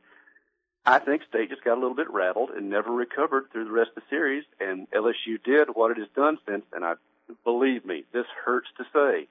I 0.85 0.97
think 0.97 1.21
State 1.29 1.49
just 1.49 1.63
got 1.63 1.73
a 1.73 1.79
little 1.81 1.95
bit 1.95 2.09
rattled 2.09 2.49
and 2.49 2.69
never 2.69 2.91
recovered 2.91 3.51
through 3.51 3.65
the 3.65 3.71
rest 3.71 3.91
of 3.95 4.01
the 4.01 4.09
series, 4.09 4.43
and 4.59 4.89
LSU 4.89 5.41
did 5.43 5.69
what 5.73 5.91
it 5.91 5.97
has 5.97 6.07
done 6.15 6.39
since. 6.47 6.63
And 6.73 6.83
I 6.83 6.93
believe 7.43 7.85
me, 7.85 8.03
this 8.11 8.25
hurts 8.43 8.67
to 8.77 8.83
say, 8.91 9.27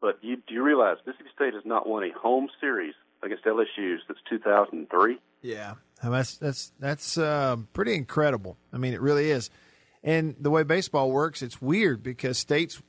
but 0.00 0.18
you, 0.22 0.36
do 0.36 0.54
you 0.54 0.62
realize 0.62 0.98
Mississippi 1.04 1.30
State 1.34 1.54
has 1.54 1.64
not 1.64 1.88
won 1.88 2.04
a 2.04 2.12
home 2.12 2.48
series 2.60 2.94
against 3.22 3.44
LSU 3.44 3.96
That's 4.08 4.20
2003? 4.28 5.18
Yeah, 5.42 5.74
that's 6.02 6.36
that's 6.36 6.72
that's 6.78 7.18
uh, 7.18 7.56
pretty 7.72 7.94
incredible. 7.94 8.56
I 8.72 8.78
mean, 8.78 8.94
it 8.94 9.00
really 9.00 9.30
is. 9.30 9.50
And 10.04 10.34
the 10.38 10.50
way 10.50 10.62
baseball 10.62 11.10
works, 11.10 11.42
it's 11.42 11.60
weird 11.62 12.02
because 12.02 12.38
states 12.38 12.82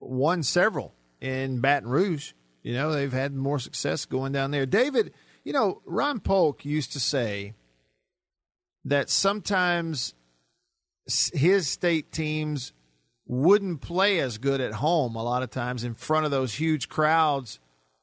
won 0.00 0.42
several 0.42 0.94
in 1.20 1.60
Baton 1.60 1.88
Rouge. 1.88 2.32
You 2.62 2.74
know, 2.74 2.92
they've 2.92 3.12
had 3.12 3.34
more 3.34 3.58
success 3.58 4.04
going 4.04 4.32
down 4.32 4.50
there. 4.50 4.66
David, 4.66 5.14
you 5.44 5.52
know, 5.52 5.80
Ron 5.84 6.20
Polk 6.20 6.64
used 6.64 6.92
to 6.92 7.00
say 7.00 7.54
that 8.84 9.10
sometimes 9.10 10.14
his 11.32 11.68
state 11.68 12.12
teams 12.12 12.72
wouldn't 13.26 13.80
play 13.80 14.18
as 14.18 14.38
good 14.38 14.60
at 14.60 14.72
home 14.74 15.14
a 15.14 15.22
lot 15.22 15.42
of 15.42 15.50
times 15.50 15.84
in 15.84 15.94
front 15.94 16.24
of 16.24 16.30
those 16.30 16.54
huge 16.54 16.88
crowds 16.88 17.60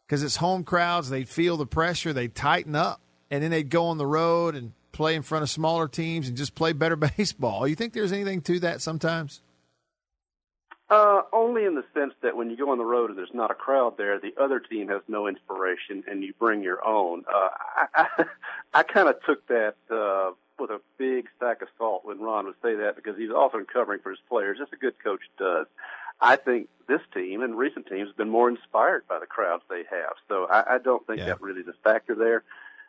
because 0.08 0.24
it's 0.24 0.38
home 0.38 0.64
crowds. 0.64 1.10
They 1.10 1.26
feel 1.26 1.58
the 1.58 1.68
pressure, 1.68 2.14
they 2.14 2.30
tighten 2.30 2.76
up 2.76 3.02
and 3.30 3.44
then 3.44 3.52
they'd 3.52 3.70
go 3.70 3.86
on 3.88 3.98
the 3.98 4.06
road 4.06 4.56
and 4.56 4.74
play 4.92 5.16
in 5.16 5.22
front 5.22 5.44
of 5.44 5.50
smaller 5.50 5.88
teams 5.88 6.28
and 6.28 6.38
just 6.38 6.56
play 6.56 6.74
better 6.74 6.96
baseball. 7.18 7.68
You 7.68 7.76
think 7.76 7.94
there's 7.94 8.12
anything 8.12 8.42
to 8.42 8.60
that 8.62 8.82
sometimes? 8.82 9.42
Uh, 10.90 11.22
only 11.34 11.66
in 11.66 11.76
the 11.76 11.84
sense 11.94 12.14
that 12.22 12.38
when 12.38 12.50
you 12.50 12.56
go 12.56 12.72
on 12.72 12.78
the 12.78 12.86
road 12.86 13.10
and 13.10 13.20
there's 13.20 13.34
not 13.34 13.52
a 13.52 13.54
crowd 13.54 13.98
there, 13.98 14.20
the 14.20 14.34
other 14.42 14.60
team 14.60 14.88
has 14.88 15.02
no 15.10 15.28
inspiration, 15.28 16.02
and 16.08 16.24
you 16.24 16.34
bring 16.40 16.64
your 16.64 16.86
own. 16.88 17.26
Uh, 17.28 17.50
I, 17.94 18.08
I, 18.18 18.26
I 18.74 18.84
kind 18.84 19.10
of 19.10 19.16
took 19.26 19.46
that 19.48 19.76
uh, 19.92 20.32
with 20.58 20.70
a 20.70 20.80
big 20.98 21.28
stack 21.36 21.62
of 21.62 21.68
salt 21.78 22.06
when 22.06 22.22
Ron 22.22 22.46
would 22.46 22.56
say 22.64 22.76
that 22.76 22.96
because 22.96 23.18
he's 23.18 23.32
often 23.32 23.66
covering 23.66 24.00
for 24.00 24.12
his 24.12 24.20
players. 24.30 24.60
That's 24.60 24.72
a 24.72 24.78
good 24.78 24.96
coach 25.04 25.22
does. 25.38 25.68
I 26.20 26.36
think 26.36 26.70
this 26.88 27.02
team 27.14 27.42
and 27.42 27.58
recent 27.58 27.88
teams 27.88 28.10
have 28.10 28.18
been 28.18 28.30
more 28.30 28.50
inspired 28.50 29.08
by 29.08 29.20
the 29.20 29.26
crowds 29.26 29.64
they 29.70 29.84
have, 29.90 30.14
so 30.28 30.48
I, 30.50 30.76
I 30.76 30.78
don't 30.78 31.06
think 31.06 31.20
yeah. 31.20 31.26
that 31.26 31.42
really 31.42 31.62
is 31.62 31.68
a 31.68 31.74
factor 31.84 32.16
there. 32.16 32.44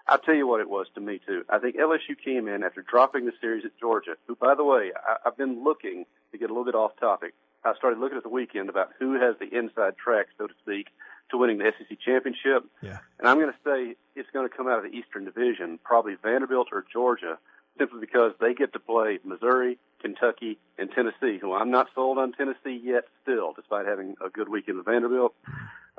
I'll 0.06 0.18
tell 0.18 0.34
you 0.34 0.46
what 0.46 0.60
it 0.60 0.70
was 0.70 0.86
to 0.94 1.00
me 1.00 1.20
too. 1.26 1.44
I 1.50 1.58
think 1.58 1.76
LSU 1.76 2.16
came 2.24 2.48
in 2.48 2.62
after 2.62 2.80
dropping 2.80 3.26
the 3.26 3.32
series 3.40 3.66
at 3.66 3.78
Georgia, 3.78 4.16
who, 4.26 4.36
by 4.36 4.54
the 4.54 4.64
way, 4.64 4.92
I, 4.96 5.28
I've 5.28 5.36
been 5.36 5.62
looking 5.62 6.06
to 6.32 6.38
get 6.38 6.46
a 6.46 6.52
little 6.52 6.64
bit 6.64 6.74
off 6.74 6.92
topic. 6.98 7.34
I 7.64 7.74
started 7.74 7.98
looking 7.98 8.16
at 8.16 8.22
the 8.22 8.30
weekend 8.30 8.70
about 8.70 8.90
who 8.98 9.20
has 9.20 9.34
the 9.38 9.54
inside 9.54 9.96
track, 9.98 10.28
so 10.38 10.46
to 10.46 10.54
speak, 10.62 10.86
to 11.30 11.36
winning 11.36 11.58
the 11.58 11.72
SEC 11.76 11.98
championship. 12.00 12.64
Yeah. 12.80 12.98
And 13.18 13.28
I'm 13.28 13.38
going 13.38 13.52
to 13.52 13.58
say 13.64 13.96
it's 14.16 14.30
going 14.32 14.48
to 14.48 14.54
come 14.54 14.68
out 14.68 14.78
of 14.78 14.90
the 14.90 14.96
Eastern 14.96 15.24
Division, 15.24 15.78
probably 15.84 16.14
Vanderbilt 16.22 16.68
or 16.72 16.86
Georgia, 16.90 17.38
simply 17.78 18.00
because 18.00 18.32
they 18.40 18.54
get 18.54 18.72
to 18.72 18.78
play 18.78 19.18
Missouri, 19.24 19.78
Kentucky, 20.00 20.58
and 20.78 20.90
Tennessee, 20.90 21.38
who 21.40 21.52
I'm 21.52 21.70
not 21.70 21.88
sold 21.94 22.18
on 22.18 22.32
Tennessee 22.32 22.80
yet 22.82 23.04
still, 23.22 23.52
despite 23.54 23.86
having 23.86 24.16
a 24.24 24.28
good 24.28 24.48
weekend 24.48 24.78
with 24.78 24.86
Vanderbilt. 24.86 25.34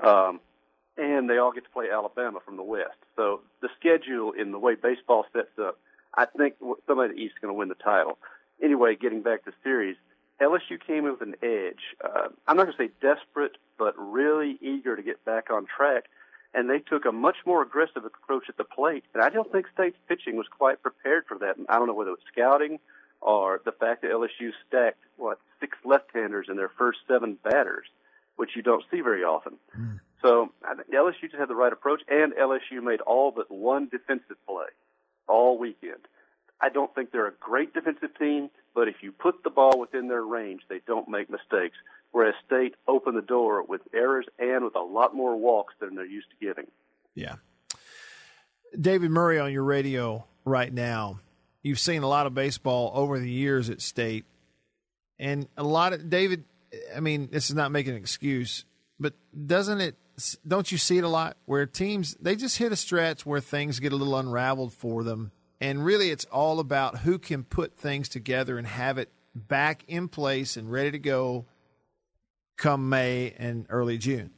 Um, 0.04 0.40
and 0.98 1.30
they 1.30 1.38
all 1.38 1.52
get 1.52 1.64
to 1.64 1.70
play 1.70 1.90
Alabama 1.92 2.40
from 2.44 2.58
the 2.58 2.64
West. 2.64 2.98
So 3.16 3.42
the 3.62 3.70
schedule 3.80 4.34
in 4.34 4.52
the 4.52 4.60
way 4.60 4.76
baseball 4.76 5.26
sets 5.34 5.58
up, 5.60 5.80
I 6.14 6.26
think 6.26 6.56
somebody 6.88 7.12
in 7.12 7.16
the 7.16 7.22
East 7.22 7.36
is 7.36 7.40
going 7.42 7.54
to 7.54 7.58
win 7.58 7.70
the 7.70 7.76
title. 7.76 8.18
Anyway, 8.62 8.96
getting 8.96 9.22
back 9.22 9.46
to 9.46 9.52
the 9.52 9.56
series, 9.64 9.96
LSU 10.42 10.80
came 10.86 11.06
in 11.06 11.12
with 11.12 11.22
an 11.22 11.36
edge. 11.42 11.96
Uh, 12.04 12.30
I'm 12.48 12.58
not 12.58 12.66
going 12.66 12.78
to 12.78 12.84
say 12.84 12.90
desperate, 13.02 13.58
but 13.78 13.94
really 13.98 14.58
eager 14.62 14.96
to 14.96 15.02
get 15.02 15.24
back 15.26 15.52
on 15.52 15.66
track. 15.66 16.06
And 16.54 16.70
they 16.70 16.80
took 16.80 17.06
a 17.06 17.12
much 17.12 17.38
more 17.46 17.62
aggressive 17.62 18.04
approach 18.06 18.46
at 18.50 18.58
the 18.58 18.64
plate. 18.64 19.04
And 19.14 19.24
I 19.24 19.30
don't 19.30 19.52
think 19.52 19.68
State's 19.74 19.98
pitching 20.08 20.36
was 20.36 20.48
quite 20.48 20.82
prepared 20.82 21.26
for 21.28 21.38
that. 21.40 21.56
I 21.70 21.78
don't 21.78 21.88
know 21.88 21.94
whether 21.94 22.10
it 22.10 22.18
was 22.18 22.32
scouting 22.32 22.80
or 23.22 23.62
the 23.66 23.72
fact 23.72 24.02
that 24.02 24.12
LSU 24.12 24.52
stacked, 24.68 25.04
what, 25.18 25.40
six 25.60 25.78
left-handers 25.84 26.48
in 26.50 26.56
their 26.56 26.72
first 26.78 27.00
seven 27.08 27.38
batters, 27.44 27.86
which 28.36 28.52
you 28.56 28.62
don't 28.62 28.84
see 28.90 29.02
very 29.02 29.24
often. 29.24 29.58
Mm. 29.78 30.00
So 30.22 30.52
I 30.64 30.76
think 30.76 30.90
LSU 30.90 31.22
just 31.22 31.36
had 31.36 31.50
the 31.50 31.56
right 31.56 31.72
approach, 31.72 32.02
and 32.08 32.34
LSU 32.34 32.82
made 32.82 33.02
all 33.02 33.32
but 33.32 33.52
one 33.52 33.88
defensive 33.90 34.38
play 34.48 34.68
all 35.28 35.58
weekend. 35.58 36.08
I 36.62 36.70
don't 36.70 36.94
think 36.94 37.12
they're 37.12 37.28
a 37.28 37.34
great 37.40 37.74
defensive 37.74 38.18
team, 38.18 38.50
but 38.76 38.88
if 38.88 38.96
you 39.02 39.12
put 39.12 39.44
the 39.44 39.50
ball 39.50 39.80
within 39.80 40.08
their 40.08 40.24
range, 40.24 40.62
they 40.70 40.82
don't 40.86 41.08
make 41.08 41.30
mistakes. 41.30 41.78
Whereas 42.12 42.36
State 42.46 42.76
opened 42.88 43.18
the 43.18 43.22
door 43.22 43.64
with 43.64 43.82
errors 43.94 44.26
and 44.40 44.64
with 44.64 44.76
a 44.76 44.82
lot 44.82 45.16
more 45.16 45.38
walks 45.38 45.76
than 45.80 45.96
they're 45.96 46.06
used 46.06 46.28
to 46.32 46.46
giving. 46.46 46.66
Yeah. 47.14 47.36
David 48.80 49.12
Murray 49.12 49.40
on 49.40 49.52
your 49.52 49.64
radio 49.64 50.26
right 50.46 50.74
now. 50.74 51.20
You've 51.62 51.80
seen 51.80 52.04
a 52.04 52.08
lot 52.08 52.26
of 52.26 52.34
baseball 52.34 52.92
over 52.96 53.20
the 53.20 53.30
years 53.30 53.70
at 53.70 53.82
State, 53.82 54.26
and 55.18 55.48
a 55.58 55.64
lot 55.64 55.94
of 55.94 56.10
David. 56.10 56.46
I 56.96 57.00
mean, 57.00 57.30
this 57.32 57.50
is 57.50 57.56
not 57.56 57.72
making 57.72 57.94
an 57.94 57.98
excuse, 57.98 58.64
but 59.00 59.14
doesn't 59.46 59.82
it 59.82 59.96
don't 60.48 60.72
you 60.72 60.78
see 60.78 60.98
it 60.98 61.04
a 61.04 61.10
lot 61.10 61.38
where 61.46 61.66
teams 61.66 62.16
they 62.20 62.36
just 62.36 62.58
hit 62.58 62.72
a 62.72 62.76
stretch 62.76 63.26
where 63.26 63.40
things 63.40 63.80
get 63.80 63.94
a 63.94 63.96
little 63.96 64.18
unraveled 64.18 64.74
for 64.74 65.04
them 65.04 65.32
and 65.62 65.86
really 65.86 66.10
it's 66.10 66.26
all 66.26 66.60
about 66.60 67.00
who 67.00 67.18
can 67.18 67.44
put 67.44 67.78
things 67.78 68.10
together 68.10 68.58
and 68.58 68.68
have 68.68 68.98
it 68.98 69.10
back 69.34 69.84
in 69.88 70.10
place 70.10 70.58
and 70.58 70.70
ready 70.70 70.92
to 70.92 71.00
go 71.00 71.46
come 72.60 72.90
May 72.90 73.34
and 73.40 73.66
early 73.70 73.98
June. 73.98 74.32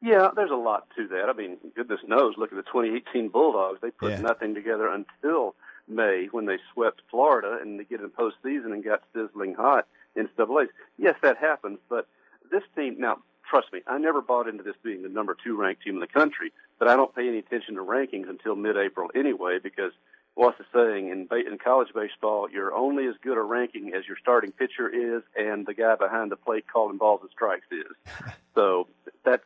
Yeah, 0.00 0.30
there's 0.34 0.50
a 0.50 0.56
lot 0.56 0.88
to 0.96 1.06
that. 1.08 1.28
I 1.28 1.32
mean, 1.32 1.58
goodness 1.76 2.00
knows, 2.08 2.34
look 2.36 2.50
at 2.50 2.56
the 2.56 2.62
2018 2.62 3.28
Bulldogs. 3.28 3.78
They 3.80 3.92
put 3.92 4.10
yeah. 4.10 4.20
nothing 4.20 4.52
together 4.52 4.88
until 4.88 5.54
May 5.86 6.26
when 6.32 6.46
they 6.46 6.58
swept 6.72 7.02
Florida 7.08 7.58
and 7.62 7.78
they 7.78 7.84
get 7.84 8.00
in 8.00 8.06
the 8.06 8.08
postseason 8.10 8.72
and 8.72 8.82
got 8.82 9.02
sizzling 9.14 9.54
hot 9.54 9.86
in 10.16 10.28
AA. 10.36 10.64
Yes, 10.98 11.14
that 11.22 11.36
happens, 11.36 11.78
but 11.88 12.08
this 12.50 12.64
team 12.74 12.96
now 12.98 13.18
trust 13.48 13.72
me, 13.72 13.80
I 13.86 13.98
never 13.98 14.22
bought 14.22 14.48
into 14.48 14.62
this 14.62 14.76
being 14.82 15.02
the 15.02 15.08
number 15.08 15.36
two 15.44 15.56
ranked 15.56 15.82
team 15.82 15.94
in 15.94 16.00
the 16.00 16.06
country, 16.06 16.52
but 16.78 16.88
I 16.88 16.96
don't 16.96 17.14
pay 17.14 17.28
any 17.28 17.38
attention 17.38 17.74
to 17.74 17.82
rankings 17.82 18.28
until 18.28 18.56
mid-April 18.56 19.10
anyway, 19.14 19.58
because 19.62 19.92
what's 20.34 20.58
the 20.58 20.64
saying 20.72 21.08
in, 21.08 21.28
in 21.46 21.58
college 21.58 21.88
baseball? 21.94 22.48
You're 22.50 22.74
only 22.74 23.06
as 23.06 23.14
good 23.22 23.36
a 23.36 23.42
ranking 23.42 23.92
as 23.94 24.06
your 24.06 24.16
starting 24.20 24.52
pitcher 24.52 24.88
is 24.88 25.22
and 25.36 25.66
the 25.66 25.74
guy 25.74 25.96
behind 25.96 26.30
the 26.30 26.36
plate 26.36 26.64
calling 26.72 26.98
balls 26.98 27.20
and 27.22 27.30
strikes 27.30 27.66
is. 27.70 28.12
so 28.54 28.88
that 29.24 29.42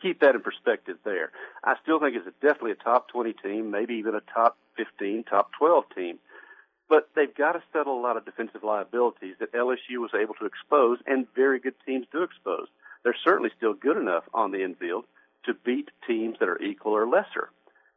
keep 0.00 0.20
that 0.20 0.34
in 0.34 0.40
perspective 0.40 0.96
there. 1.04 1.32
I 1.64 1.74
still 1.82 1.98
think 2.00 2.16
it's 2.16 2.26
a, 2.26 2.32
definitely 2.40 2.72
a 2.72 2.76
top 2.76 3.08
20 3.08 3.32
team, 3.34 3.70
maybe 3.70 3.94
even 3.94 4.14
a 4.14 4.20
top 4.32 4.56
15, 4.76 5.24
top 5.24 5.50
12 5.58 5.84
team. 5.94 6.18
But 6.88 7.08
they've 7.16 7.34
got 7.34 7.52
to 7.52 7.62
settle 7.72 7.98
a 7.98 8.02
lot 8.02 8.16
of 8.16 8.24
defensive 8.24 8.62
liabilities 8.62 9.36
that 9.40 9.52
LSU 9.52 9.98
was 9.98 10.10
able 10.14 10.34
to 10.34 10.46
expose, 10.46 10.98
and 11.06 11.26
very 11.34 11.58
good 11.58 11.74
teams 11.86 12.06
do 12.12 12.22
expose. 12.22 12.68
They're 13.02 13.16
certainly 13.24 13.50
still 13.56 13.74
good 13.74 13.96
enough 13.96 14.24
on 14.34 14.50
the 14.50 14.62
infield 14.62 15.04
to 15.46 15.54
beat 15.54 15.90
teams 16.06 16.36
that 16.38 16.48
are 16.48 16.60
equal 16.60 16.92
or 16.92 17.08
lesser. 17.08 17.50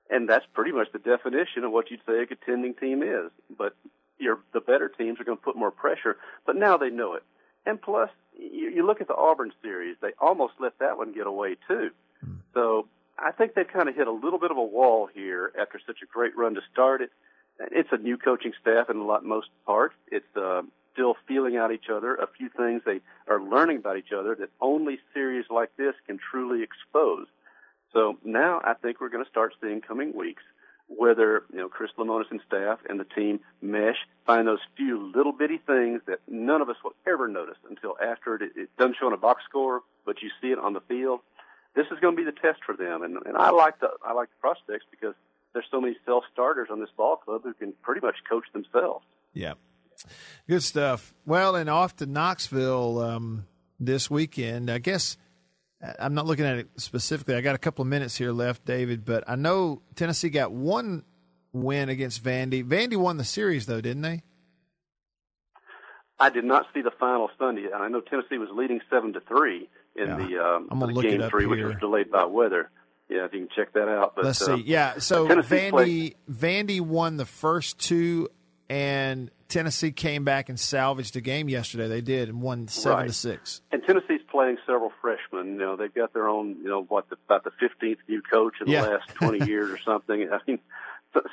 And 0.09 0.29
that's 0.29 0.45
pretty 0.53 0.71
much 0.71 0.91
the 0.91 0.99
definition 0.99 1.63
of 1.63 1.71
what 1.71 1.89
you'd 1.89 2.01
say 2.05 2.21
a 2.21 2.25
contending 2.25 2.75
team 2.75 3.01
is. 3.01 3.31
But 3.57 3.75
your, 4.19 4.39
the 4.53 4.61
better 4.61 4.89
teams 4.89 5.19
are 5.19 5.23
going 5.23 5.37
to 5.37 5.43
put 5.43 5.55
more 5.55 5.71
pressure, 5.71 6.17
but 6.45 6.55
now 6.55 6.77
they 6.77 6.89
know 6.89 7.15
it. 7.15 7.23
And 7.65 7.81
plus, 7.81 8.09
you, 8.37 8.69
you 8.69 8.85
look 8.85 9.01
at 9.01 9.07
the 9.07 9.15
Auburn 9.15 9.51
series, 9.61 9.97
they 10.01 10.11
almost 10.19 10.53
let 10.59 10.77
that 10.79 10.97
one 10.97 11.13
get 11.13 11.25
away 11.25 11.57
too. 11.67 11.89
So 12.53 12.87
I 13.17 13.31
think 13.31 13.53
they've 13.53 13.67
kind 13.67 13.89
of 13.89 13.95
hit 13.95 14.07
a 14.07 14.11
little 14.11 14.39
bit 14.39 14.51
of 14.51 14.57
a 14.57 14.63
wall 14.63 15.09
here 15.13 15.51
after 15.59 15.79
such 15.85 15.97
a 16.03 16.05
great 16.05 16.37
run 16.37 16.55
to 16.55 16.61
start 16.71 17.01
it. 17.01 17.11
It's 17.71 17.89
a 17.91 17.97
new 17.97 18.17
coaching 18.17 18.53
staff 18.61 18.89
in 18.89 18.97
a 18.97 19.03
lot 19.03 19.23
most 19.23 19.47
part. 19.65 19.93
It's 20.11 20.25
uh, 20.35 20.61
still 20.93 21.15
feeling 21.27 21.57
out 21.57 21.71
each 21.71 21.89
other. 21.91 22.15
A 22.15 22.27
few 22.27 22.49
things 22.49 22.81
they 22.85 23.01
are 23.27 23.41
learning 23.41 23.77
about 23.77 23.97
each 23.97 24.11
other 24.17 24.35
that 24.35 24.49
only 24.61 24.99
series 25.13 25.45
like 25.49 25.75
this 25.77 25.95
can 26.07 26.19
truly 26.31 26.63
expose. 26.63 27.27
So 27.95 28.17
now 28.23 28.61
I 28.63 28.73
think 28.73 28.99
we're 28.99 29.09
going 29.09 29.23
to 29.23 29.29
start 29.29 29.53
seeing 29.61 29.81
coming 29.81 30.15
weeks 30.15 30.43
whether 30.87 31.43
you 31.51 31.59
know 31.59 31.69
Chris 31.69 31.91
Lemonis 31.97 32.29
and 32.29 32.39
staff 32.45 32.79
and 32.87 32.99
the 32.99 33.05
team 33.05 33.39
mesh, 33.61 33.97
find 34.25 34.47
those 34.47 34.59
few 34.77 35.11
little 35.15 35.31
bitty 35.31 35.59
things 35.65 36.01
that 36.07 36.19
none 36.27 36.61
of 36.61 36.69
us 36.69 36.75
will 36.83 36.93
ever 37.07 37.27
notice 37.27 37.57
until 37.69 37.95
after 38.01 38.35
it, 38.35 38.51
it 38.55 38.69
doesn't 38.77 38.97
show 38.99 39.07
on 39.07 39.13
a 39.13 39.17
box 39.17 39.43
score, 39.49 39.81
but 40.05 40.21
you 40.21 40.29
see 40.41 40.49
it 40.49 40.59
on 40.59 40.73
the 40.73 40.81
field. 40.81 41.21
This 41.75 41.87
is 41.91 41.99
going 41.99 42.15
to 42.15 42.23
be 42.23 42.23
the 42.23 42.37
test 42.37 42.59
for 42.65 42.75
them, 42.75 43.01
and, 43.03 43.17
and 43.25 43.35
I 43.35 43.49
like 43.49 43.79
the 43.79 43.89
I 44.05 44.13
like 44.13 44.29
the 44.29 44.39
prospects 44.39 44.85
because 44.91 45.15
there's 45.53 45.65
so 45.71 45.81
many 45.81 45.95
self 46.05 46.23
starters 46.31 46.69
on 46.71 46.79
this 46.79 46.89
ball 46.95 47.17
club 47.17 47.41
who 47.43 47.53
can 47.53 47.73
pretty 47.81 48.01
much 48.01 48.15
coach 48.29 48.45
themselves. 48.53 49.05
Yeah, 49.33 49.53
good 50.47 50.63
stuff. 50.63 51.13
Well, 51.25 51.55
and 51.55 51.69
off 51.69 51.95
to 51.97 52.05
Knoxville 52.05 52.99
um, 52.99 53.47
this 53.79 54.09
weekend. 54.09 54.69
I 54.69 54.77
guess 54.77 55.17
I'm 55.99 56.13
not 56.13 56.25
looking 56.25 56.45
at 56.45 56.57
it 56.57 56.67
specifically. 56.77 57.35
I 57.35 57.41
got 57.41 57.55
a 57.55 57.59
couple 57.59 57.81
of 57.83 57.87
minutes 57.87 58.15
here 58.15 58.31
left, 58.31 58.65
David, 58.65 59.05
but 59.05 59.23
I 59.27 59.35
know 59.35 59.81
Tennessee 59.95 60.29
got 60.29 60.51
one 60.51 61.03
win 61.53 61.89
against 61.89 62.23
Vandy. 62.23 62.63
Vandy 62.63 62.97
won 62.97 63.17
the 63.17 63.23
series, 63.23 63.65
though, 63.65 63.81
didn't 63.81 64.01
they? 64.01 64.23
I 66.19 66.29
did 66.29 66.45
not 66.45 66.65
see 66.73 66.81
the 66.81 66.91
final 66.99 67.29
Sunday, 67.37 67.65
and 67.65 67.83
I 67.83 67.89
know 67.89 67.99
Tennessee 68.01 68.37
was 68.37 68.49
leading 68.53 68.79
seven 68.89 69.13
to 69.13 69.19
three 69.21 69.69
in 69.95 70.07
Yeah. 70.07 70.15
the, 70.17 70.37
um, 70.43 70.67
I'm 70.71 70.79
the 70.79 70.87
look 70.87 71.03
game 71.03 71.21
three, 71.29 71.45
which 71.45 71.57
here. 71.59 71.67
was 71.67 71.77
delayed 71.77 72.09
by 72.09 72.25
weather. 72.25 72.69
Yeah, 73.09 73.25
if 73.25 73.33
you 73.33 73.39
can 73.45 73.49
check 73.55 73.73
that 73.73 73.87
out. 73.87 74.15
But 74.15 74.25
Let's 74.25 74.41
uh, 74.41 74.55
see. 74.57 74.63
Yeah, 74.63 74.97
so 74.99 75.27
Tennessee 75.27 75.55
Vandy 75.55 75.69
played- 75.71 76.15
Vandy 76.31 76.81
won 76.81 77.17
the 77.17 77.25
first 77.25 77.77
two, 77.79 78.29
and 78.69 79.29
Tennessee 79.49 79.91
came 79.91 80.23
back 80.23 80.49
and 80.49 80.59
salvaged 80.59 81.13
the 81.13 81.21
game 81.21 81.49
yesterday. 81.49 81.87
They 81.87 82.01
did 82.01 82.29
and 82.29 82.41
won 82.41 82.67
seven 82.67 82.97
Right. 82.99 83.07
to 83.07 83.13
six. 83.13 83.61
And 83.71 83.83
Tennessee's 83.85 84.21
playing 84.35 84.57
several 84.65 84.91
freshmen. 85.01 85.53
You 85.53 85.59
know, 85.59 85.75
they've 85.77 85.93
got 85.93 86.13
their 86.13 86.27
own, 86.27 86.57
you 86.61 86.67
know, 86.67 86.83
what, 86.83 87.09
the, 87.09 87.15
about 87.25 87.45
the 87.45 87.51
15th 87.51 87.97
new 88.09 88.21
coach 88.21 88.55
in 88.59 88.67
Yeah. 88.67 88.81
the 88.83 88.89
last 88.91 89.09
20 89.15 89.45
years 89.49 89.69
or 89.69 89.77
something. 89.79 90.29
I 90.31 90.39
mean, 90.45 90.59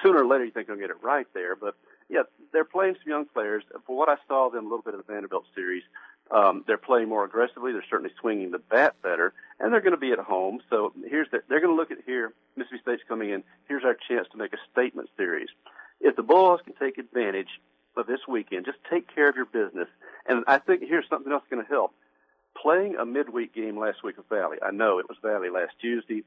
sooner 0.02 0.22
or 0.22 0.26
later 0.26 0.44
you 0.44 0.52
think 0.52 0.68
they'll 0.68 0.76
get 0.76 0.90
it 0.90 1.02
right 1.02 1.26
there. 1.34 1.56
But, 1.56 1.74
yeah, 2.08 2.22
they're 2.52 2.64
playing 2.64 2.94
some 3.02 3.10
young 3.10 3.24
players. 3.26 3.64
For 3.86 3.96
what 3.96 4.08
I 4.08 4.16
saw 4.28 4.50
them 4.50 4.66
a 4.66 4.68
little 4.68 4.82
bit 4.82 4.94
of 4.94 5.04
the 5.04 5.12
Vanderbilt 5.12 5.44
series, 5.54 5.82
um, 6.30 6.62
they're 6.66 6.78
playing 6.78 7.08
more 7.08 7.24
aggressively. 7.24 7.72
They're 7.72 7.84
certainly 7.90 8.14
swinging 8.20 8.52
the 8.52 8.60
bat 8.60 8.94
better. 9.02 9.32
And 9.58 9.72
they're 9.72 9.80
going 9.80 9.94
to 9.94 10.00
be 10.00 10.12
at 10.12 10.20
home. 10.20 10.60
So 10.70 10.92
here's 11.08 11.28
the, 11.32 11.42
they're 11.48 11.60
going 11.60 11.74
to 11.74 11.80
look 11.80 11.90
at 11.90 11.98
here, 12.06 12.32
Mississippi 12.56 12.82
State's 12.82 13.02
coming 13.08 13.30
in. 13.30 13.42
Here's 13.66 13.84
our 13.84 13.96
chance 14.08 14.28
to 14.30 14.38
make 14.38 14.52
a 14.52 14.58
statement 14.72 15.08
series. 15.16 15.48
If 16.00 16.14
the 16.14 16.22
Vols 16.22 16.60
can 16.64 16.74
take 16.74 16.98
advantage 16.98 17.48
of 17.96 18.06
this 18.06 18.20
weekend, 18.28 18.64
just 18.64 18.78
take 18.88 19.12
care 19.12 19.28
of 19.28 19.34
your 19.36 19.44
business. 19.46 19.88
And 20.26 20.44
I 20.46 20.58
think 20.58 20.82
here's 20.82 21.08
something 21.10 21.32
else 21.32 21.42
going 21.50 21.62
to 21.64 21.68
help 21.68 21.92
playing 22.60 22.96
a 22.96 23.04
midweek 23.04 23.54
game 23.54 23.78
last 23.78 24.02
week 24.02 24.16
with 24.16 24.28
Valley. 24.28 24.58
I 24.64 24.70
know 24.70 24.98
it 24.98 25.08
was 25.08 25.18
Valley 25.22 25.50
last 25.50 25.72
Tuesday, 25.80 26.24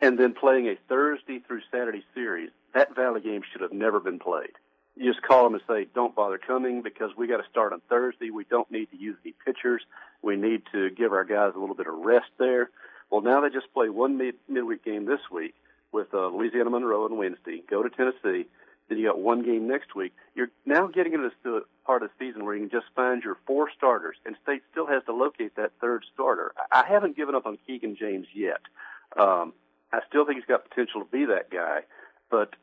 and 0.00 0.18
then 0.18 0.34
playing 0.34 0.66
a 0.66 0.76
Thursday 0.88 1.40
through 1.40 1.60
Saturday 1.70 2.04
series. 2.14 2.50
That 2.74 2.94
Valley 2.94 3.20
game 3.20 3.42
should 3.50 3.62
have 3.62 3.72
never 3.72 4.00
been 4.00 4.18
played. 4.18 4.52
You 4.96 5.12
just 5.12 5.24
call 5.24 5.44
them 5.44 5.54
and 5.54 5.62
say, 5.68 5.86
"Don't 5.94 6.14
bother 6.14 6.38
coming 6.38 6.82
because 6.82 7.16
we 7.16 7.26
got 7.28 7.36
to 7.38 7.48
start 7.50 7.72
on 7.72 7.80
Thursday. 7.88 8.30
We 8.30 8.44
don't 8.44 8.70
need 8.70 8.90
to 8.90 8.96
use 8.96 9.16
any 9.24 9.34
pitchers. 9.44 9.82
We 10.22 10.36
need 10.36 10.62
to 10.72 10.90
give 10.90 11.12
our 11.12 11.24
guys 11.24 11.52
a 11.54 11.58
little 11.58 11.76
bit 11.76 11.86
of 11.86 11.94
rest 11.94 12.30
there." 12.38 12.70
Well, 13.10 13.20
now 13.20 13.40
they 13.40 13.48
just 13.48 13.72
play 13.72 13.88
one 13.88 14.18
mid- 14.18 14.36
midweek 14.48 14.84
game 14.84 15.06
this 15.06 15.20
week 15.30 15.54
with 15.92 16.12
uh, 16.12 16.28
Louisiana 16.28 16.70
Monroe 16.70 17.04
on 17.04 17.16
Wednesday. 17.16 17.62
Go 17.68 17.82
to 17.82 17.90
Tennessee. 17.90 18.46
Then 18.88 18.98
you 18.98 19.06
got 19.06 19.18
one 19.18 19.42
game 19.42 19.68
next 19.68 19.94
week. 19.94 20.12
You're 20.34 20.50
now 20.64 20.86
getting 20.86 21.12
into 21.14 21.30
the 21.42 21.64
part 21.84 22.02
of 22.02 22.10
the 22.10 22.24
season 22.24 22.44
where 22.44 22.54
you 22.54 22.60
can 22.68 22.70
just 22.70 22.92
find 22.94 23.22
your 23.22 23.36
four 23.46 23.68
starters, 23.76 24.16
and 24.24 24.36
State 24.42 24.62
still 24.70 24.86
has 24.86 25.02
to 25.04 25.12
locate 25.12 25.56
that 25.56 25.72
third 25.80 26.04
starter. 26.14 26.52
I 26.72 26.84
haven't 26.86 27.16
given 27.16 27.34
up 27.34 27.46
on 27.46 27.58
Keegan 27.66 27.96
James 27.96 28.26
yet. 28.34 28.60
Um, 29.18 29.52
I 29.92 30.00
still 30.08 30.24
think 30.24 30.36
he's 30.38 30.46
got 30.46 30.68
potential 30.68 31.02
to 31.02 31.10
be 31.10 31.24
that 31.26 31.50
guy, 31.50 31.80
but 32.30 32.54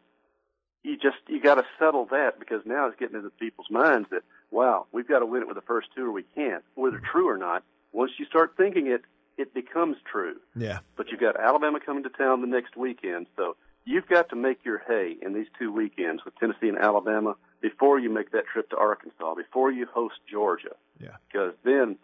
you 0.83 0.95
just 0.97 1.17
you 1.27 1.41
got 1.41 1.55
to 1.55 1.63
settle 1.79 2.05
that 2.11 2.39
because 2.39 2.61
now 2.65 2.87
it's 2.87 2.99
getting 2.99 3.15
into 3.15 3.29
people's 3.31 3.69
minds 3.71 4.07
that 4.11 4.21
wow, 4.51 4.85
we've 4.91 5.07
got 5.07 5.19
to 5.19 5.25
win 5.25 5.41
it 5.41 5.47
with 5.47 5.55
the 5.57 5.61
first 5.63 5.87
two 5.95 6.05
or 6.05 6.11
we 6.11 6.23
can't, 6.35 6.63
whether 6.75 6.99
true 7.11 7.27
or 7.29 7.37
not. 7.37 7.63
Once 7.91 8.11
you 8.19 8.25
start 8.25 8.53
thinking 8.57 8.87
it, 8.87 9.01
it 9.37 9.53
becomes 9.53 9.97
true 10.09 10.35
Yeah. 10.55 10.79
but 10.95 11.09
you've 11.09 11.19
got 11.19 11.39
Alabama 11.39 11.79
coming 11.83 12.03
to 12.03 12.09
town 12.09 12.41
the 12.41 12.47
next 12.47 12.77
weekend. 12.77 13.27
So 13.35 13.55
you've 13.85 14.07
got 14.07 14.29
to 14.29 14.35
make 14.35 14.65
your 14.65 14.79
hay 14.87 15.15
in 15.21 15.33
these 15.33 15.47
two 15.57 15.71
weekends 15.71 16.25
with 16.25 16.35
Tennessee 16.37 16.67
and 16.69 16.77
Alabama 16.77 17.35
before 17.61 17.99
you 17.99 18.09
make 18.09 18.31
that 18.31 18.45
trip 18.51 18.69
to 18.71 18.77
Arkansas, 18.77 19.35
before 19.35 19.71
you 19.71 19.85
host 19.93 20.15
Georgia. 20.29 20.75
Yeah. 20.99 21.15
Because 21.31 21.53
then 21.63 21.97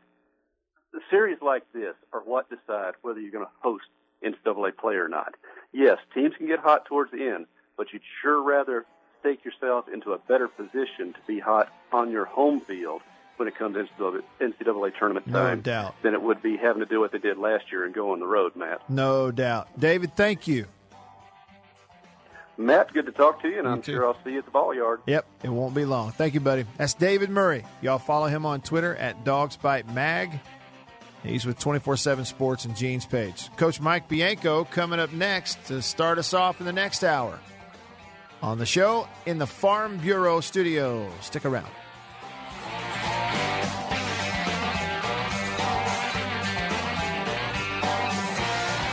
the 0.93 1.01
series 1.09 1.37
like 1.41 1.63
this 1.73 1.93
are 2.13 2.21
what 2.21 2.49
decide 2.49 2.93
whether 3.01 3.19
you're 3.19 3.31
going 3.31 3.45
to 3.45 3.51
host 3.61 3.85
NCAA 4.23 4.77
play 4.77 4.95
or 4.95 5.07
not. 5.07 5.35
Yes, 5.73 5.97
teams 6.13 6.33
can 6.37 6.47
get 6.47 6.59
hot 6.59 6.85
towards 6.85 7.11
the 7.11 7.27
end, 7.27 7.45
but 7.77 7.87
you'd 7.93 8.01
sure 8.21 8.41
rather 8.43 8.85
stake 9.19 9.43
yourself 9.45 9.85
into 9.91 10.13
a 10.13 10.17
better 10.17 10.47
position 10.47 11.13
to 11.13 11.19
be 11.27 11.39
hot 11.39 11.71
on 11.91 12.11
your 12.11 12.25
home 12.25 12.59
field 12.61 13.01
when 13.37 13.47
it 13.47 13.55
comes 13.57 13.75
to 13.97 14.21
NCAA 14.39 14.91
tournament 14.97 15.25
No 15.25 15.39
time 15.39 15.61
doubt. 15.61 15.95
than 16.03 16.13
it 16.13 16.21
would 16.21 16.41
be 16.43 16.57
having 16.57 16.81
to 16.81 16.85
do 16.85 16.99
what 16.99 17.11
they 17.11 17.17
did 17.17 17.37
last 17.37 17.71
year 17.71 17.85
and 17.85 17.93
go 17.93 18.11
on 18.11 18.19
the 18.19 18.27
road, 18.27 18.55
Matt. 18.55 18.87
No 18.89 19.31
doubt. 19.31 19.67
David, 19.79 20.15
thank 20.15 20.47
you. 20.47 20.65
Matt, 22.57 22.93
good 22.93 23.05
to 23.07 23.11
talk 23.11 23.41
to 23.41 23.47
you, 23.49 23.59
and 23.59 23.67
I'm 23.67 23.81
sure 23.81 24.05
I'll 24.05 24.17
see 24.23 24.31
you 24.31 24.39
at 24.39 24.45
the 24.45 24.51
ball 24.51 24.73
yard. 24.73 25.01
Yep, 25.07 25.25
it 25.43 25.49
won't 25.49 25.73
be 25.73 25.85
long. 25.85 26.11
Thank 26.11 26.33
you, 26.33 26.39
buddy. 26.39 26.65
That's 26.77 26.93
David 26.93 27.29
Murray. 27.29 27.65
Y'all 27.81 27.97
follow 27.97 28.27
him 28.27 28.45
on 28.45 28.61
Twitter 28.61 28.95
at 28.95 29.23
Dogs 29.23 29.57
Bite 29.57 29.91
Mag. 29.93 30.39
He's 31.23 31.45
with 31.45 31.59
24 31.59 31.97
7 31.97 32.25
Sports 32.25 32.65
and 32.65 32.75
Gene's 32.75 33.05
page. 33.05 33.49
Coach 33.55 33.79
Mike 33.79 34.07
Bianco 34.07 34.63
coming 34.65 34.99
up 34.99 35.13
next 35.13 35.63
to 35.65 35.81
start 35.81 36.17
us 36.17 36.33
off 36.33 36.59
in 36.59 36.65
the 36.65 36.73
next 36.73 37.03
hour. 37.03 37.39
On 38.41 38.57
the 38.57 38.65
show 38.65 39.07
in 39.27 39.37
the 39.37 39.45
Farm 39.45 39.97
Bureau 39.97 40.41
studio. 40.41 41.07
Stick 41.21 41.45
around. 41.45 41.69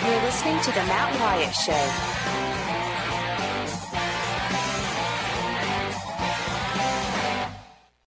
You're 0.05 0.23
listening 0.23 0.61
to 0.61 0.71
The 0.71 0.85
Matt 0.87 1.21
Wyatt 1.21 1.55
Show. 1.55 2.18